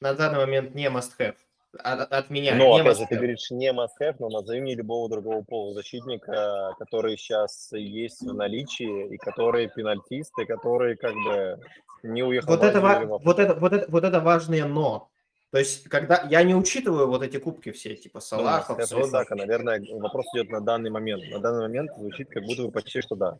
На 0.00 0.14
данный 0.14 0.38
момент 0.38 0.74
не 0.74 0.88
must 0.90 1.12
have. 1.18 1.36
От, 1.78 2.12
от 2.12 2.30
меня. 2.30 2.54
Ну, 2.54 2.74
опять 2.74 2.98
же, 2.98 3.06
ты 3.06 3.16
говоришь 3.16 3.50
не 3.50 3.72
must 3.72 3.98
have, 4.00 4.16
но 4.18 4.28
назови 4.28 4.60
мне 4.60 4.74
любого 4.74 5.08
другого 5.08 5.42
полузащитника, 5.42 6.74
который 6.78 7.16
сейчас 7.16 7.70
есть 7.72 8.20
в 8.20 8.34
наличии, 8.34 9.14
и 9.14 9.16
которые 9.16 9.68
пенальтисты, 9.68 10.44
которые 10.44 10.96
как 10.96 11.14
бы 11.14 11.58
не 12.02 12.22
уехали. 12.22 12.50
Вот 12.50 12.62
это, 12.62 12.80
вот, 12.80 13.38
это, 13.38 13.54
вот, 13.54 13.72
это, 13.72 13.90
вот 13.90 14.04
это 14.04 14.20
важное 14.20 14.66
но. 14.66 15.08
То 15.50 15.58
есть, 15.58 15.88
когда 15.88 16.26
я 16.30 16.42
не 16.42 16.54
учитываю 16.54 17.08
вот 17.08 17.22
эти 17.22 17.36
кубки 17.38 17.72
все, 17.72 17.94
типа 17.94 18.16
ну, 18.16 18.20
Салахов, 18.22 18.90
ну, 18.90 19.06
Сака, 19.06 19.34
наверное, 19.34 19.82
вопрос 19.98 20.26
идет 20.34 20.50
на 20.50 20.62
данный 20.62 20.88
момент. 20.88 21.24
На 21.30 21.40
данный 21.40 21.60
момент 21.60 21.90
звучит, 21.96 22.30
как 22.30 22.42
будто 22.44 22.62
бы 22.62 22.70
почти 22.70 23.02
что 23.02 23.16
да. 23.16 23.38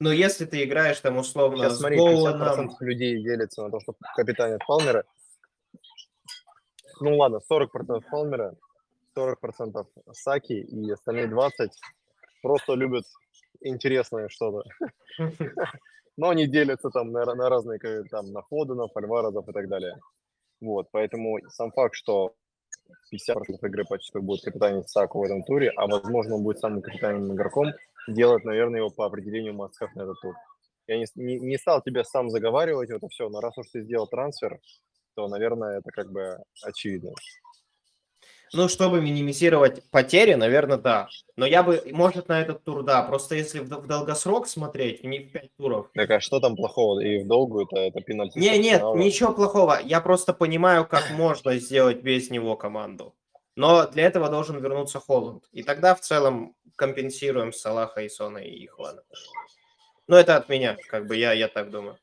Но 0.00 0.12
если 0.12 0.44
ты 0.44 0.62
играешь 0.62 1.00
там 1.00 1.16
условно 1.16 1.64
Сейчас, 1.64 1.74
с 1.74 1.78
смотри, 1.78 1.96
Голландом... 1.96 2.76
людей 2.78 3.20
делится 3.22 3.64
на 3.64 3.70
то, 3.70 3.80
что 3.80 3.94
капитанят 4.14 4.62
Палмера. 4.66 5.04
Ну 7.00 7.16
ладно, 7.16 7.40
40% 7.50 8.02
Палмера, 8.10 8.54
40% 9.16 9.86
Саки 10.12 10.52
и 10.52 10.90
остальные 10.90 11.28
20 11.28 11.70
просто 12.42 12.74
любят 12.74 13.04
интересное 13.60 14.28
что-то. 14.28 14.68
Но 16.16 16.30
они 16.30 16.46
делятся 16.46 16.90
там 16.90 17.12
на, 17.12 17.24
на 17.24 17.48
разные, 17.48 17.78
там, 18.10 18.32
на 18.32 18.42
Фоденов, 18.42 18.96
Альваразов 18.96 19.48
и 19.48 19.52
так 19.52 19.68
далее. 19.68 19.96
Вот, 20.60 20.88
поэтому 20.90 21.38
сам 21.48 21.70
факт, 21.70 21.94
что 21.94 22.34
50% 23.14 23.58
игры 23.62 23.84
почти 23.84 24.18
будет 24.18 24.44
капитанить 24.44 24.88
Саку 24.88 25.20
в 25.20 25.22
этом 25.22 25.44
туре, 25.44 25.70
а 25.76 25.86
возможно 25.86 26.36
он 26.36 26.42
будет 26.42 26.58
самым 26.58 26.82
капитальным 26.82 27.32
игроком, 27.34 27.72
делать, 28.08 28.44
наверное, 28.44 28.80
его 28.80 28.90
по 28.90 29.06
определению 29.06 29.54
мастхав 29.54 29.94
на 29.94 30.02
этот 30.02 30.20
тур. 30.20 30.34
Я 30.88 30.98
не, 30.98 31.06
не, 31.16 31.38
не 31.38 31.58
стал 31.58 31.82
тебя 31.82 32.02
сам 32.02 32.30
заговаривать 32.30 32.90
это 32.90 33.08
все, 33.08 33.28
но 33.28 33.40
раз 33.40 33.56
уж 33.58 33.68
ты 33.68 33.82
сделал 33.82 34.06
трансфер, 34.06 34.58
то, 35.18 35.26
наверное, 35.26 35.80
это 35.80 35.90
как 35.90 36.12
бы 36.12 36.38
очевидно. 36.62 37.10
Ну, 38.52 38.68
чтобы 38.68 39.00
минимизировать 39.00 39.82
потери, 39.90 40.34
наверное, 40.34 40.78
да. 40.78 41.08
Но 41.34 41.44
я 41.44 41.64
бы, 41.64 41.82
может, 41.90 42.28
на 42.28 42.40
этот 42.40 42.62
тур, 42.62 42.84
да. 42.84 43.02
Просто 43.02 43.34
если 43.34 43.58
в, 43.58 43.64
в 43.64 43.86
долгосрок 43.88 44.46
смотреть, 44.46 45.02
не 45.02 45.18
в 45.18 45.32
5 45.32 45.56
туров. 45.56 45.90
Так 45.92 46.10
а 46.12 46.20
что 46.20 46.38
там 46.38 46.54
плохого? 46.54 47.00
И 47.00 47.24
в 47.24 47.26
долгую 47.26 47.66
это, 47.68 48.00
пенальти? 48.00 48.38
Не, 48.38 48.58
нет, 48.58 48.80
ничего 48.94 49.32
плохого. 49.32 49.80
Я 49.82 50.00
просто 50.00 50.32
понимаю, 50.32 50.86
как 50.86 51.10
можно 51.10 51.58
сделать 51.58 52.00
без 52.00 52.30
него 52.30 52.56
команду. 52.56 53.16
Но 53.56 53.88
для 53.88 54.04
этого 54.04 54.28
должен 54.28 54.60
вернуться 54.60 55.00
Холланд. 55.00 55.42
И 55.50 55.64
тогда 55.64 55.96
в 55.96 56.00
целом 56.00 56.54
компенсируем 56.76 57.52
Салаха 57.52 58.02
и 58.02 58.08
Сона 58.08 58.38
и 58.38 58.64
Ихвана. 58.64 59.02
Но 60.06 60.16
это 60.16 60.36
от 60.36 60.48
меня, 60.48 60.76
как 60.88 61.08
бы 61.08 61.16
я, 61.16 61.32
я 61.32 61.48
так 61.48 61.70
думаю. 61.70 61.98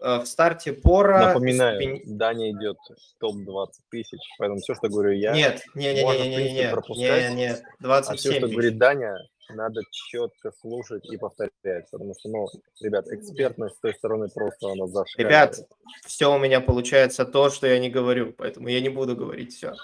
Э, 0.00 0.18
в 0.20 0.26
старте 0.26 0.72
Пора... 0.72 1.28
Напоминаю, 1.28 1.80
спин... 1.80 2.18
Дания 2.18 2.52
идет 2.52 2.76
топ-20 3.18 3.66
тысяч, 3.90 4.20
поэтому 4.38 4.60
все, 4.60 4.74
что 4.74 4.88
говорю 4.88 5.12
я, 5.12 5.32
нет, 5.32 5.64
не, 5.74 5.94
не, 5.94 6.04
не, 6.04 6.28
не, 6.28 6.36
не, 6.36 6.52
не, 6.52 6.70
пропускать, 6.70 7.30
не, 7.30 7.36
не, 7.36 7.56
27 7.80 8.14
а 8.14 8.16
все, 8.16 8.38
что 8.38 8.48
говорит 8.48 8.76
Даня, 8.78 9.16
надо 9.48 9.80
четко 9.90 10.52
слушать 10.60 11.06
и 11.10 11.16
повторять, 11.16 11.90
потому 11.90 12.14
что, 12.18 12.28
ну, 12.28 12.46
ребят, 12.82 13.06
экспертность 13.08 13.76
с 13.76 13.80
той 13.80 13.94
стороны 13.94 14.28
просто 14.28 14.70
она 14.70 14.86
зашкаливает. 14.86 15.56
Ребят, 15.56 15.68
все 16.04 16.34
у 16.34 16.38
меня 16.38 16.60
получается 16.60 17.24
то, 17.24 17.48
что 17.48 17.66
я 17.66 17.78
не 17.78 17.88
говорю, 17.88 18.34
поэтому 18.36 18.68
я 18.68 18.80
не 18.80 18.90
буду 18.90 19.16
говорить 19.16 19.54
все. 19.54 19.74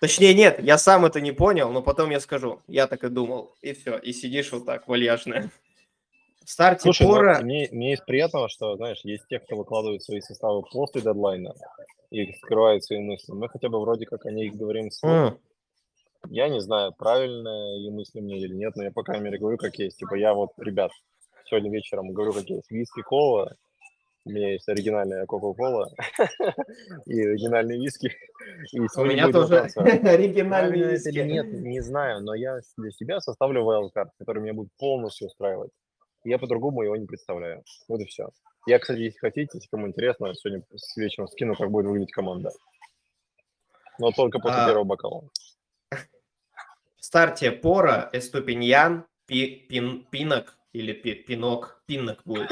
Точнее, 0.00 0.32
нет, 0.32 0.60
я 0.62 0.78
сам 0.78 1.04
это 1.04 1.20
не 1.20 1.32
понял, 1.32 1.70
но 1.72 1.82
потом 1.82 2.08
я 2.08 2.20
скажу. 2.20 2.62
Я 2.66 2.86
так 2.86 3.04
и 3.04 3.10
думал. 3.10 3.54
И 3.60 3.74
все. 3.74 3.98
И 3.98 4.14
сидишь 4.14 4.50
вот 4.50 4.64
так, 4.64 4.88
вальяжно. 4.88 5.50
В 6.50 6.52
старте 6.52 6.82
Слушай, 6.82 7.06
пора... 7.06 7.38
ну, 7.38 7.44
мне, 7.44 7.68
мне 7.70 7.92
из 7.92 8.00
приятного, 8.00 8.48
что, 8.48 8.74
знаешь, 8.74 8.98
есть 9.04 9.22
те, 9.28 9.38
кто 9.38 9.54
выкладывает 9.54 10.02
свои 10.02 10.20
составы 10.20 10.62
после 10.62 11.00
дедлайна 11.00 11.54
и 12.10 12.32
скрывает 12.32 12.82
свои 12.82 12.98
мысли. 12.98 13.32
Мы 13.32 13.48
хотя 13.48 13.68
бы 13.68 13.80
вроде 13.80 14.04
как 14.04 14.26
о 14.26 14.32
них 14.32 14.56
говорим 14.56 14.88
Mm. 15.04 15.38
Я 16.28 16.48
не 16.48 16.60
знаю, 16.60 16.92
правильно 16.98 17.78
и 17.78 17.88
мысли 17.90 18.18
мне 18.18 18.40
или 18.40 18.52
нет, 18.52 18.74
но 18.74 18.82
я 18.82 18.90
по 18.90 19.04
крайней 19.04 19.26
мере 19.26 19.38
говорю, 19.38 19.58
как 19.58 19.76
есть. 19.76 19.98
Типа 19.98 20.16
я 20.16 20.34
вот, 20.34 20.50
ребят, 20.58 20.90
сегодня 21.44 21.70
вечером 21.70 22.12
говорю, 22.12 22.32
как 22.32 22.50
есть. 22.50 22.68
Виски, 22.68 23.00
кола, 23.02 23.54
у 24.24 24.30
меня 24.30 24.50
есть 24.50 24.68
оригинальная 24.68 25.26
Кока-Кола 25.26 25.88
и 27.06 27.20
оригинальные 27.26 27.78
виски. 27.78 28.10
И 28.72 28.80
У 28.80 29.04
меня 29.04 29.30
тоже 29.30 29.60
оригинальные 29.76 30.90
виски. 30.90 31.10
или 31.10 31.30
нет, 31.30 31.46
не 31.46 31.80
знаю, 31.80 32.24
но 32.24 32.34
я 32.34 32.58
для 32.76 32.90
себя 32.90 33.20
составлю 33.20 33.62
wildcard, 33.62 34.08
который 34.18 34.42
меня 34.42 34.54
будет 34.54 34.70
полностью 34.80 35.28
устраивать. 35.28 35.70
Я 36.24 36.38
по-другому 36.38 36.82
его 36.82 36.96
не 36.96 37.06
представляю. 37.06 37.64
Вот 37.88 38.00
и 38.00 38.04
все. 38.04 38.28
Я, 38.66 38.78
кстати, 38.78 39.00
если 39.00 39.18
хотите, 39.18 39.50
если 39.54 39.68
кому 39.68 39.88
интересно, 39.88 40.34
сегодня 40.34 40.64
с 40.74 40.96
вечером 40.96 41.28
скину, 41.28 41.54
как 41.54 41.70
будет 41.70 41.86
выглядеть 41.86 42.12
команда. 42.12 42.50
Но 43.98 44.12
только 44.12 44.38
после 44.38 44.60
а... 44.60 44.66
первого 44.66 44.84
бокала. 44.84 45.28
В 45.90 47.04
старте 47.04 47.50
Пора, 47.50 48.10
Эступиньян, 48.12 49.06
Пи, 49.26 49.66
Пин, 49.68 50.04
Пинок, 50.10 50.58
или 50.72 50.92
Пинок, 50.92 51.82
Пиннок 51.86 52.22
будет. 52.24 52.50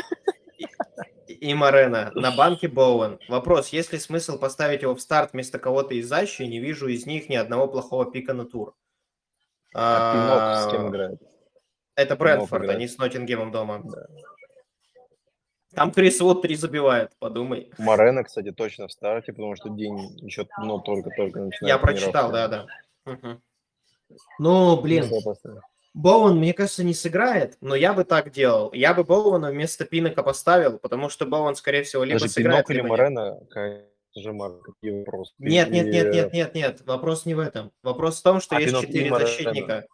И 1.27 1.55
Морена. 1.55 2.11
На 2.15 2.35
банке 2.35 2.69
Боуэн. 2.69 3.19
Вопрос, 3.29 3.69
есть 3.69 3.93
ли 3.93 3.99
смысл 3.99 4.39
поставить 4.39 4.83
его 4.83 4.95
в 4.95 5.01
старт 5.01 5.33
вместо 5.33 5.59
кого-то 5.59 5.95
из 5.95 6.09
защи? 6.09 6.43
Не 6.43 6.59
вижу 6.59 6.89
из 6.89 7.07
них 7.07 7.29
ни 7.29 7.37
одного 7.37 7.69
плохого 7.69 8.11
пика 8.11 8.33
на 8.33 8.47
тур. 8.47 8.75
А, 9.75 10.13
Пинок 10.13 10.69
с 10.69 10.73
кем 10.73 10.89
играет? 10.89 11.21
Это 11.99 12.15
Брэнфорд, 12.15 12.69
они 12.69 12.87
с 12.87 12.97
Ноттингемом 12.97 13.51
дома. 13.51 13.83
Да. 13.83 14.07
Там 15.75 15.91
Крис 15.91 16.21
Вуд 16.21 16.43
три 16.43 16.55
забивает, 16.55 17.11
подумай. 17.19 17.73
Морена, 17.77 18.23
кстати, 18.23 18.53
точно 18.53 18.87
в 18.87 18.93
старте, 18.93 19.33
потому 19.33 19.57
что 19.57 19.69
день 19.69 19.99
еще 20.25 20.47
ну, 20.63 20.79
только-только 20.79 21.41
начинает. 21.41 21.75
Я 21.75 21.79
прочитал, 21.79 22.31
да-да. 22.31 22.67
Угу. 23.05 23.41
Ну, 24.39 24.81
блин. 24.81 25.07
Боуэн, 25.93 26.37
мне 26.37 26.55
кажется, 26.55 26.85
не 26.85 26.95
сыграет, 26.95 27.57
но 27.61 27.75
я 27.75 27.93
бы 27.93 28.05
так 28.05 28.31
делал. 28.31 28.73
Я 28.73 28.95
бы 28.95 29.03
Боуэна 29.03 29.51
вместо 29.51 29.85
Пинока 29.85 30.23
поставил, 30.23 30.79
потому 30.79 31.09
что 31.09 31.27
Боуэн, 31.27 31.57
скорее 31.57 31.83
всего, 31.83 32.05
либо 32.05 32.21
Даже 32.21 32.33
сыграет, 32.33 32.65
Пинок 32.65 32.81
или 32.81 32.89
Морена, 32.89 33.41
же 34.15 34.33
какие 34.65 34.99
вопросы. 35.01 35.33
Нет, 35.39 35.71
нет, 35.71 35.87
нет, 35.87 36.15
нет, 36.15 36.33
нет, 36.33 36.55
нет. 36.55 36.81
Вопрос 36.87 37.27
не 37.27 37.35
в 37.35 37.41
этом. 37.41 37.73
Вопрос 37.83 38.21
в 38.21 38.23
том, 38.23 38.41
что 38.41 38.57
а 38.57 38.61
есть 38.61 38.81
четыре 38.81 39.11
защитника. 39.11 39.87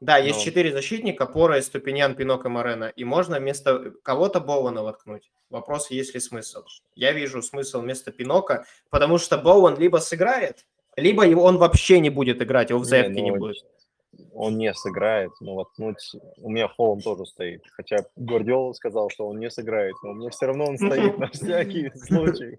Да, 0.00 0.16
есть 0.16 0.42
четыре 0.42 0.72
защитника, 0.72 1.26
Пора, 1.26 1.60
Ступинян, 1.60 2.14
Пинок 2.14 2.46
и 2.46 2.48
Морена. 2.48 2.86
И 2.96 3.04
можно 3.04 3.38
вместо 3.38 3.92
кого-то 4.02 4.40
Боуэна 4.40 4.82
воткнуть. 4.82 5.30
Вопрос, 5.50 5.90
есть 5.90 6.14
ли 6.14 6.20
смысл. 6.20 6.62
Я 6.94 7.12
вижу 7.12 7.42
смысл 7.42 7.80
вместо 7.80 8.10
Пинока, 8.10 8.64
потому 8.88 9.18
что 9.18 9.36
Боуэн 9.36 9.76
либо 9.76 9.98
сыграет, 9.98 10.64
либо 10.96 11.26
его, 11.26 11.42
он 11.42 11.58
вообще 11.58 12.00
не 12.00 12.08
будет 12.08 12.40
играть, 12.40 12.70
его 12.70 12.78
в 12.78 12.84
заявке 12.84 13.20
не, 13.20 13.30
ну, 13.30 13.34
не 13.34 13.38
будет. 13.38 13.64
Он 14.32 14.56
не 14.56 14.72
сыграет, 14.72 15.32
но 15.40 15.54
воткнуть... 15.54 16.16
У 16.38 16.50
меня 16.50 16.68
Холлом 16.68 17.00
тоже 17.00 17.26
стоит. 17.26 17.62
Хотя 17.72 17.98
Гвардиола 18.16 18.72
сказал, 18.72 19.10
что 19.10 19.28
он 19.28 19.38
не 19.38 19.50
сыграет, 19.50 19.94
но 20.02 20.10
у 20.10 20.14
меня 20.14 20.30
все 20.30 20.46
равно 20.46 20.64
он 20.64 20.78
стоит 20.78 21.18
на 21.18 21.28
всякий 21.28 21.90
случай. 21.94 22.58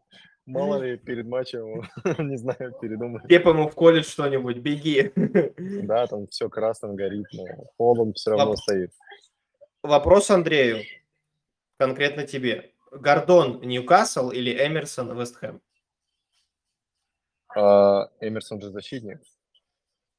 Мало 0.52 0.82
ли 0.82 0.98
перед 0.98 1.26
матчем, 1.28 1.84
не 2.20 2.38
знаю, 2.38 2.74
передумать. 2.82 3.26
Пепа 3.28 3.50
ему 3.50 3.70
в 3.70 3.76
колледж 3.76 4.06
что-нибудь, 4.06 4.58
беги. 4.58 5.12
Да, 5.88 6.08
там 6.08 6.28
все 6.28 6.50
красным 6.50 6.96
горит, 6.96 7.26
но 7.34 7.46
Холланд 7.78 8.18
все 8.18 8.32
равно 8.32 8.48
Воп... 8.48 8.58
стоит. 8.58 8.92
Вопрос 9.82 10.30
Андрею, 10.30 10.84
конкретно 11.78 12.28
тебе. 12.28 12.74
Гордон 12.92 13.62
Ньюкасл 13.62 14.32
или 14.32 14.52
Эмерсон 14.52 15.18
Вестхэм? 15.18 15.62
А, 17.56 18.10
Эмерсон 18.20 18.62
же 18.62 18.70
защитник. 18.72 19.22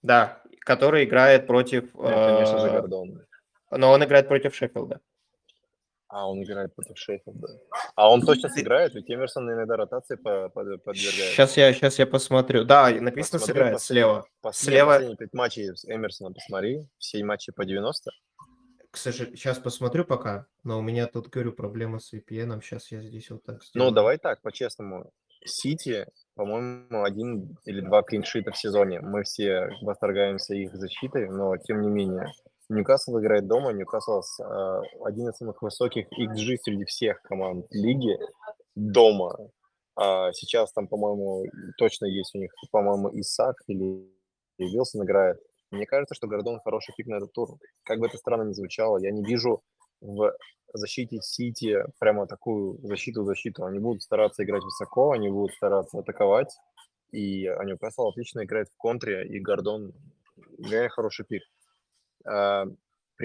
Да, 0.01 0.43
который 0.61 1.05
играет 1.05 1.47
против... 1.47 1.93
Ну, 1.95 2.03
конечно 2.05 2.59
же, 2.59 2.69
а, 2.69 2.81
Гордон. 2.81 3.27
Но 3.71 3.93
он 3.93 4.03
играет 4.03 4.29
против 4.29 4.55
Шеффилда. 4.55 5.01
А, 6.13 6.29
он 6.29 6.43
играет 6.43 6.75
против 6.75 6.99
Шеффилда. 6.99 7.49
А 7.97 8.13
он 8.13 8.21
точно 8.21 8.51
сыграет? 8.51 8.95
Ведь 8.95 9.11
Эмерсон 9.11 9.51
иногда 9.51 9.79
ротации 9.79 10.17
подвергает. 10.17 10.99
Сейчас 11.33 11.57
я, 11.57 11.73
сейчас 11.73 11.99
я 11.99 12.07
посмотрю. 12.07 12.65
Да, 12.65 12.91
написано 12.91 13.39
посмотри, 13.39 13.47
сыграет 13.47 13.73
пос... 13.73 13.85
слева. 13.85 14.27
Последние, 14.43 14.77
слева. 14.77 14.91
Последние 14.91 15.17
пять 15.17 15.33
матчей 15.33 15.75
с 15.75 15.85
Эмерсоном 15.87 16.35
посмотри. 16.35 16.87
Все 16.99 17.25
матчи 17.25 17.51
по 17.51 17.65
90. 17.65 18.11
К 18.91 18.97
сожалению, 18.99 19.39
сейчас 19.39 19.59
посмотрю 19.59 20.05
пока, 20.05 20.45
но 20.65 20.79
у 20.79 20.83
меня 20.83 21.07
тут, 21.07 21.29
говорю, 21.29 21.53
проблема 21.53 21.99
с 21.99 22.13
VPN. 22.13 22.61
Сейчас 22.61 22.93
я 22.93 23.01
здесь 23.01 23.31
вот 23.31 23.43
так 23.45 23.65
сделаю. 23.65 23.89
Ну, 23.89 23.95
давай 23.95 24.19
так, 24.19 24.43
по-честному. 24.43 25.11
Сити, 25.47 26.07
по-моему, 26.35 27.05
один 27.05 27.57
или 27.65 27.81
два 27.81 28.03
клиншита 28.03 28.53
в 28.53 28.59
сезоне. 28.59 29.01
Мы 29.01 29.23
все 29.23 29.71
восторгаемся 29.81 30.55
их 30.55 30.75
защитой, 30.75 31.31
но 31.31 31.57
тем 31.57 31.81
не 31.81 31.89
менее 31.89 32.27
Ньюкасл 32.73 33.19
играет 33.19 33.47
дома. 33.47 33.73
Ньюкасл 33.73 34.21
э, 34.21 34.81
один 35.05 35.29
из 35.29 35.37
самых 35.37 35.61
высоких 35.63 36.07
XG 36.07 36.57
среди 36.63 36.85
всех 36.85 37.21
команд 37.23 37.67
лиги 37.71 38.19
дома. 38.75 39.37
А 39.95 40.33
сейчас 40.33 40.73
там, 40.73 40.89
по-моему, 40.89 41.45
точно 41.77 42.07
есть 42.07 42.35
у 42.35 42.39
них, 42.39 42.51
по-моему, 42.71 43.11
Исаак 43.21 43.57
или 43.67 44.09
Вилсон 44.59 45.05
играет. 45.05 45.39
Мне 45.71 45.87
кажется, 45.87 46.15
что 46.15 46.27
Гордон 46.27 46.61
хороший 46.61 46.95
пик 46.97 47.07
на 47.07 47.17
этот 47.17 47.33
тур. 47.33 47.59
Как 47.85 47.99
бы 47.99 48.07
это 48.07 48.17
странно 48.17 48.49
ни 48.49 48.53
звучало, 48.53 48.99
я 48.99 49.11
не 49.11 49.23
вижу 49.23 49.63
в 50.01 50.33
защите 50.75 51.19
Сити 51.21 51.85
прямо 51.99 52.27
такую 52.27 52.79
защиту-защиту. 52.83 53.65
Они 53.65 53.79
будут 53.79 54.03
стараться 54.03 54.45
играть 54.45 54.65
высоко, 54.65 55.13
они 55.13 55.29
будут 55.29 55.55
стараться 55.55 55.99
атаковать. 55.99 56.55
И 57.11 57.45
Ньюкасл 57.45 58.09
отлично 58.09 58.45
играет 58.45 58.69
в 58.69 58.77
контре, 58.79 59.27
и 59.27 59.39
Гордон 59.41 59.93
реально 60.59 60.89
хороший 60.89 61.27
пик. 61.27 61.43
А, 62.25 62.67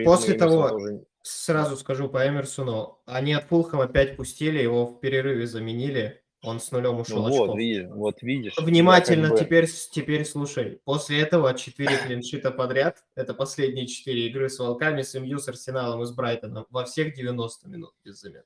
После 0.04 0.36
того, 0.36 0.76
уже... 0.76 1.06
сразу 1.22 1.78
скажу 1.78 2.10
по 2.10 2.28
Эмерсону, 2.28 3.00
они 3.06 3.34
от 3.34 3.46
Фулхэма 3.46 3.86
опять 3.86 4.16
пустили, 4.16 4.62
его 4.62 4.86
в 4.86 5.00
перерыве 5.00 5.48
заменили, 5.48 6.22
он 6.44 6.60
с 6.60 6.72
нулем 6.72 7.00
ушел 7.00 7.28
ну, 7.28 7.30
вот, 7.30 7.58
видишь, 7.58 7.88
вот 7.90 8.22
видишь. 8.22 8.54
Внимательно 8.58 9.30
как 9.30 9.40
бы... 9.40 9.44
теперь, 9.44 9.68
теперь 9.68 10.26
слушай. 10.26 10.80
После 10.86 11.20
этого 11.20 11.54
4 11.54 11.98
клиншита 12.06 12.52
подряд, 12.52 13.04
это 13.16 13.34
последние 13.34 13.88
4 13.88 14.28
игры 14.28 14.50
с 14.50 14.60
Волками, 14.60 15.02
с 15.02 15.20
МЮ, 15.20 15.40
с 15.40 15.48
Арсеналом 15.48 16.04
и 16.04 16.06
с 16.06 16.12
Брайтоном, 16.12 16.68
во 16.70 16.86
всех 16.86 17.16
90 17.16 17.68
минут 17.70 17.94
без 18.04 18.22
замен. 18.22 18.44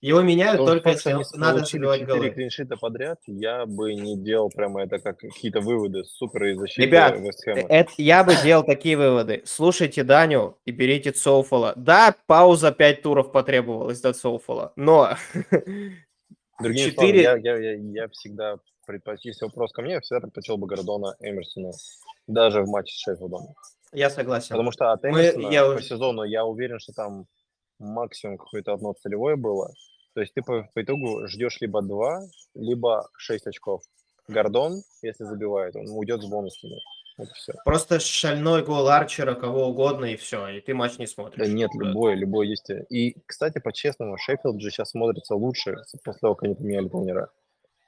Его 0.00 0.22
меняют 0.22 0.58
То, 0.58 0.66
только 0.66 0.90
если 0.90 1.14
надо 1.36 1.64
забивать 1.64 2.06
голы. 2.06 2.30
клиншита 2.30 2.76
подряд, 2.76 3.20
я 3.26 3.66
бы 3.66 3.94
не 3.94 4.16
делал 4.16 4.48
прямо 4.48 4.82
это 4.82 4.98
как 4.98 5.18
какие-то 5.18 5.60
выводы 5.60 6.04
супер 6.04 6.44
из 6.46 6.58
защиты 6.58 6.86
Ребят, 6.86 7.16
это, 7.46 7.92
я 7.98 8.24
бы 8.24 8.34
делал 8.42 8.64
такие 8.64 8.96
выводы. 8.96 9.42
Слушайте 9.44 10.02
Даню 10.02 10.56
и 10.64 10.70
берите 10.70 11.12
Соуфола. 11.12 11.74
Да, 11.76 12.14
пауза 12.26 12.72
5 12.72 13.02
туров 13.02 13.30
потребовалась 13.30 14.00
до 14.00 14.14
Соуфола, 14.14 14.72
но... 14.74 15.16
Другими 16.62 16.90
4... 16.90 16.94
словами, 16.94 17.42
я, 17.42 17.56
я, 17.56 17.72
я, 17.72 17.74
я 17.74 18.08
всегда 18.08 18.56
предпочел, 18.86 19.30
если 19.30 19.44
вопрос 19.44 19.72
ко 19.72 19.82
мне, 19.82 19.94
я 19.94 20.00
всегда 20.00 20.20
предпочел 20.20 20.56
бы 20.56 20.66
Гордона 20.66 21.14
Эмерсона, 21.20 21.72
даже 22.26 22.62
в 22.62 22.68
матче 22.68 22.94
с 22.94 23.00
Шеффилдом. 23.00 23.54
Я 23.92 24.08
согласен. 24.08 24.50
Потому 24.50 24.72
что 24.72 24.92
от 24.92 25.04
Эмерсона 25.04 25.46
Мы, 25.46 25.52
я... 25.52 25.70
по 25.70 25.82
сезону 25.82 26.22
я 26.22 26.44
уверен, 26.44 26.78
что 26.78 26.92
там 26.92 27.26
максимум 27.78 28.38
какое-то 28.38 28.72
одно 28.72 28.94
целевое 28.94 29.36
было. 29.36 29.72
То 30.14 30.20
есть 30.20 30.34
ты 30.34 30.42
по, 30.42 30.68
по 30.74 30.82
итогу 30.82 31.26
ждешь 31.26 31.60
либо 31.60 31.82
2, 31.82 32.20
либо 32.54 33.08
6 33.16 33.46
очков. 33.46 33.82
Гордон, 34.28 34.82
если 35.02 35.24
забивает, 35.24 35.76
он 35.76 35.88
уйдет 35.88 36.22
с 36.22 36.26
бонусами. 36.26 36.78
Вот 37.16 37.28
все. 37.30 37.52
Просто 37.64 38.00
шальной 38.00 38.64
гол 38.64 38.88
Арчера, 38.88 39.34
кого 39.34 39.68
угодно, 39.68 40.06
и 40.06 40.16
все, 40.16 40.48
и 40.48 40.60
ты 40.60 40.72
матч 40.74 40.98
не 40.98 41.06
смотришь. 41.06 41.46
Да 41.46 41.52
нет, 41.52 41.70
любой, 41.74 42.14
любой 42.14 42.48
есть. 42.48 42.70
И, 42.88 43.16
кстати, 43.26 43.58
по-честному, 43.58 44.16
Шеффилд 44.16 44.60
же 44.60 44.70
сейчас 44.70 44.90
смотрится 44.90 45.34
лучше 45.34 45.76
после 46.02 46.20
того, 46.20 46.34
как 46.34 46.44
они 46.44 46.54
поменяли 46.54 46.88
тренера. 46.88 47.30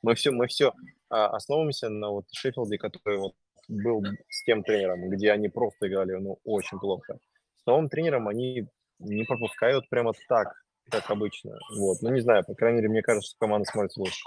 Мы 0.03 0.14
все, 0.16 0.33
мы 0.33 0.49
все 0.49 0.73
а, 1.09 1.29
основываемся 1.29 1.89
на 1.89 2.11
вот 2.11 2.27
Шеффилде, 2.33 2.77
который 2.77 3.18
вот 3.18 3.35
был 3.68 4.03
с 4.29 4.45
тем 4.45 4.64
тренером, 4.64 5.09
где 5.09 5.31
они 5.31 5.49
просто 5.49 5.89
играли 5.89 6.12
ну, 6.14 6.39
очень 6.45 6.79
плохо. 6.79 7.18
С 7.62 7.66
новым 7.66 7.89
тренером 7.89 8.29
они 8.29 8.68
не 8.99 9.25
пропускают 9.25 9.89
прямо 9.89 10.12
так, 10.29 10.53
как 10.91 11.11
обычно. 11.11 11.59
Вот. 11.76 12.03
Ну, 12.03 12.11
не 12.11 12.20
знаю, 12.20 12.45
по 12.45 12.55
крайней 12.55 12.78
мере, 12.78 12.89
мне 12.89 13.03
кажется, 13.03 13.30
что 13.30 13.39
команда 13.39 13.70
смотрится 13.70 14.01
лучше. 14.01 14.22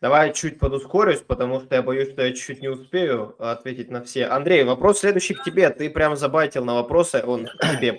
Давай 0.00 0.32
чуть 0.32 0.58
подускорюсь, 0.58 1.20
потому 1.20 1.60
что 1.60 1.74
я 1.74 1.82
боюсь, 1.82 2.10
что 2.10 2.22
я 2.22 2.32
чуть 2.32 2.62
не 2.62 2.68
успею 2.68 3.34
ответить 3.38 3.90
на 3.90 4.02
все. 4.02 4.24
Андрей, 4.26 4.64
вопрос 4.64 5.00
следующий 5.00 5.34
к 5.34 5.44
тебе. 5.44 5.68
Ты 5.68 5.90
прям 5.90 6.16
забайтил 6.16 6.64
на 6.64 6.74
вопросы, 6.74 7.22
он 7.24 7.48
тебе. 7.78 7.94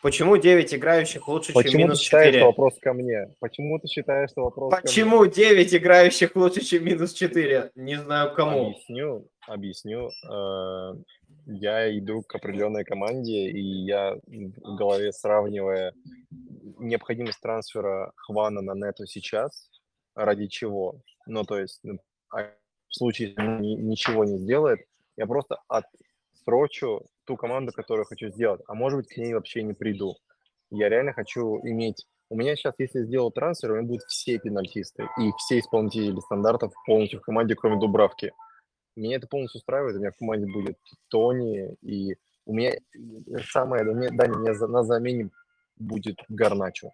Почему 0.00 0.36
9 0.36 0.74
играющих 0.74 1.26
лучше, 1.26 1.52
Почему 1.52 1.72
чем 1.72 1.80
минус 1.80 2.00
4? 2.00 2.22
Почему 2.22 2.36
ты 2.36 2.36
считаешь, 2.36 2.36
что 2.36 2.46
вопрос 2.46 2.78
ко 2.80 2.92
мне? 2.92 3.34
Почему 3.40 3.78
ты 3.80 3.88
считаешь, 3.88 4.30
что 4.30 4.44
вопрос 4.44 4.74
Почему 4.80 5.18
ко 5.18 5.24
мне? 5.24 5.32
9 5.32 5.74
играющих 5.74 6.36
лучше, 6.36 6.60
чем 6.60 6.84
минус 6.84 7.12
4? 7.14 7.72
Не 7.74 7.96
знаю 7.96 8.32
кому. 8.34 8.68
Объясню, 8.68 9.28
объясню. 9.48 10.10
Э, 10.30 10.94
я 11.46 11.98
иду 11.98 12.22
к 12.22 12.34
определенной 12.34 12.84
команде, 12.84 13.48
и 13.48 13.60
я 13.60 14.16
в 14.26 14.76
голове 14.76 15.12
сравнивая 15.12 15.94
необходимость 16.78 17.40
трансфера 17.40 18.12
Хвана 18.16 18.60
на 18.60 18.74
нету 18.74 19.06
сейчас, 19.06 19.70
ради 20.14 20.46
чего. 20.46 21.00
Ну, 21.26 21.44
то 21.44 21.58
есть, 21.58 21.82
а 22.30 22.52
в 22.88 22.94
случае, 22.94 23.28
если 23.28 23.42
он 23.42 23.60
ничего 23.60 24.24
не 24.24 24.38
сделает, 24.38 24.80
я 25.16 25.26
просто 25.26 25.60
отсрочу 25.68 27.06
ту 27.24 27.36
команду, 27.36 27.72
которую 27.72 28.06
хочу 28.06 28.30
сделать, 28.30 28.62
а 28.66 28.74
может 28.74 29.00
быть, 29.00 29.08
к 29.08 29.16
ней 29.16 29.34
вообще 29.34 29.62
не 29.62 29.74
приду. 29.74 30.16
Я 30.70 30.88
реально 30.88 31.12
хочу 31.12 31.58
иметь... 31.62 32.06
У 32.30 32.36
меня 32.36 32.56
сейчас, 32.56 32.74
если 32.78 33.04
сделаю 33.04 33.30
трансфер, 33.30 33.72
у 33.72 33.76
меня 33.76 33.86
будут 33.86 34.02
все 34.04 34.38
пенальтисты 34.38 35.08
и 35.18 35.30
все 35.38 35.60
исполнители 35.60 36.18
стандартов 36.20 36.74
полностью 36.86 37.20
в 37.20 37.22
команде, 37.22 37.54
кроме 37.54 37.80
Дубравки. 37.80 38.32
Меня 38.96 39.16
это 39.16 39.26
полностью 39.26 39.60
устраивает. 39.60 39.96
У 39.96 40.00
меня 40.00 40.10
в 40.10 40.16
команде 40.16 40.52
будет 40.52 40.78
Тони, 41.08 41.74
и 41.80 42.16
у 42.44 42.52
меня 42.52 42.72
самое, 43.50 43.84
мне, 43.84 44.10
да, 44.10 44.26
мне 44.26 44.52
на 44.52 44.82
замене 44.82 45.30
будет 45.78 46.16
Гарначо. 46.28 46.90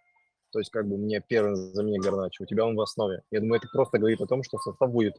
То 0.51 0.61
есть, 0.61 0.71
как 0.71 0.87
бы, 0.87 0.97
мне 0.97 1.21
первый 1.21 1.57
замене 1.57 1.99
Гарначо. 1.99 2.45
У 2.45 2.47
тебя 2.47 2.65
он 2.65 2.77
в 2.77 2.81
основе. 2.81 3.23
Я 3.31 3.41
думаю, 3.41 3.59
это 3.59 3.69
просто 3.73 3.99
говорит 3.99 4.21
о 4.21 4.27
том, 4.27 4.43
что 4.43 4.59
состав 4.59 4.91
будет 4.91 5.17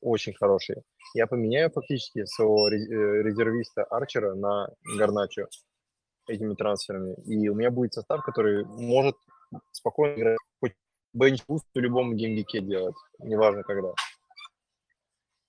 очень 0.00 0.34
хороший. 0.34 0.82
Я 1.14 1.26
поменяю 1.26 1.70
фактически 1.70 2.24
своего 2.26 2.68
э, 2.68 3.22
резервиста 3.22 3.84
Арчера 3.84 4.34
на 4.34 4.68
Гарначо. 4.96 5.48
этими 6.28 6.54
трансферами, 6.54 7.14
и 7.24 7.48
у 7.48 7.54
меня 7.54 7.70
будет 7.70 7.94
состав, 7.94 8.22
который 8.22 8.64
может 8.64 9.16
спокойно 9.72 10.18
играть 10.18 10.38
хоть 10.60 10.72
bench 11.12 11.39
boost 11.39 11.66
в 11.74 11.78
любом 11.78 12.16
gameweek 12.16 12.55
е 12.55 12.60
делать, 12.60 12.96
неважно 13.18 13.62
когда. 13.62 13.92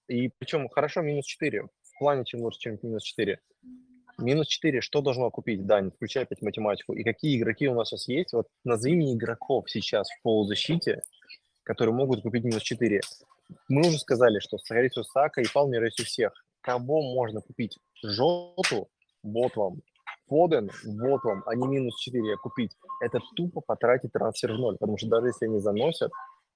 И 0.07 0.29
причем 0.37 0.69
хорошо 0.69 1.01
минус 1.01 1.25
4. 1.25 1.63
В 1.63 1.99
плане 1.99 2.25
чем 2.25 2.41
лучше, 2.41 2.59
чем 2.59 2.79
минус 2.81 3.03
4. 3.03 3.39
Минус 4.19 4.47
4, 4.47 4.81
что 4.81 5.01
должно 5.01 5.29
купить 5.29 5.65
Дань, 5.67 5.91
включая 5.91 6.23
опять 6.23 6.41
математику? 6.41 6.93
И 6.93 7.03
какие 7.03 7.37
игроки 7.37 7.67
у 7.67 7.75
нас 7.75 7.89
сейчас 7.89 8.07
есть? 8.07 8.33
Вот 8.33 8.47
назови 8.63 8.95
мне 8.95 9.13
игроков 9.13 9.69
сейчас 9.69 10.09
в 10.09 10.21
полузащите, 10.23 11.01
которые 11.63 11.93
могут 11.93 12.23
купить 12.23 12.43
минус 12.43 12.63
4. 12.63 13.01
Мы 13.69 13.87
уже 13.87 13.99
сказали, 13.99 14.39
что 14.39 14.57
всего 14.57 15.03
Сака 15.03 15.41
и 15.41 15.45
Палмер 15.53 15.83
есть 15.83 15.99
у 15.99 16.03
всех. 16.03 16.33
Кого 16.61 17.01
можно 17.01 17.41
купить? 17.41 17.77
Жоту, 18.03 18.89
вот 19.21 19.55
вам. 19.55 19.81
Фоден, 20.27 20.69
вот 20.83 21.23
вам, 21.23 21.43
а 21.45 21.55
минус 21.55 21.99
4 21.99 22.37
купить. 22.37 22.71
Это 23.01 23.19
тупо 23.35 23.61
потратить 23.61 24.11
трансфер 24.11 24.53
в 24.53 24.57
ноль, 24.57 24.77
потому 24.77 24.97
что 24.97 25.07
даже 25.07 25.27
если 25.27 25.45
они 25.45 25.59
заносят, 25.59 26.11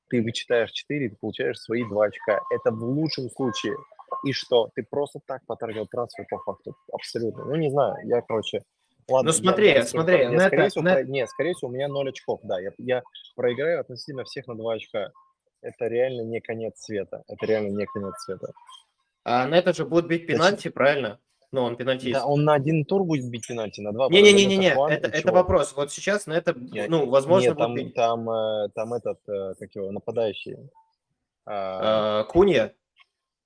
ты 0.09 0.22
вычитаешь 0.22 0.72
4, 0.72 1.09
ты 1.09 1.16
получаешь 1.16 1.59
свои 1.59 1.84
2 1.84 2.05
очка. 2.05 2.41
Это 2.49 2.72
в 2.72 2.84
лучшем 2.84 3.30
случае. 3.30 3.78
И 4.26 4.34
что? 4.34 4.69
Ты 4.76 4.84
просто 4.84 5.19
так 5.26 5.45
потратил 5.45 5.88
трансфер 5.88 6.26
по 6.30 6.38
факту. 6.39 6.76
Абсолютно. 6.91 7.45
Ну, 7.45 7.55
не 7.55 7.69
знаю. 7.69 7.95
Я, 8.05 8.22
короче, 8.22 8.61
Ладно, 9.09 9.32
ну 9.32 9.34
смотри, 9.34 9.69
я, 9.69 9.86
смотри, 9.86 10.19
я, 10.19 10.30
на 10.30 10.47
скорее 10.47 10.61
это, 10.61 10.69
всего, 10.69 10.84
на... 10.84 10.93
Про... 10.93 11.03
Нет, 11.03 11.30
скорее 11.30 11.53
всего, 11.53 11.69
у 11.69 11.74
меня 11.74 11.88
0 11.88 12.09
очков, 12.09 12.39
да. 12.43 12.59
Я, 12.59 12.72
я 12.78 13.03
проиграю 13.36 13.82
относительно 13.82 14.24
всех 14.24 14.47
на 14.47 14.55
2 14.55 14.74
очка. 14.74 15.11
Это 15.61 15.88
реально 15.88 16.22
не 16.22 16.39
конец 16.39 16.74
света. 16.78 17.24
Это 17.28 17.45
реально 17.45 17.76
не 17.76 17.86
конец 17.86 18.13
света. 18.19 18.51
А 19.24 19.47
на 19.47 19.55
это 19.55 19.74
же 19.74 19.86
будет 19.86 20.07
бить 20.07 20.28
пенальти, 20.28 20.53
Значит, 20.53 20.74
правильно? 20.74 21.19
Ну, 21.51 21.63
он 21.63 21.76
пенальтист. 21.76 22.13
Да, 22.13 22.26
он 22.26 22.45
на 22.45 22.53
один 22.53 22.86
тур 22.86 23.03
будет 23.03 23.30
бить 23.30 23.45
пенальти, 23.45 23.82
на 23.82 23.91
два. 23.91 24.07
Не-не-не-не, 24.07 24.69
это, 24.69 25.07
это 25.09 25.32
вопрос. 25.34 25.74
Вот 25.76 25.91
сейчас 25.91 26.26
на 26.26 26.34
это, 26.34 26.55
я, 26.72 26.88
ну, 26.88 27.09
возможно, 27.09 27.49
нет, 27.49 27.57
там, 27.57 27.76
бить. 27.76 27.93
там, 27.93 28.30
э, 28.30 28.69
там 28.74 28.93
этот, 28.93 29.19
э, 29.28 29.55
как 29.59 29.76
его, 29.76 29.91
нападающий. 29.91 30.55
А, 31.45 32.22
а, 32.22 32.24
Кунья? 32.24 32.74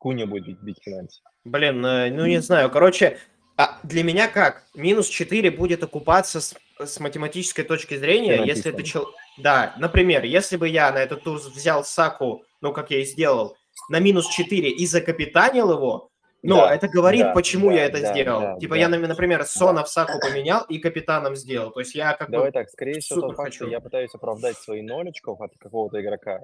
Кунья 0.06 0.28
будет 0.28 0.62
бить, 0.62 0.80
пенальти. 0.86 1.20
Блин, 1.46 1.84
э, 1.84 2.12
ну 2.12 2.28
не 2.28 2.40
знаю. 2.40 2.70
Короче, 2.70 3.18
а 3.58 3.80
для 3.82 4.04
меня 4.04 4.28
как? 4.28 4.62
Минус 4.76 5.08
4 5.08 5.50
будет 5.50 5.84
окупаться 5.84 6.42
с, 6.42 6.54
с 6.78 7.00
математической 7.00 7.64
точки 7.64 7.98
зрения, 7.98 8.46
если 8.46 8.70
ты 8.70 8.84
чел... 8.84 9.08
Да, 9.40 9.74
например, 9.80 10.24
если 10.24 10.58
бы 10.58 10.70
я 10.70 10.92
на 10.92 11.00
этот 11.00 11.24
тур 11.24 11.40
взял 11.40 11.84
Саку, 11.84 12.44
ну, 12.62 12.72
как 12.72 12.92
я 12.92 13.02
и 13.02 13.04
сделал, 13.04 13.58
на 13.90 14.00
минус 14.00 14.28
4 14.28 14.70
и 14.70 14.86
закапитанил 14.86 15.72
его, 15.72 16.12
но 16.44 16.58
да, 16.58 16.76
это 16.76 16.88
говорит, 16.88 17.24
да, 17.24 17.34
почему 17.34 17.70
да, 17.70 17.76
я 17.76 17.86
это 17.86 18.02
да, 18.02 18.14
сделал. 18.14 18.42
Да, 18.42 18.60
типа 18.60 18.76
да. 18.76 18.82
я, 18.82 18.90
например, 18.90 19.44
Сона 19.46 19.84
в 19.84 19.90
Саку 19.90 20.20
поменял 20.20 20.66
и 20.70 20.78
капитаном 20.78 21.36
сделал. 21.36 21.72
То 21.72 21.80
есть 21.80 21.96
я 21.96 22.14
как 22.14 22.30
Давай 22.30 22.50
бы 22.50 22.54
так, 22.54 22.70
скорее 22.70 23.00
всего, 23.00 23.34
что 23.50 23.66
я 23.66 23.80
пытаюсь 23.80 24.14
оправдать 24.14 24.56
свои 24.58 24.84
нолечков 24.84 25.42
от 25.42 25.58
какого-то 25.58 26.00
игрока. 26.00 26.42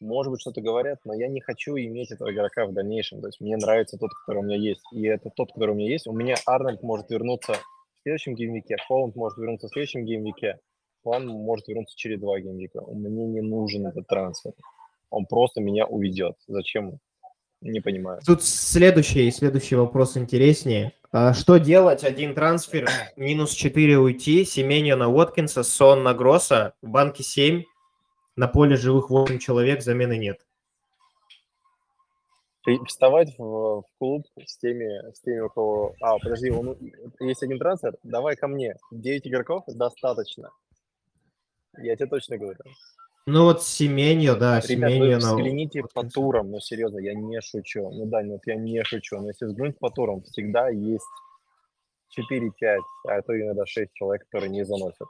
Может 0.00 0.32
быть, 0.32 0.40
что-то 0.40 0.60
говорят, 0.60 0.98
но 1.04 1.14
я 1.14 1.28
не 1.28 1.40
хочу 1.40 1.76
иметь 1.76 2.10
этого 2.10 2.32
игрока 2.32 2.66
в 2.66 2.72
дальнейшем. 2.72 3.20
То 3.20 3.28
есть 3.28 3.40
мне 3.40 3.56
нравится 3.56 3.98
тот, 3.98 4.10
который 4.14 4.38
у 4.38 4.42
меня 4.42 4.56
есть. 4.56 4.82
И 4.92 5.06
это 5.06 5.30
тот, 5.30 5.52
который 5.52 5.72
у 5.72 5.74
меня 5.74 5.90
есть. 5.90 6.06
У 6.06 6.12
меня 6.12 6.36
Арнольд 6.46 6.82
может 6.82 7.10
вернуться 7.10 7.52
в 7.52 8.02
следующем 8.02 8.34
gameweek 8.34 8.68
е, 8.68 8.76
Холланд 8.88 9.14
может 9.14 9.36
вернуться 9.38 9.68
в 9.68 9.72
следующем 9.72 10.06
gameweek 10.06 10.48
е, 10.48 10.58
План 11.02 11.26
может 11.26 11.68
вернуться 11.68 11.96
через 11.96 12.20
два 12.20 12.38
gameweek 12.40 12.74
а. 12.74 12.82
Мне 12.82 13.26
не 13.26 13.40
нужен 13.40 13.86
этот 13.86 14.06
трансфер. 14.06 14.52
Он 15.08 15.26
просто 15.26 15.60
меня 15.60 15.86
уведет. 15.86 16.36
Зачем? 16.46 16.98
Не 17.62 17.80
понимаю. 17.80 18.20
Тут 18.24 18.42
следующий, 18.42 19.30
следующий 19.30 19.76
вопрос 19.76 20.16
интереснее. 20.16 20.92
А 21.12 21.34
что 21.34 21.58
делать? 21.58 22.04
Один 22.04 22.34
трансфер, 22.34 22.88
минус 23.16 23.52
4 23.52 23.98
уйти, 23.98 24.44
Семенья 24.44 24.96
на 24.96 25.08
Уоткинса, 25.08 25.62
Сон 25.62 26.02
на 26.02 26.14
Гросса, 26.14 26.74
в 26.80 26.88
банке 26.88 27.22
7, 27.22 27.64
на 28.40 28.48
поле 28.48 28.74
живых 28.74 29.10
8 29.10 29.38
человек, 29.38 29.82
замены 29.82 30.16
нет. 30.16 30.40
Вставать 32.86 33.38
в, 33.38 33.82
в 33.82 33.84
клуб 33.98 34.26
с 34.46 34.56
теми, 34.56 35.12
с 35.12 35.20
теми, 35.20 35.40
у 35.40 35.50
кого... 35.50 35.94
А, 36.00 36.18
подожди, 36.18 36.50
он... 36.50 36.74
есть 37.20 37.42
один 37.42 37.58
трансфер, 37.58 37.98
давай 38.02 38.36
ко 38.36 38.48
мне. 38.48 38.76
9 38.92 39.26
игроков 39.26 39.64
достаточно. 39.66 40.50
Я 41.76 41.96
тебе 41.96 42.08
точно 42.08 42.38
говорю. 42.38 42.60
Ну 43.26 43.44
вот 43.44 43.62
Семеньо, 43.62 44.34
да, 44.36 44.60
Ребят, 44.60 44.90
Семеньо. 44.90 45.16
вы 45.16 45.16
взгляните 45.16 45.82
по 45.92 46.08
турам, 46.08 46.50
ну 46.50 46.60
серьезно, 46.60 46.98
я 46.98 47.12
не 47.12 47.42
шучу. 47.42 47.90
Ну 47.90 48.06
да, 48.06 48.22
вот 48.22 48.40
я 48.46 48.54
не 48.54 48.82
шучу. 48.84 49.20
Но 49.20 49.28
если 49.28 49.44
взглянуть 49.44 49.78
по 49.78 49.90
турам, 49.90 50.22
всегда 50.22 50.70
есть 50.70 51.04
4-5, 52.18 52.78
а 53.06 53.20
то 53.20 53.38
иногда 53.38 53.66
6 53.66 53.92
человек, 53.92 54.24
которые 54.24 54.50
не 54.50 54.64
заносят. 54.64 55.08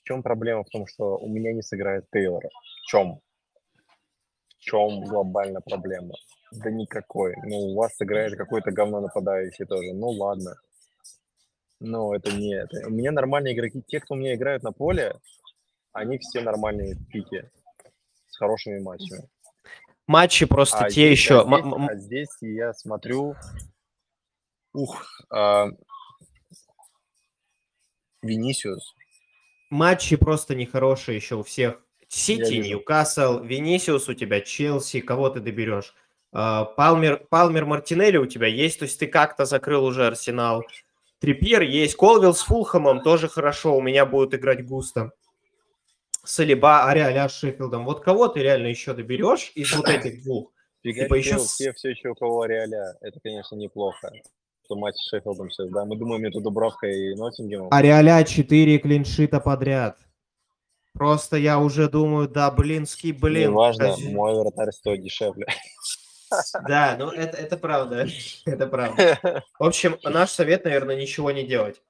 В 0.00 0.04
чем 0.04 0.22
проблема 0.22 0.64
в 0.64 0.68
том, 0.70 0.86
что 0.86 1.18
у 1.18 1.28
меня 1.28 1.52
не 1.52 1.62
сыграет 1.62 2.06
Тейлора? 2.10 2.48
В 2.48 2.86
чем? 2.86 3.20
В 4.48 4.58
чем 4.58 5.04
глобальная 5.04 5.60
проблема? 5.60 6.14
Да 6.52 6.70
никакой. 6.70 7.34
Ну, 7.44 7.56
у 7.56 7.76
вас 7.76 7.94
сыграет 7.96 8.36
какой-то 8.36 8.72
говно 8.72 9.00
нападающий 9.00 9.66
тоже. 9.66 9.92
Ну, 9.92 10.08
ладно. 10.10 10.56
Но 11.78 12.14
это 12.14 12.32
не 12.32 12.54
это. 12.54 12.86
У 12.86 12.90
меня 12.90 13.12
нормальные 13.12 13.54
игроки. 13.54 13.82
Те, 13.86 14.00
кто 14.00 14.14
у 14.14 14.16
меня 14.16 14.34
играют 14.34 14.62
на 14.62 14.72
поле, 14.72 15.14
они 15.92 16.18
все 16.18 16.40
нормальные 16.40 16.96
пики 17.10 17.50
с 18.28 18.36
хорошими 18.36 18.80
матчами. 18.80 19.28
Матчи 20.06 20.44
просто 20.44 20.86
а 20.86 20.88
те 20.88 21.06
здесь, 21.06 21.18
еще. 21.18 21.40
А 21.40 21.46
здесь, 21.46 21.88
а 21.88 21.96
здесь 21.96 22.36
я 22.40 22.72
смотрю, 22.74 23.36
ух, 24.72 25.04
а... 25.30 25.68
Винисиус. 28.22 28.94
Матчи 29.70 30.16
просто 30.16 30.54
нехорошие 30.54 31.16
еще 31.16 31.36
у 31.36 31.42
всех. 31.42 31.80
Сити, 32.08 32.54
Ньюкасл, 32.54 33.40
Винисиус 33.44 34.08
у 34.08 34.14
тебя, 34.14 34.40
Челси, 34.40 35.00
кого 35.00 35.30
ты 35.30 35.38
доберешь? 35.38 35.94
А, 36.32 36.64
Палмер, 36.64 37.24
Палмер 37.30 37.66
Мартинелли 37.66 38.16
у 38.16 38.26
тебя 38.26 38.48
есть, 38.48 38.80
то 38.80 38.84
есть 38.84 38.98
ты 38.98 39.06
как-то 39.06 39.44
закрыл 39.44 39.84
уже 39.84 40.08
Арсенал. 40.08 40.64
Трипьер 41.20 41.62
есть, 41.62 41.96
Колвилл 41.96 42.34
с 42.34 42.42
Фулхэмом 42.42 43.02
тоже 43.02 43.28
хорошо, 43.28 43.76
у 43.76 43.80
меня 43.80 44.06
будут 44.06 44.34
играть 44.34 44.66
густо. 44.66 45.12
Салиба, 46.24 46.84
Ариаля 46.86 47.28
с 47.28 47.38
Шеффилдом. 47.38 47.84
Вот 47.84 48.00
кого 48.00 48.28
ты 48.28 48.40
реально 48.40 48.68
еще 48.68 48.92
доберешь 48.92 49.52
из 49.54 49.72
вот 49.74 49.88
этих 49.88 50.22
двух? 50.24 50.50
типа 50.82 51.14
еще... 51.14 51.38
все, 51.38 51.72
все 51.72 51.90
еще 51.90 52.10
у 52.10 52.14
кого 52.14 52.42
Ариаля. 52.42 52.96
Это, 53.00 53.20
конечно, 53.20 53.54
неплохо. 53.56 54.12
Матч 54.76 54.96
с 54.96 55.08
Шеффилдом 55.08 55.50
сейчас, 55.50 55.68
да. 55.70 55.84
Мы 55.84 55.96
думаем 55.96 56.22
между 56.22 56.40
Дубровкой 56.40 57.12
и 57.12 57.14
Ноттингемом. 57.14 57.68
Ариаля 57.70 58.24
4 58.24 58.78
клиншита 58.78 59.40
подряд. 59.40 59.98
Просто 60.92 61.36
я 61.36 61.58
уже 61.58 61.88
думаю, 61.88 62.28
да, 62.28 62.50
блинский, 62.50 63.12
блин. 63.12 63.52
Неважно, 63.52 63.92
скажи. 63.92 64.10
мой 64.10 64.34
вратарь 64.34 64.72
стоит 64.72 65.02
дешевле. 65.02 65.46
Да, 66.68 66.94
ну 66.96 67.10
это, 67.10 67.36
это 67.36 67.56
правда. 67.56 68.06
Это 68.46 68.68
правда. 68.68 69.42
В 69.58 69.64
общем, 69.64 69.98
наш 70.04 70.30
совет, 70.30 70.62
наверное, 70.62 70.94
ничего 70.94 71.32
не 71.32 71.44
делать. 71.44 71.82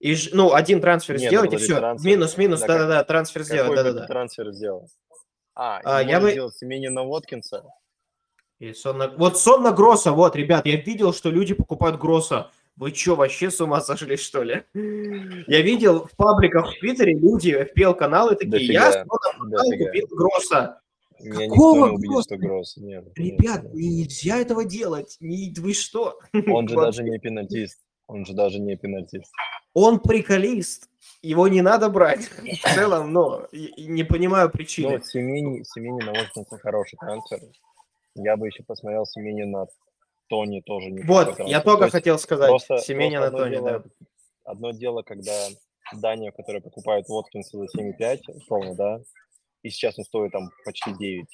И, 0.00 0.16
ну, 0.32 0.54
один 0.54 0.80
трансфер 0.80 1.18
Нет, 1.18 1.28
сделать, 1.30 1.52
и 1.52 1.56
все. 1.56 1.76
Трансфер. 1.76 2.10
Минус, 2.10 2.36
минус, 2.36 2.60
да-да-да, 2.62 3.04
трансфер 3.04 3.44
сделать, 3.44 3.76
да-да-да. 3.76 4.06
трансфер 4.06 4.50
сделал? 4.50 4.88
А, 5.54 5.80
а 5.84 6.02
я 6.02 6.20
бы... 6.20 6.32
сделать 6.32 6.56
Семенина 6.56 7.02
на 7.02 7.04
Воткинса? 7.04 7.64
И 8.60 8.74
сон 8.74 8.98
на... 8.98 9.08
Вот 9.08 9.38
сон 9.38 9.62
на 9.62 9.72
Гросса, 9.72 10.12
вот, 10.12 10.36
ребят, 10.36 10.66
я 10.66 10.76
видел, 10.76 11.14
что 11.14 11.30
люди 11.30 11.54
покупают 11.54 11.98
Гросса. 11.98 12.50
Вы 12.76 12.94
что, 12.94 13.16
вообще 13.16 13.50
с 13.50 13.60
ума 13.60 13.80
сошли, 13.80 14.16
что 14.16 14.42
ли? 14.42 14.62
Я 14.74 15.62
видел 15.62 16.06
в 16.06 16.14
пабликах 16.14 16.70
в 16.70 16.78
Твиттере 16.78 17.14
люди, 17.14 17.50
FPL-каналы 17.50 18.36
такие, 18.36 18.50
Дофига. 18.50 18.90
я 18.90 19.04
Дофига. 19.48 19.86
купил 19.86 20.06
Гросса. 20.10 20.80
Меня 21.20 21.48
Какого 21.48 21.74
никто 21.74 21.88
не 21.88 21.96
убедит, 21.96 22.24
что 22.24 22.36
Гросс. 22.36 22.76
Нет, 22.76 23.04
Ребят, 23.16 23.64
нет, 23.64 23.74
нет. 23.74 23.74
нельзя 23.74 24.38
этого 24.38 24.64
делать. 24.64 25.16
Не, 25.20 25.52
вы 25.58 25.74
что? 25.74 26.18
Он 26.48 26.68
же 26.68 26.76
даже 26.76 27.02
не 27.02 27.18
пенальтист. 27.18 27.78
Он 28.06 28.24
же 28.24 28.32
даже 28.32 28.58
не 28.58 28.76
пенальтист. 28.76 29.30
Он 29.74 30.00
приколист. 30.00 30.88
Его 31.22 31.48
не 31.48 31.62
надо 31.62 31.88
брать. 31.90 32.30
В 32.62 32.74
целом, 32.74 33.12
но 33.12 33.46
не 33.52 34.04
понимаю 34.04 34.50
причины. 34.50 34.98
Ну, 34.98 35.04
Семени, 35.04 35.62
Семени 35.64 36.02
на 36.02 36.58
хороший 36.58 36.96
трансфер. 36.98 37.40
Я 38.14 38.36
бы 38.36 38.46
еще 38.46 38.62
посмотрел 38.62 39.06
Семени 39.06 39.44
на 39.44 39.66
Тони 40.28 40.60
тоже. 40.60 40.90
Не 40.90 41.02
вот, 41.02 41.38
я 41.40 41.60
только 41.60 41.86
то 41.86 41.90
хотел 41.90 42.18
сказать. 42.18 42.48
Просто, 42.48 42.78
Семени 42.78 43.16
просто 43.16 43.32
на 43.32 43.38
Тони, 43.38 43.50
дело, 43.52 43.70
да. 43.70 43.84
Одно 44.44 44.70
дело, 44.72 45.02
когда 45.02 45.48
Дания, 45.92 46.32
которая 46.32 46.60
покупает 46.60 47.08
Воткинса 47.08 47.58
за 47.58 47.64
7,5, 47.64 48.20
условно, 48.34 48.74
да, 48.74 49.00
и 49.62 49.70
сейчас 49.70 49.98
он 49.98 50.04
стоит 50.04 50.32
там 50.32 50.50
почти 50.64 50.92
9. 50.92 51.26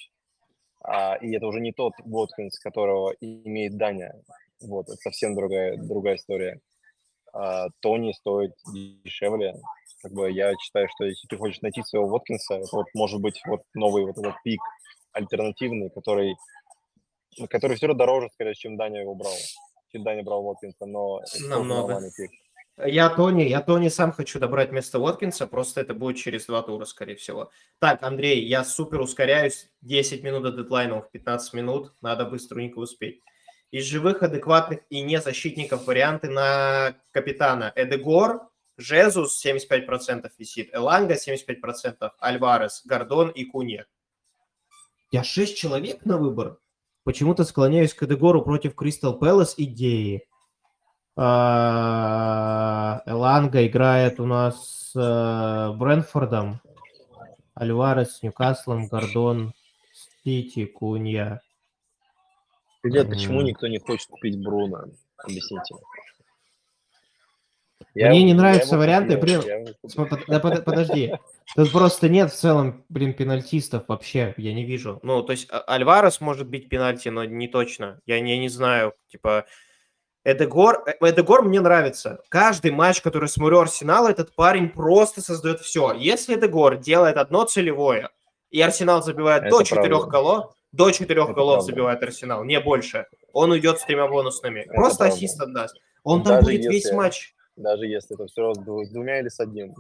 А, 0.83 1.17
и 1.17 1.35
это 1.35 1.47
уже 1.47 1.61
не 1.61 1.73
тот 1.73 1.93
Воткинс, 2.05 2.59
которого 2.59 3.15
имеет 3.21 3.77
Дания. 3.77 4.15
Вот, 4.61 4.89
это 4.89 4.97
совсем 4.97 5.35
другая, 5.35 5.77
другая 5.77 6.17
история. 6.17 6.61
А, 7.33 7.69
Тони 7.81 8.13
стоит 8.13 8.53
дешевле. 9.05 9.55
Как 10.03 10.13
бы 10.13 10.31
я 10.31 10.55
считаю, 10.57 10.89
что 10.95 11.05
если 11.05 11.27
ты 11.27 11.37
хочешь 11.37 11.61
найти 11.61 11.83
своего 11.83 12.09
Воткинса, 12.09 12.61
вот 12.73 12.87
может 12.95 13.21
быть 13.21 13.41
вот 13.47 13.63
новый 13.75 14.05
вот 14.05 14.17
этот 14.19 14.35
пик 14.45 14.61
альтернативный, 15.13 15.91
который, 15.91 16.37
который 17.51 17.77
все 17.77 17.87
равно 17.87 17.99
дороже, 17.99 18.29
скорее, 18.33 18.55
чем 18.55 18.77
Даня 18.77 19.03
его 19.03 19.15
брал. 19.15 19.35
Чем 19.93 20.03
Даня 20.03 20.23
брал 20.23 20.43
Воткинса, 20.43 20.87
но 20.87 21.21
намного. 21.49 22.01
Я 22.85 23.09
Тони, 23.09 23.45
я 23.45 23.63
Тони 23.63 23.89
сам 23.89 24.13
хочу 24.13 24.39
добрать 24.39 24.69
вместо 24.69 24.99
Уоткинса, 24.99 25.47
просто 25.47 25.81
это 25.81 25.95
будет 25.95 26.19
через 26.19 26.45
два 26.45 26.61
тура, 26.61 26.85
скорее 26.85 27.17
всего. 27.17 27.51
Так, 27.79 28.03
Андрей, 28.03 28.45
я 28.45 28.65
супер 28.65 29.01
ускоряюсь. 29.01 29.71
10 29.81 30.23
минут 30.23 30.43
до 30.43 30.53
дедлайна, 30.53 31.01
15 31.11 31.55
минут, 31.55 31.95
надо 32.03 32.27
быстренько 32.27 32.79
успеть. 32.79 33.23
Из 33.71 33.85
живых, 33.85 34.23
адекватных 34.23 34.81
и 34.91 35.01
не 35.01 35.21
защитников 35.21 35.87
варианты 35.87 36.29
на 36.29 36.97
капитана. 37.13 37.73
Эдегор, 37.75 38.51
Жезус 38.77 39.43
75% 39.45 40.31
висит, 40.37 40.75
Эланга 40.75 41.15
75%, 41.15 42.11
Альварес, 42.21 42.83
Гордон 42.85 43.31
и 43.31 43.45
Кунья. 43.45 43.87
Я 45.11 45.25
6 45.25 45.57
человек 45.57 46.05
на 46.05 46.19
выбор. 46.19 46.59
Почему-то 47.07 47.45
склоняюсь 47.45 47.95
к 47.95 48.03
Эдегору 48.03 48.43
против 48.43 48.75
Кристал 48.75 49.17
Пэлас 49.17 49.55
идеи. 49.59 50.27
А, 51.15 53.01
Эланга 53.07 53.65
играет 53.65 54.19
у 54.19 54.27
нас 54.27 54.91
с 54.91 54.97
э, 54.97 55.73
Брэнфордом. 55.77 56.61
Альварес 57.55 58.17
с 58.17 58.23
Ньюкаслом, 58.25 58.89
Гордон, 58.89 59.55
Сити, 60.25 60.67
Кунья. 60.67 61.43
Ребят, 62.83 63.09
почему 63.09 63.41
никто 63.43 63.69
не 63.69 63.79
хочет 63.79 64.09
купить 64.09 64.43
Бруно? 64.43 64.87
Объясните. 65.19 65.77
Я, 67.97 68.11
Мне 68.11 68.25
не 68.25 68.35
нравятся 68.35 68.77
варианты. 68.77 69.17
Блин, 69.17 69.43
да, 70.29 70.39
подожди. 70.39 71.15
Тут 71.55 71.73
просто 71.73 72.11
нет 72.11 72.31
в 72.31 72.37
целом, 72.37 72.85
блин, 72.91 73.15
пенальтистов 73.15 73.85
вообще, 73.89 74.35
я 74.37 74.53
не 74.53 74.67
вижу. 74.67 75.01
Ну, 75.03 75.23
то 75.23 75.33
есть 75.33 75.49
а, 75.51 75.65
Альварес 75.67 76.21
может 76.21 76.47
бить 76.47 76.69
пенальти, 76.69 77.09
но 77.09 77.25
не 77.25 77.49
точно. 77.49 78.01
Я 78.05 78.21
не, 78.21 78.39
не 78.39 78.51
знаю, 78.51 78.93
типа... 79.09 79.47
Эдегор, 80.25 80.83
э, 80.87 80.93
Эдегор 81.01 81.43
мне 81.43 81.61
нравится. 81.61 82.21
Каждый 82.29 82.73
матч, 82.73 83.01
который 83.01 83.31
смотрю 83.31 83.61
Арсенал, 83.61 84.09
этот 84.09 84.35
парень 84.35 84.69
просто 84.69 85.23
создает 85.23 85.61
все. 85.61 85.95
Если 85.95 86.35
Эдегор 86.35 86.77
делает 86.77 87.17
одно 87.17 87.45
целевое, 87.45 88.11
и 88.51 88.61
Арсенал 88.61 89.03
забивает 89.03 89.45
Это 89.45 89.57
до 89.57 89.63
четырех 89.63 90.09
голов, 90.09 90.55
до 90.73 90.91
четырех 90.91 91.29
голов 91.29 91.59
правда. 91.59 91.65
забивает 91.65 92.03
Арсенал, 92.03 92.45
не 92.45 92.61
больше, 92.61 93.07
он 93.33 93.53
уйдет 93.53 93.79
с 93.79 93.85
тремя 93.85 94.07
бонусными. 94.07 94.61
Это 94.61 94.75
просто 94.75 94.99
правда. 94.99 95.15
ассист 95.15 95.41
отдаст. 95.41 95.77
Он 96.03 96.23
Даже 96.23 96.35
там 96.35 96.45
будет 96.45 96.65
если... 96.65 96.73
весь 96.73 96.93
матч 96.93 97.36
даже 97.57 97.87
если 97.87 98.15
это 98.15 98.27
все 98.27 98.55
с 98.55 98.91
двумя 98.91 99.21
или 99.21 99.29
с 99.29 99.41
одним. 99.41 99.75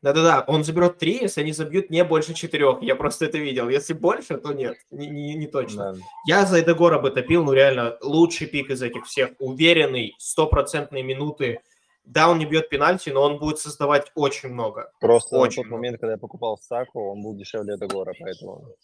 Да-да-да, 0.00 0.44
он 0.46 0.62
заберет 0.62 0.98
три, 0.98 1.18
если 1.22 1.40
они 1.40 1.52
забьют 1.52 1.90
не 1.90 2.04
больше 2.04 2.32
четырех. 2.32 2.82
Я 2.82 2.94
просто 2.94 3.24
это 3.24 3.38
видел. 3.38 3.68
Если 3.68 3.94
больше, 3.94 4.36
то 4.36 4.52
нет, 4.52 4.76
не, 4.90 5.08
не, 5.08 5.34
не 5.34 5.48
точно. 5.48 5.94
Да. 5.94 5.98
Я 6.24 6.46
за 6.46 6.60
Эдегора 6.60 7.00
бы 7.00 7.10
топил, 7.10 7.44
ну 7.44 7.52
реально, 7.52 7.98
лучший 8.00 8.46
пик 8.46 8.70
из 8.70 8.80
этих 8.80 9.06
всех. 9.06 9.30
Уверенный, 9.40 10.14
стопроцентные 10.18 11.02
минуты. 11.02 11.60
Да, 12.04 12.30
он 12.30 12.38
не 12.38 12.46
бьет 12.46 12.68
пенальти, 12.68 13.10
но 13.10 13.22
он 13.22 13.38
будет 13.38 13.58
создавать 13.58 14.12
очень 14.14 14.50
много. 14.50 14.92
Просто 15.00 15.36
очень 15.36 15.62
на 15.62 15.64
тот 15.64 15.66
много. 15.66 15.76
момент, 15.76 16.00
когда 16.00 16.12
я 16.12 16.18
покупал 16.18 16.56
Саку, 16.58 17.10
он 17.10 17.22
был 17.22 17.34
дешевле 17.34 17.74
Эдегора, 17.74 18.14
поэтому... 18.18 18.74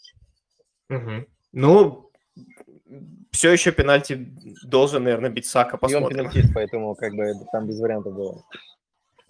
Угу. 0.90 1.26
Ну, 1.52 2.10
все 3.30 3.52
еще 3.52 3.72
пенальти 3.72 4.32
должен, 4.62 5.04
наверное, 5.04 5.30
бить 5.30 5.46
Сака. 5.46 5.76
Посмотрим. 5.76 6.18
И 6.18 6.20
он 6.20 6.30
пенальтист, 6.30 6.54
поэтому 6.54 6.94
как 6.94 7.14
бы 7.14 7.32
там 7.52 7.66
без 7.66 7.80
вариантов 7.80 8.14
было. 8.14 8.44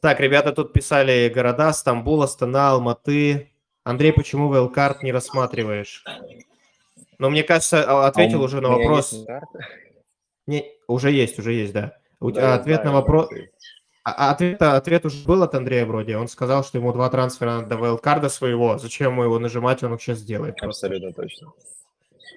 Так, 0.01 0.21
ребята 0.21 0.53
тут 0.53 0.73
писали 0.73 1.33
города 1.35 1.73
Стамбул, 1.73 2.23
Астана, 2.23 2.71
Алматы. 2.71 3.51
Андрей, 3.85 4.13
почему 4.13 4.49
Вэлкарт 4.49 5.03
не 5.03 5.13
рассматриваешь? 5.13 6.05
Но 7.19 7.31
мне 7.31 7.43
кажется, 7.43 7.85
а, 7.87 8.07
ответил 8.07 8.43
а 8.43 8.45
уже 8.45 8.61
на 8.61 8.69
вопрос. 8.69 9.25
Не, 10.47 10.71
уже 10.89 11.11
есть, 11.11 11.39
уже 11.39 11.53
есть, 11.53 11.73
да. 11.73 11.97
У 12.21 12.31
тебя 12.31 12.55
ответ 12.55 12.83
знаю, 12.83 12.95
на 12.95 13.01
вопрос. 13.01 13.31
А, 14.03 14.31
ответ, 14.31 14.61
ответ 14.61 15.07
уже 15.07 15.25
был 15.25 15.43
от 15.43 15.55
Андрея 15.55 15.87
вроде. 15.87 16.19
Он 16.19 16.29
сказал, 16.29 16.65
что 16.65 16.77
ему 16.77 16.93
два 16.93 17.09
трансфера 17.09 17.63
до 17.63 17.79
Вэлкарда 17.79 18.29
своего. 18.29 18.77
Зачем 18.77 19.13
ему 19.13 19.25
его 19.25 19.39
нажимать, 19.39 19.83
он 19.83 19.95
их 19.95 20.03
сейчас 20.03 20.19
сделает. 20.19 20.63
Абсолютно 20.63 21.13
точно. 21.13 21.53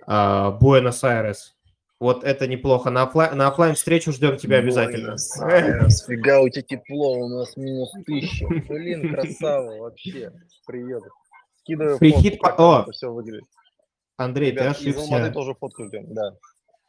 А, 0.08 0.52
Буэнос-Айрес. 0.52 1.54
Вот 2.00 2.24
это 2.24 2.48
неплохо. 2.48 2.90
На, 2.90 3.04
офлай... 3.04 3.36
на 3.36 3.48
офлайн 3.48 3.76
встречу 3.76 4.12
ждем 4.12 4.38
тебя 4.38 4.58
обязательно. 4.58 5.18
Фига, 5.18 6.40
у 6.40 6.50
тебя 6.50 6.62
тепло, 6.62 7.14
у 7.14 7.28
нас 7.28 7.58
минус 7.58 7.92
тысяча. 8.06 8.48
Блин, 8.70 9.14
красава 9.14 9.78
вообще. 9.78 10.32
Привет. 10.66 11.04
Скидываю 11.60 11.98
Free 11.98 12.14
Hit... 12.14 12.40
фотку, 12.40 12.64
О! 12.64 12.82
это 12.84 12.92
все 12.92 13.12
выглядит. 13.12 13.46
Андрей, 14.16 14.52
Ребят, 14.52 14.78
ты 14.80 14.90
ошибся. 14.90 15.32
тоже 15.32 15.54
фотку 15.60 15.86
ждем, 15.86 16.14
да. 16.14 16.36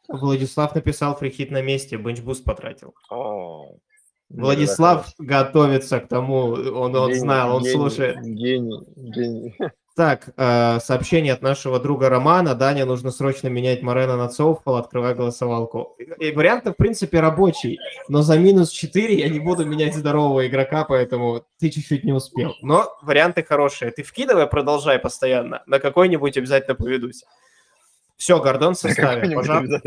Владислав 0.07 0.73
написал 0.73 1.15
free 1.15 1.36
hit 1.36 1.51
на 1.51 1.61
месте, 1.61 1.97
bench 1.97 2.20
boost 2.20 2.43
потратил. 2.43 2.95
А, 3.11 3.65
Владислав 4.29 5.13
готовится 5.17 5.99
к 5.99 6.07
тому, 6.07 6.53
он, 6.53 6.95
он 6.95 7.09
гений, 7.09 7.19
знал, 7.19 7.55
он 7.55 7.63
гений, 7.63 7.73
слушает. 7.73 8.21
Гений, 8.21 8.83
гений. 8.95 9.55
Так, 9.99 10.29
э, 10.37 10.79
сообщение 10.79 11.33
от 11.33 11.41
нашего 11.41 11.77
друга 11.77 12.07
Романа. 12.07 12.55
Даня, 12.55 12.85
нужно 12.85 13.11
срочно 13.11 13.49
менять 13.49 13.81
Морена 13.81 14.15
на 14.15 14.29
Цоуфал, 14.29 14.77
открывай 14.77 15.13
голосовалку. 15.13 15.97
И 16.19 16.31
вариант, 16.31 16.65
в 16.67 16.71
принципе, 16.71 17.19
рабочий, 17.19 17.77
но 18.07 18.21
за 18.21 18.39
минус 18.39 18.69
4 18.69 19.13
я 19.13 19.27
не 19.27 19.41
буду 19.41 19.65
менять 19.65 19.93
здорового 19.93 20.47
игрока, 20.47 20.85
поэтому 20.85 21.43
ты 21.59 21.69
чуть-чуть 21.69 22.05
не 22.05 22.13
успел. 22.13 22.55
Но 22.61 22.97
варианты 23.01 23.43
хорошие. 23.43 23.91
Ты 23.91 24.03
вкидывай, 24.03 24.47
продолжай 24.47 24.99
постоянно. 24.99 25.63
На 25.65 25.79
какой-нибудь 25.79 26.37
обязательно 26.37 26.75
поведусь. 26.75 27.25
Все, 28.15 28.39
Гордон 28.41 28.75
в 28.75 28.79
составе. 28.79 29.35
Пожалуйста. 29.35 29.81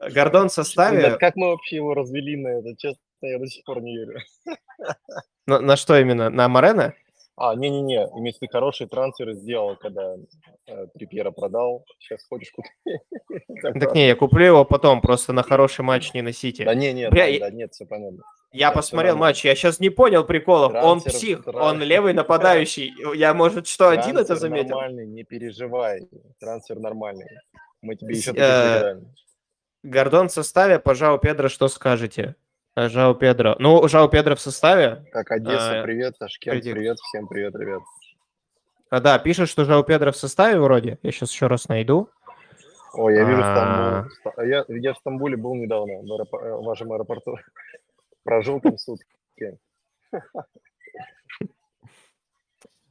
Гордон 0.00 0.48
в 0.48 0.52
составе. 0.54 1.18
Как 1.20 1.36
мы 1.36 1.48
вообще 1.48 1.76
его 1.76 1.92
развели 1.92 2.34
на 2.34 2.48
это? 2.48 2.74
Честно, 2.78 2.98
я 3.20 3.38
до 3.38 3.46
сих 3.46 3.62
пор 3.64 3.82
не 3.82 3.94
верю. 3.94 4.20
На, 5.44 5.60
на 5.60 5.76
что 5.76 5.98
именно? 5.98 6.30
На 6.30 6.48
Морена? 6.48 6.94
А, 7.36 7.54
не-не-не, 7.54 8.08
имеется 8.18 8.40
в 8.40 8.42
виду 8.42 8.52
хороший 8.52 8.86
трансфер 8.86 9.32
сделал, 9.32 9.76
когда 9.76 10.16
э, 10.66 10.86
Трипьера 10.94 11.30
продал. 11.30 11.84
Сейчас 11.98 12.24
ходишь 12.28 12.52
купить. 12.52 12.72
Так 13.62 13.94
не, 13.94 14.08
я 14.08 14.16
куплю 14.16 14.44
его 14.44 14.64
потом, 14.64 15.00
просто 15.00 15.32
на 15.32 15.42
хороший 15.42 15.82
матч 15.82 16.12
не 16.14 16.22
носите. 16.22 16.64
Да 16.64 16.74
не, 16.74 16.92
не, 16.92 17.08
Бля, 17.08 17.38
да, 17.38 17.50
нет, 17.50 17.72
все 17.72 17.86
понятно. 17.86 18.22
Я 18.52 18.68
да, 18.68 18.74
посмотрел 18.74 19.16
матч, 19.16 19.44
я 19.44 19.54
сейчас 19.54 19.80
не 19.80 19.88
понял 19.88 20.24
приколов. 20.24 20.72
Трансфер, 20.72 20.90
он 20.90 21.00
псих, 21.00 21.44
трансфер. 21.44 21.62
он 21.62 21.82
левый 21.82 22.12
нападающий. 22.12 22.92
Я, 23.16 23.32
может, 23.32 23.66
что, 23.66 23.90
трансфер 23.90 24.10
один 24.10 24.18
это 24.18 24.36
заметил? 24.36 24.70
нормальный, 24.70 25.06
не 25.06 25.24
переживай. 25.24 26.06
Трансфер 26.38 26.78
нормальный. 26.80 27.26
Мы 27.80 27.96
тебе 27.96 28.16
еще 28.16 28.32
э, 28.36 29.00
Гордон 29.82 30.28
в 30.28 30.32
составе, 30.32 30.78
пожалуй, 30.78 31.18
Педро, 31.18 31.48
что 31.48 31.68
скажете? 31.68 32.36
Жао 32.76 33.14
Педро. 33.14 33.56
Ну, 33.58 33.86
Жао 33.86 34.08
Педро 34.08 34.34
в 34.34 34.40
составе. 34.40 35.04
Как 35.12 35.30
Одесса, 35.30 35.80
а, 35.80 35.82
привет, 35.82 36.16
Ташкент, 36.18 36.60
привет. 36.60 36.74
привет, 36.74 36.98
всем 36.98 37.28
привет, 37.28 37.54
ребят. 37.54 37.82
А, 38.88 39.00
да, 39.00 39.18
пишет, 39.18 39.48
что 39.50 39.64
Жао 39.64 39.82
Педро 39.82 40.10
в 40.10 40.16
составе 40.16 40.58
вроде. 40.58 40.98
Я 41.02 41.12
сейчас 41.12 41.32
еще 41.32 41.48
раз 41.48 41.68
найду. 41.68 42.08
О, 42.94 43.10
я 43.10 43.24
вижу 43.24 43.42
а... 43.42 44.06
Стамбул. 44.20 44.44
Я, 44.46 44.64
я 44.68 44.94
в 44.94 44.98
Стамбуле 44.98 45.36
был 45.36 45.54
недавно, 45.54 45.94
в, 46.02 46.12
аэроп... 46.12 46.34
Э, 46.34 46.56
в 46.56 46.64
вашем 46.64 46.92
аэропорту. 46.92 47.36
Прожил 48.24 48.60
там 48.60 48.78
сутки. 48.78 49.58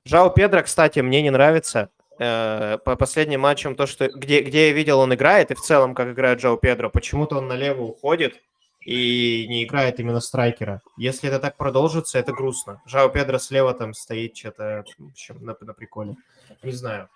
Жао 0.05 0.29
Педро, 0.29 0.61
кстати, 0.61 0.99
мне 0.99 1.23
не 1.23 1.31
нравится. 1.31 1.89
Э, 2.19 2.77
по 2.83 2.95
последним 2.95 3.41
матчам, 3.41 3.75
то, 3.75 3.87
что 3.87 4.09
где, 4.09 4.41
где 4.41 4.67
я 4.67 4.73
видел, 4.73 4.99
он 4.99 5.13
играет, 5.13 5.49
и 5.49 5.55
в 5.55 5.61
целом, 5.61 5.95
как 5.95 6.09
играет 6.09 6.39
Жао 6.39 6.57
Педро, 6.57 6.91
почему-то 6.91 7.37
он 7.37 7.47
налево 7.47 7.81
уходит 7.81 8.41
и 8.81 9.47
не 9.47 9.63
играет 9.63 9.99
именно 9.99 10.19
страйкера. 10.19 10.81
Если 10.97 11.29
это 11.29 11.39
так 11.39 11.57
продолжится, 11.57 12.19
это 12.19 12.33
грустно. 12.33 12.81
Жао 12.85 13.09
Педро 13.09 13.37
слева 13.37 13.73
там 13.73 13.93
стоит 13.93 14.35
что-то 14.35 14.83
на, 15.29 15.55
на 15.59 15.73
приколе. 15.73 16.15
Не 16.63 16.71
знаю. 16.71 17.09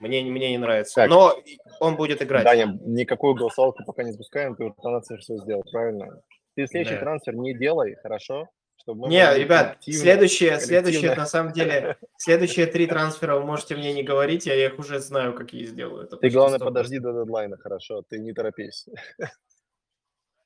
Мне, 0.00 0.22
мне 0.24 0.50
не 0.50 0.58
нравится. 0.58 0.96
Так. 0.96 1.10
Но 1.10 1.36
он 1.78 1.96
будет 1.96 2.22
играть. 2.22 2.44
Даня, 2.44 2.76
никакую 2.80 3.34
голосовалку 3.34 3.84
пока 3.84 4.02
не 4.02 4.12
спускаем, 4.12 4.56
ты 4.56 4.72
трансфер 4.82 5.20
все 5.20 5.36
сделал, 5.36 5.62
правильно? 5.70 6.20
Ты 6.56 6.66
следующий 6.66 6.96
да. 6.96 7.00
трансфер 7.00 7.36
не 7.36 7.54
делай, 7.54 7.96
хорошо? 8.02 8.48
Чтобы 8.76 9.08
не, 9.08 9.38
ребят, 9.38 9.78
следующие, 9.80 10.58
следующие, 10.58 11.14
на 11.14 11.26
самом 11.26 11.52
деле, 11.52 11.98
следующие 12.16 12.66
три 12.66 12.88
трансфера 12.88 13.36
вы 13.36 13.44
можете 13.44 13.76
мне 13.76 13.92
не 13.92 14.02
говорить, 14.02 14.46
я 14.46 14.66
их 14.66 14.76
уже 14.76 14.98
знаю, 14.98 15.34
какие 15.34 15.66
сделаю. 15.66 16.06
Это 16.06 16.16
ты, 16.16 16.30
главное, 16.30 16.58
подожди 16.58 16.98
до 16.98 17.12
дедлайна, 17.12 17.56
хорошо? 17.56 18.02
Ты 18.02 18.18
не 18.18 18.32
торопись. 18.32 18.88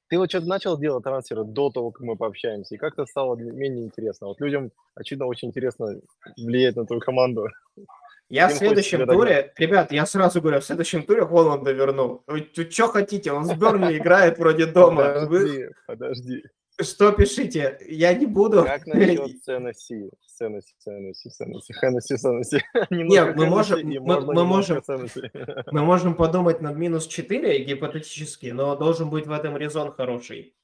Ты 0.09 0.18
вот 0.18 0.30
что-то 0.30 0.46
начал 0.46 0.78
делать 0.78 1.02
трансферы 1.04 1.44
до 1.44 1.70
того, 1.70 1.90
как 1.90 2.02
мы 2.02 2.16
пообщаемся, 2.16 2.74
и 2.74 2.78
как-то 2.78 3.07
стало 3.07 3.36
менее 3.36 3.86
интересно. 3.86 4.28
Вот 4.28 4.40
людям, 4.40 4.70
очевидно, 4.94 5.26
очень 5.26 5.48
интересно 5.48 6.00
влиять 6.36 6.76
на 6.76 6.86
твою 6.86 7.00
команду. 7.00 7.48
Я 8.28 8.48
Им 8.48 8.57
в 8.57 8.59
следующем 8.59 9.07
туре, 9.07 9.52
ребят, 9.57 9.92
я 9.92 10.04
сразу 10.04 10.40
говорю, 10.40 10.59
в 10.59 10.64
следующем 10.64 11.04
туре 11.04 11.24
Холланда 11.24 11.70
верну. 11.70 12.24
Вы, 12.26 12.50
что 12.52 12.88
хотите, 12.88 13.30
он 13.30 13.44
с 13.44 13.54
Бернли 13.54 13.98
играет 13.98 14.38
вроде 14.38 14.66
дома. 14.66 15.26
Подожди, 15.26 15.68
подожди. 15.86 16.42
Что 16.81 17.12
пишите? 17.12 17.79
Я 17.89 18.12
не 18.12 18.27
буду. 18.27 18.64
Как 18.64 18.87
насчет 18.87 19.43
ценности? 19.45 20.11
Ценности, 20.27 20.74
ценности, 20.79 21.29
ценности, 21.29 21.72
ценности, 21.72 22.14
ценности. 22.16 22.64
Нет, 22.91 23.35
мы 23.37 23.47
можем, 23.47 23.89
мы, 23.89 24.20
мы, 24.20 24.45
можем, 24.45 24.83
мы 25.72 25.83
можем 25.83 26.14
подумать 26.14 26.61
над 26.61 26.77
минус 26.77 27.07
4 27.07 27.64
гипотетически, 27.64 28.49
но 28.49 28.77
должен 28.77 29.09
быть 29.09 29.27
в 29.27 29.33
этом 29.33 29.57
резон 29.57 29.93
хороший. 29.93 30.55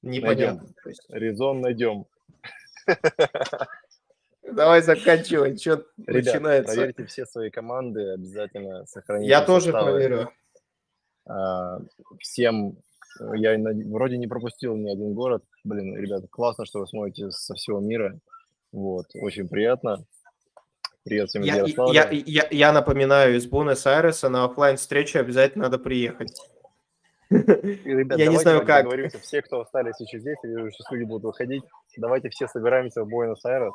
Непонятно. 0.00 0.68
Есть, 0.86 1.04
Резон 1.10 1.60
найдем. 1.60 2.06
давай 4.42 4.80
заканчивай, 4.82 5.56
что 5.58 5.84
начинается. 5.98 6.74
проверьте 6.74 7.04
все 7.04 7.26
свои 7.26 7.50
команды, 7.50 8.12
обязательно 8.12 8.86
сохраните 8.86 9.28
Я 9.28 9.42
тоже 9.42 9.70
проверю. 9.70 10.32
А, 11.26 11.78
Всем, 12.18 12.78
я 13.34 13.58
на- 13.58 13.72
вроде 13.90 14.18
не 14.18 14.26
пропустил 14.26 14.76
ни 14.76 14.90
один 14.90 15.14
город. 15.14 15.44
Блин, 15.64 15.96
ребята, 15.96 16.26
классно, 16.28 16.66
что 16.66 16.80
вы 16.80 16.86
смотрите 16.86 17.30
со 17.30 17.54
всего 17.54 17.80
мира. 17.80 18.18
Вот, 18.72 19.06
очень 19.14 19.48
приятно. 19.48 20.04
Привет 21.04 21.28
всем 21.30 21.42
Я, 21.42 21.66
я, 21.66 22.08
я, 22.10 22.48
я 22.50 22.72
напоминаю, 22.72 23.36
из 23.36 23.46
Буэнос-Айреса 23.46 24.28
на 24.28 24.44
оффлайн 24.44 24.76
встречу 24.76 25.18
обязательно 25.18 25.64
надо 25.64 25.78
приехать. 25.78 26.38
Ребят, 27.30 28.18
я 28.18 28.26
не 28.26 28.38
знаю, 28.38 28.64
как. 28.64 28.86
Все, 29.22 29.42
кто 29.42 29.62
остались 29.62 29.98
еще 30.00 30.18
здесь, 30.20 30.36
я 30.42 30.50
вижу, 30.50 30.70
что 30.70 30.94
люди 30.94 31.04
будут 31.04 31.24
выходить. 31.24 31.64
Давайте 31.96 32.28
все 32.28 32.46
собираемся 32.46 33.02
в 33.02 33.08
Буэнос-Айрес, 33.08 33.72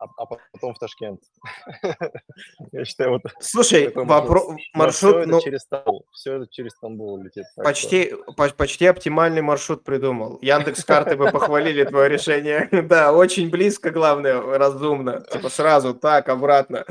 а, 0.00 0.06
а 0.16 0.26
потом 0.52 0.74
в 0.74 0.78
Ташкент. 0.78 1.20
Я 2.72 2.84
считаю, 2.84 3.10
вот 3.10 3.22
Слушай, 3.40 3.86
такой 3.88 4.04
вопро- 4.04 4.44
Но 4.48 4.56
маршрут, 4.74 4.94
все 5.12 5.18
это 5.20 5.28
ну, 5.30 5.40
через 5.40 5.60
Стамбул. 5.62 6.06
Все 6.12 6.34
это 6.36 6.46
через 6.50 6.72
Стамбул 6.72 7.18
летит. 7.22 7.44
что- 7.52 7.62
почти, 7.62 8.14
по- 8.36 8.48
почти 8.50 8.86
оптимальный 8.86 9.42
маршрут 9.42 9.84
придумал. 9.84 10.38
Яндекс 10.42 10.84
карты 10.84 11.16
бы 11.16 11.30
похвалили 11.30 11.84
твое 11.84 12.08
решение. 12.08 12.68
Да, 12.90 13.12
очень 13.12 13.50
близко, 13.50 13.90
главное, 13.90 14.40
разумно. 14.40 15.20
Типа 15.30 15.48
сразу, 15.48 15.94
так, 15.94 16.28
обратно. 16.28 16.84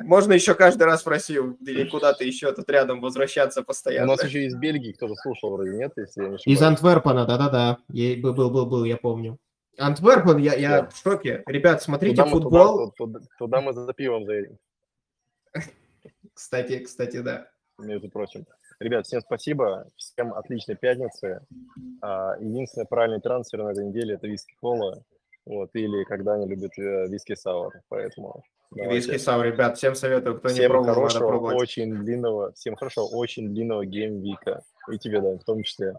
Можно 0.00 0.34
еще 0.34 0.54
каждый 0.54 0.82
раз 0.84 1.04
в 1.04 1.08
Россию 1.08 1.56
или 1.60 1.88
куда-то 1.88 2.24
еще 2.24 2.52
тут 2.52 2.68
рядом 2.68 3.00
возвращаться 3.00 3.60
У 3.62 3.64
постоянно. 3.64 4.08
нас 4.12 4.24
еще 4.24 4.44
из 4.44 4.54
Бельгии 4.56 4.92
кто-то 4.92 5.14
слушал 5.14 5.52
вроде, 5.52 5.70
нет, 5.70 5.92
если 5.96 6.22
я 6.24 6.28
не 6.28 6.34
Из 6.34 6.40
ошибаюсь. 6.40 6.62
Антверпена, 6.62 7.24
да-да-да. 7.26 7.78
Я- 7.88 8.20
Был, 8.20 8.34
был, 8.34 8.50
был, 8.50 8.66
был, 8.66 8.84
я 8.84 8.96
помню. 8.98 9.38
Антверпен, 9.78 10.36
я, 10.38 10.54
я 10.54 10.82
Да. 10.82 10.88
в 10.88 10.96
шоке. 10.96 11.42
Ребят, 11.46 11.82
смотрите 11.82 12.16
Туда 12.16 12.26
мы, 12.26 12.30
футбол. 12.32 12.90
туда, 12.92 13.18
туда- 13.20 13.26
туда 13.38 13.60
мы 13.60 13.72
за 13.72 13.92
пивом 13.92 14.26
заедем, 14.26 14.58
Кстати, 16.34 16.78
кстати, 16.80 17.18
да. 17.20 17.48
между 17.78 18.08
прочим. 18.10 18.46
Ребят, 18.80 19.06
всем 19.06 19.20
спасибо, 19.20 19.86
всем 19.96 20.34
отличной 20.34 20.76
пятницы. 20.76 21.40
А, 22.00 22.36
Единственный 22.40 22.86
правильный 22.86 23.20
трансфер 23.20 23.62
на 23.62 23.70
этой 23.70 23.84
неделе– 23.86 24.14
это 24.16 24.26
виски 24.26 24.54
кола, 24.60 25.02
вот, 25.46 25.70
или 25.74 26.04
когда 26.04 26.34
они 26.34 26.46
любят 26.46 26.76
э, 26.78 27.06
виски 27.08 27.34
sour, 27.34 27.80
поэтому 27.88 28.42
давайте. 28.72 28.96
Виски 29.12 29.18
sour, 29.22 29.42
ребят, 29.42 29.76
всем 29.78 29.94
советую, 29.94 30.38
кто 30.38 30.48
не 30.48 30.54
Всем 30.54 30.68
пробовал, 30.70 30.86
надо 30.88 31.00
хорошего, 31.00 31.28
пробовать. 31.28 31.56
очень 31.60 31.94
длинного, 31.94 32.52
всем 32.54 32.74
хорошего, 32.76 33.04
очень 33.04 33.48
длинного 33.54 33.86
gameweek 33.86 34.47
а. 34.47 34.62
И 34.90 34.98
тебе, 34.98 35.20
да, 35.20 35.36
в 35.36 35.44
том 35.44 35.62
числе. 35.62 35.94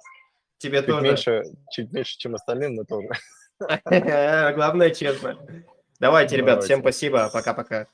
Тебе 0.58 0.80
Чуть 0.80 0.88
тоже. 0.88 1.02
меньше, 1.04 1.44
чуть 1.72 1.92
меньше, 1.94 2.18
чем 2.18 2.36
остальным, 2.36 2.76
но 2.76 2.84
тоже. 2.84 3.08
Главное, 4.56 4.90
честно. 4.92 5.38
Давайте, 6.00 6.38
ребят, 6.38 6.64
всем 6.64 6.82
спасибо. 6.82 7.30
Пока-пока. 7.32 7.88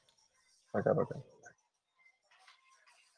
Пока-пока. 0.71 1.15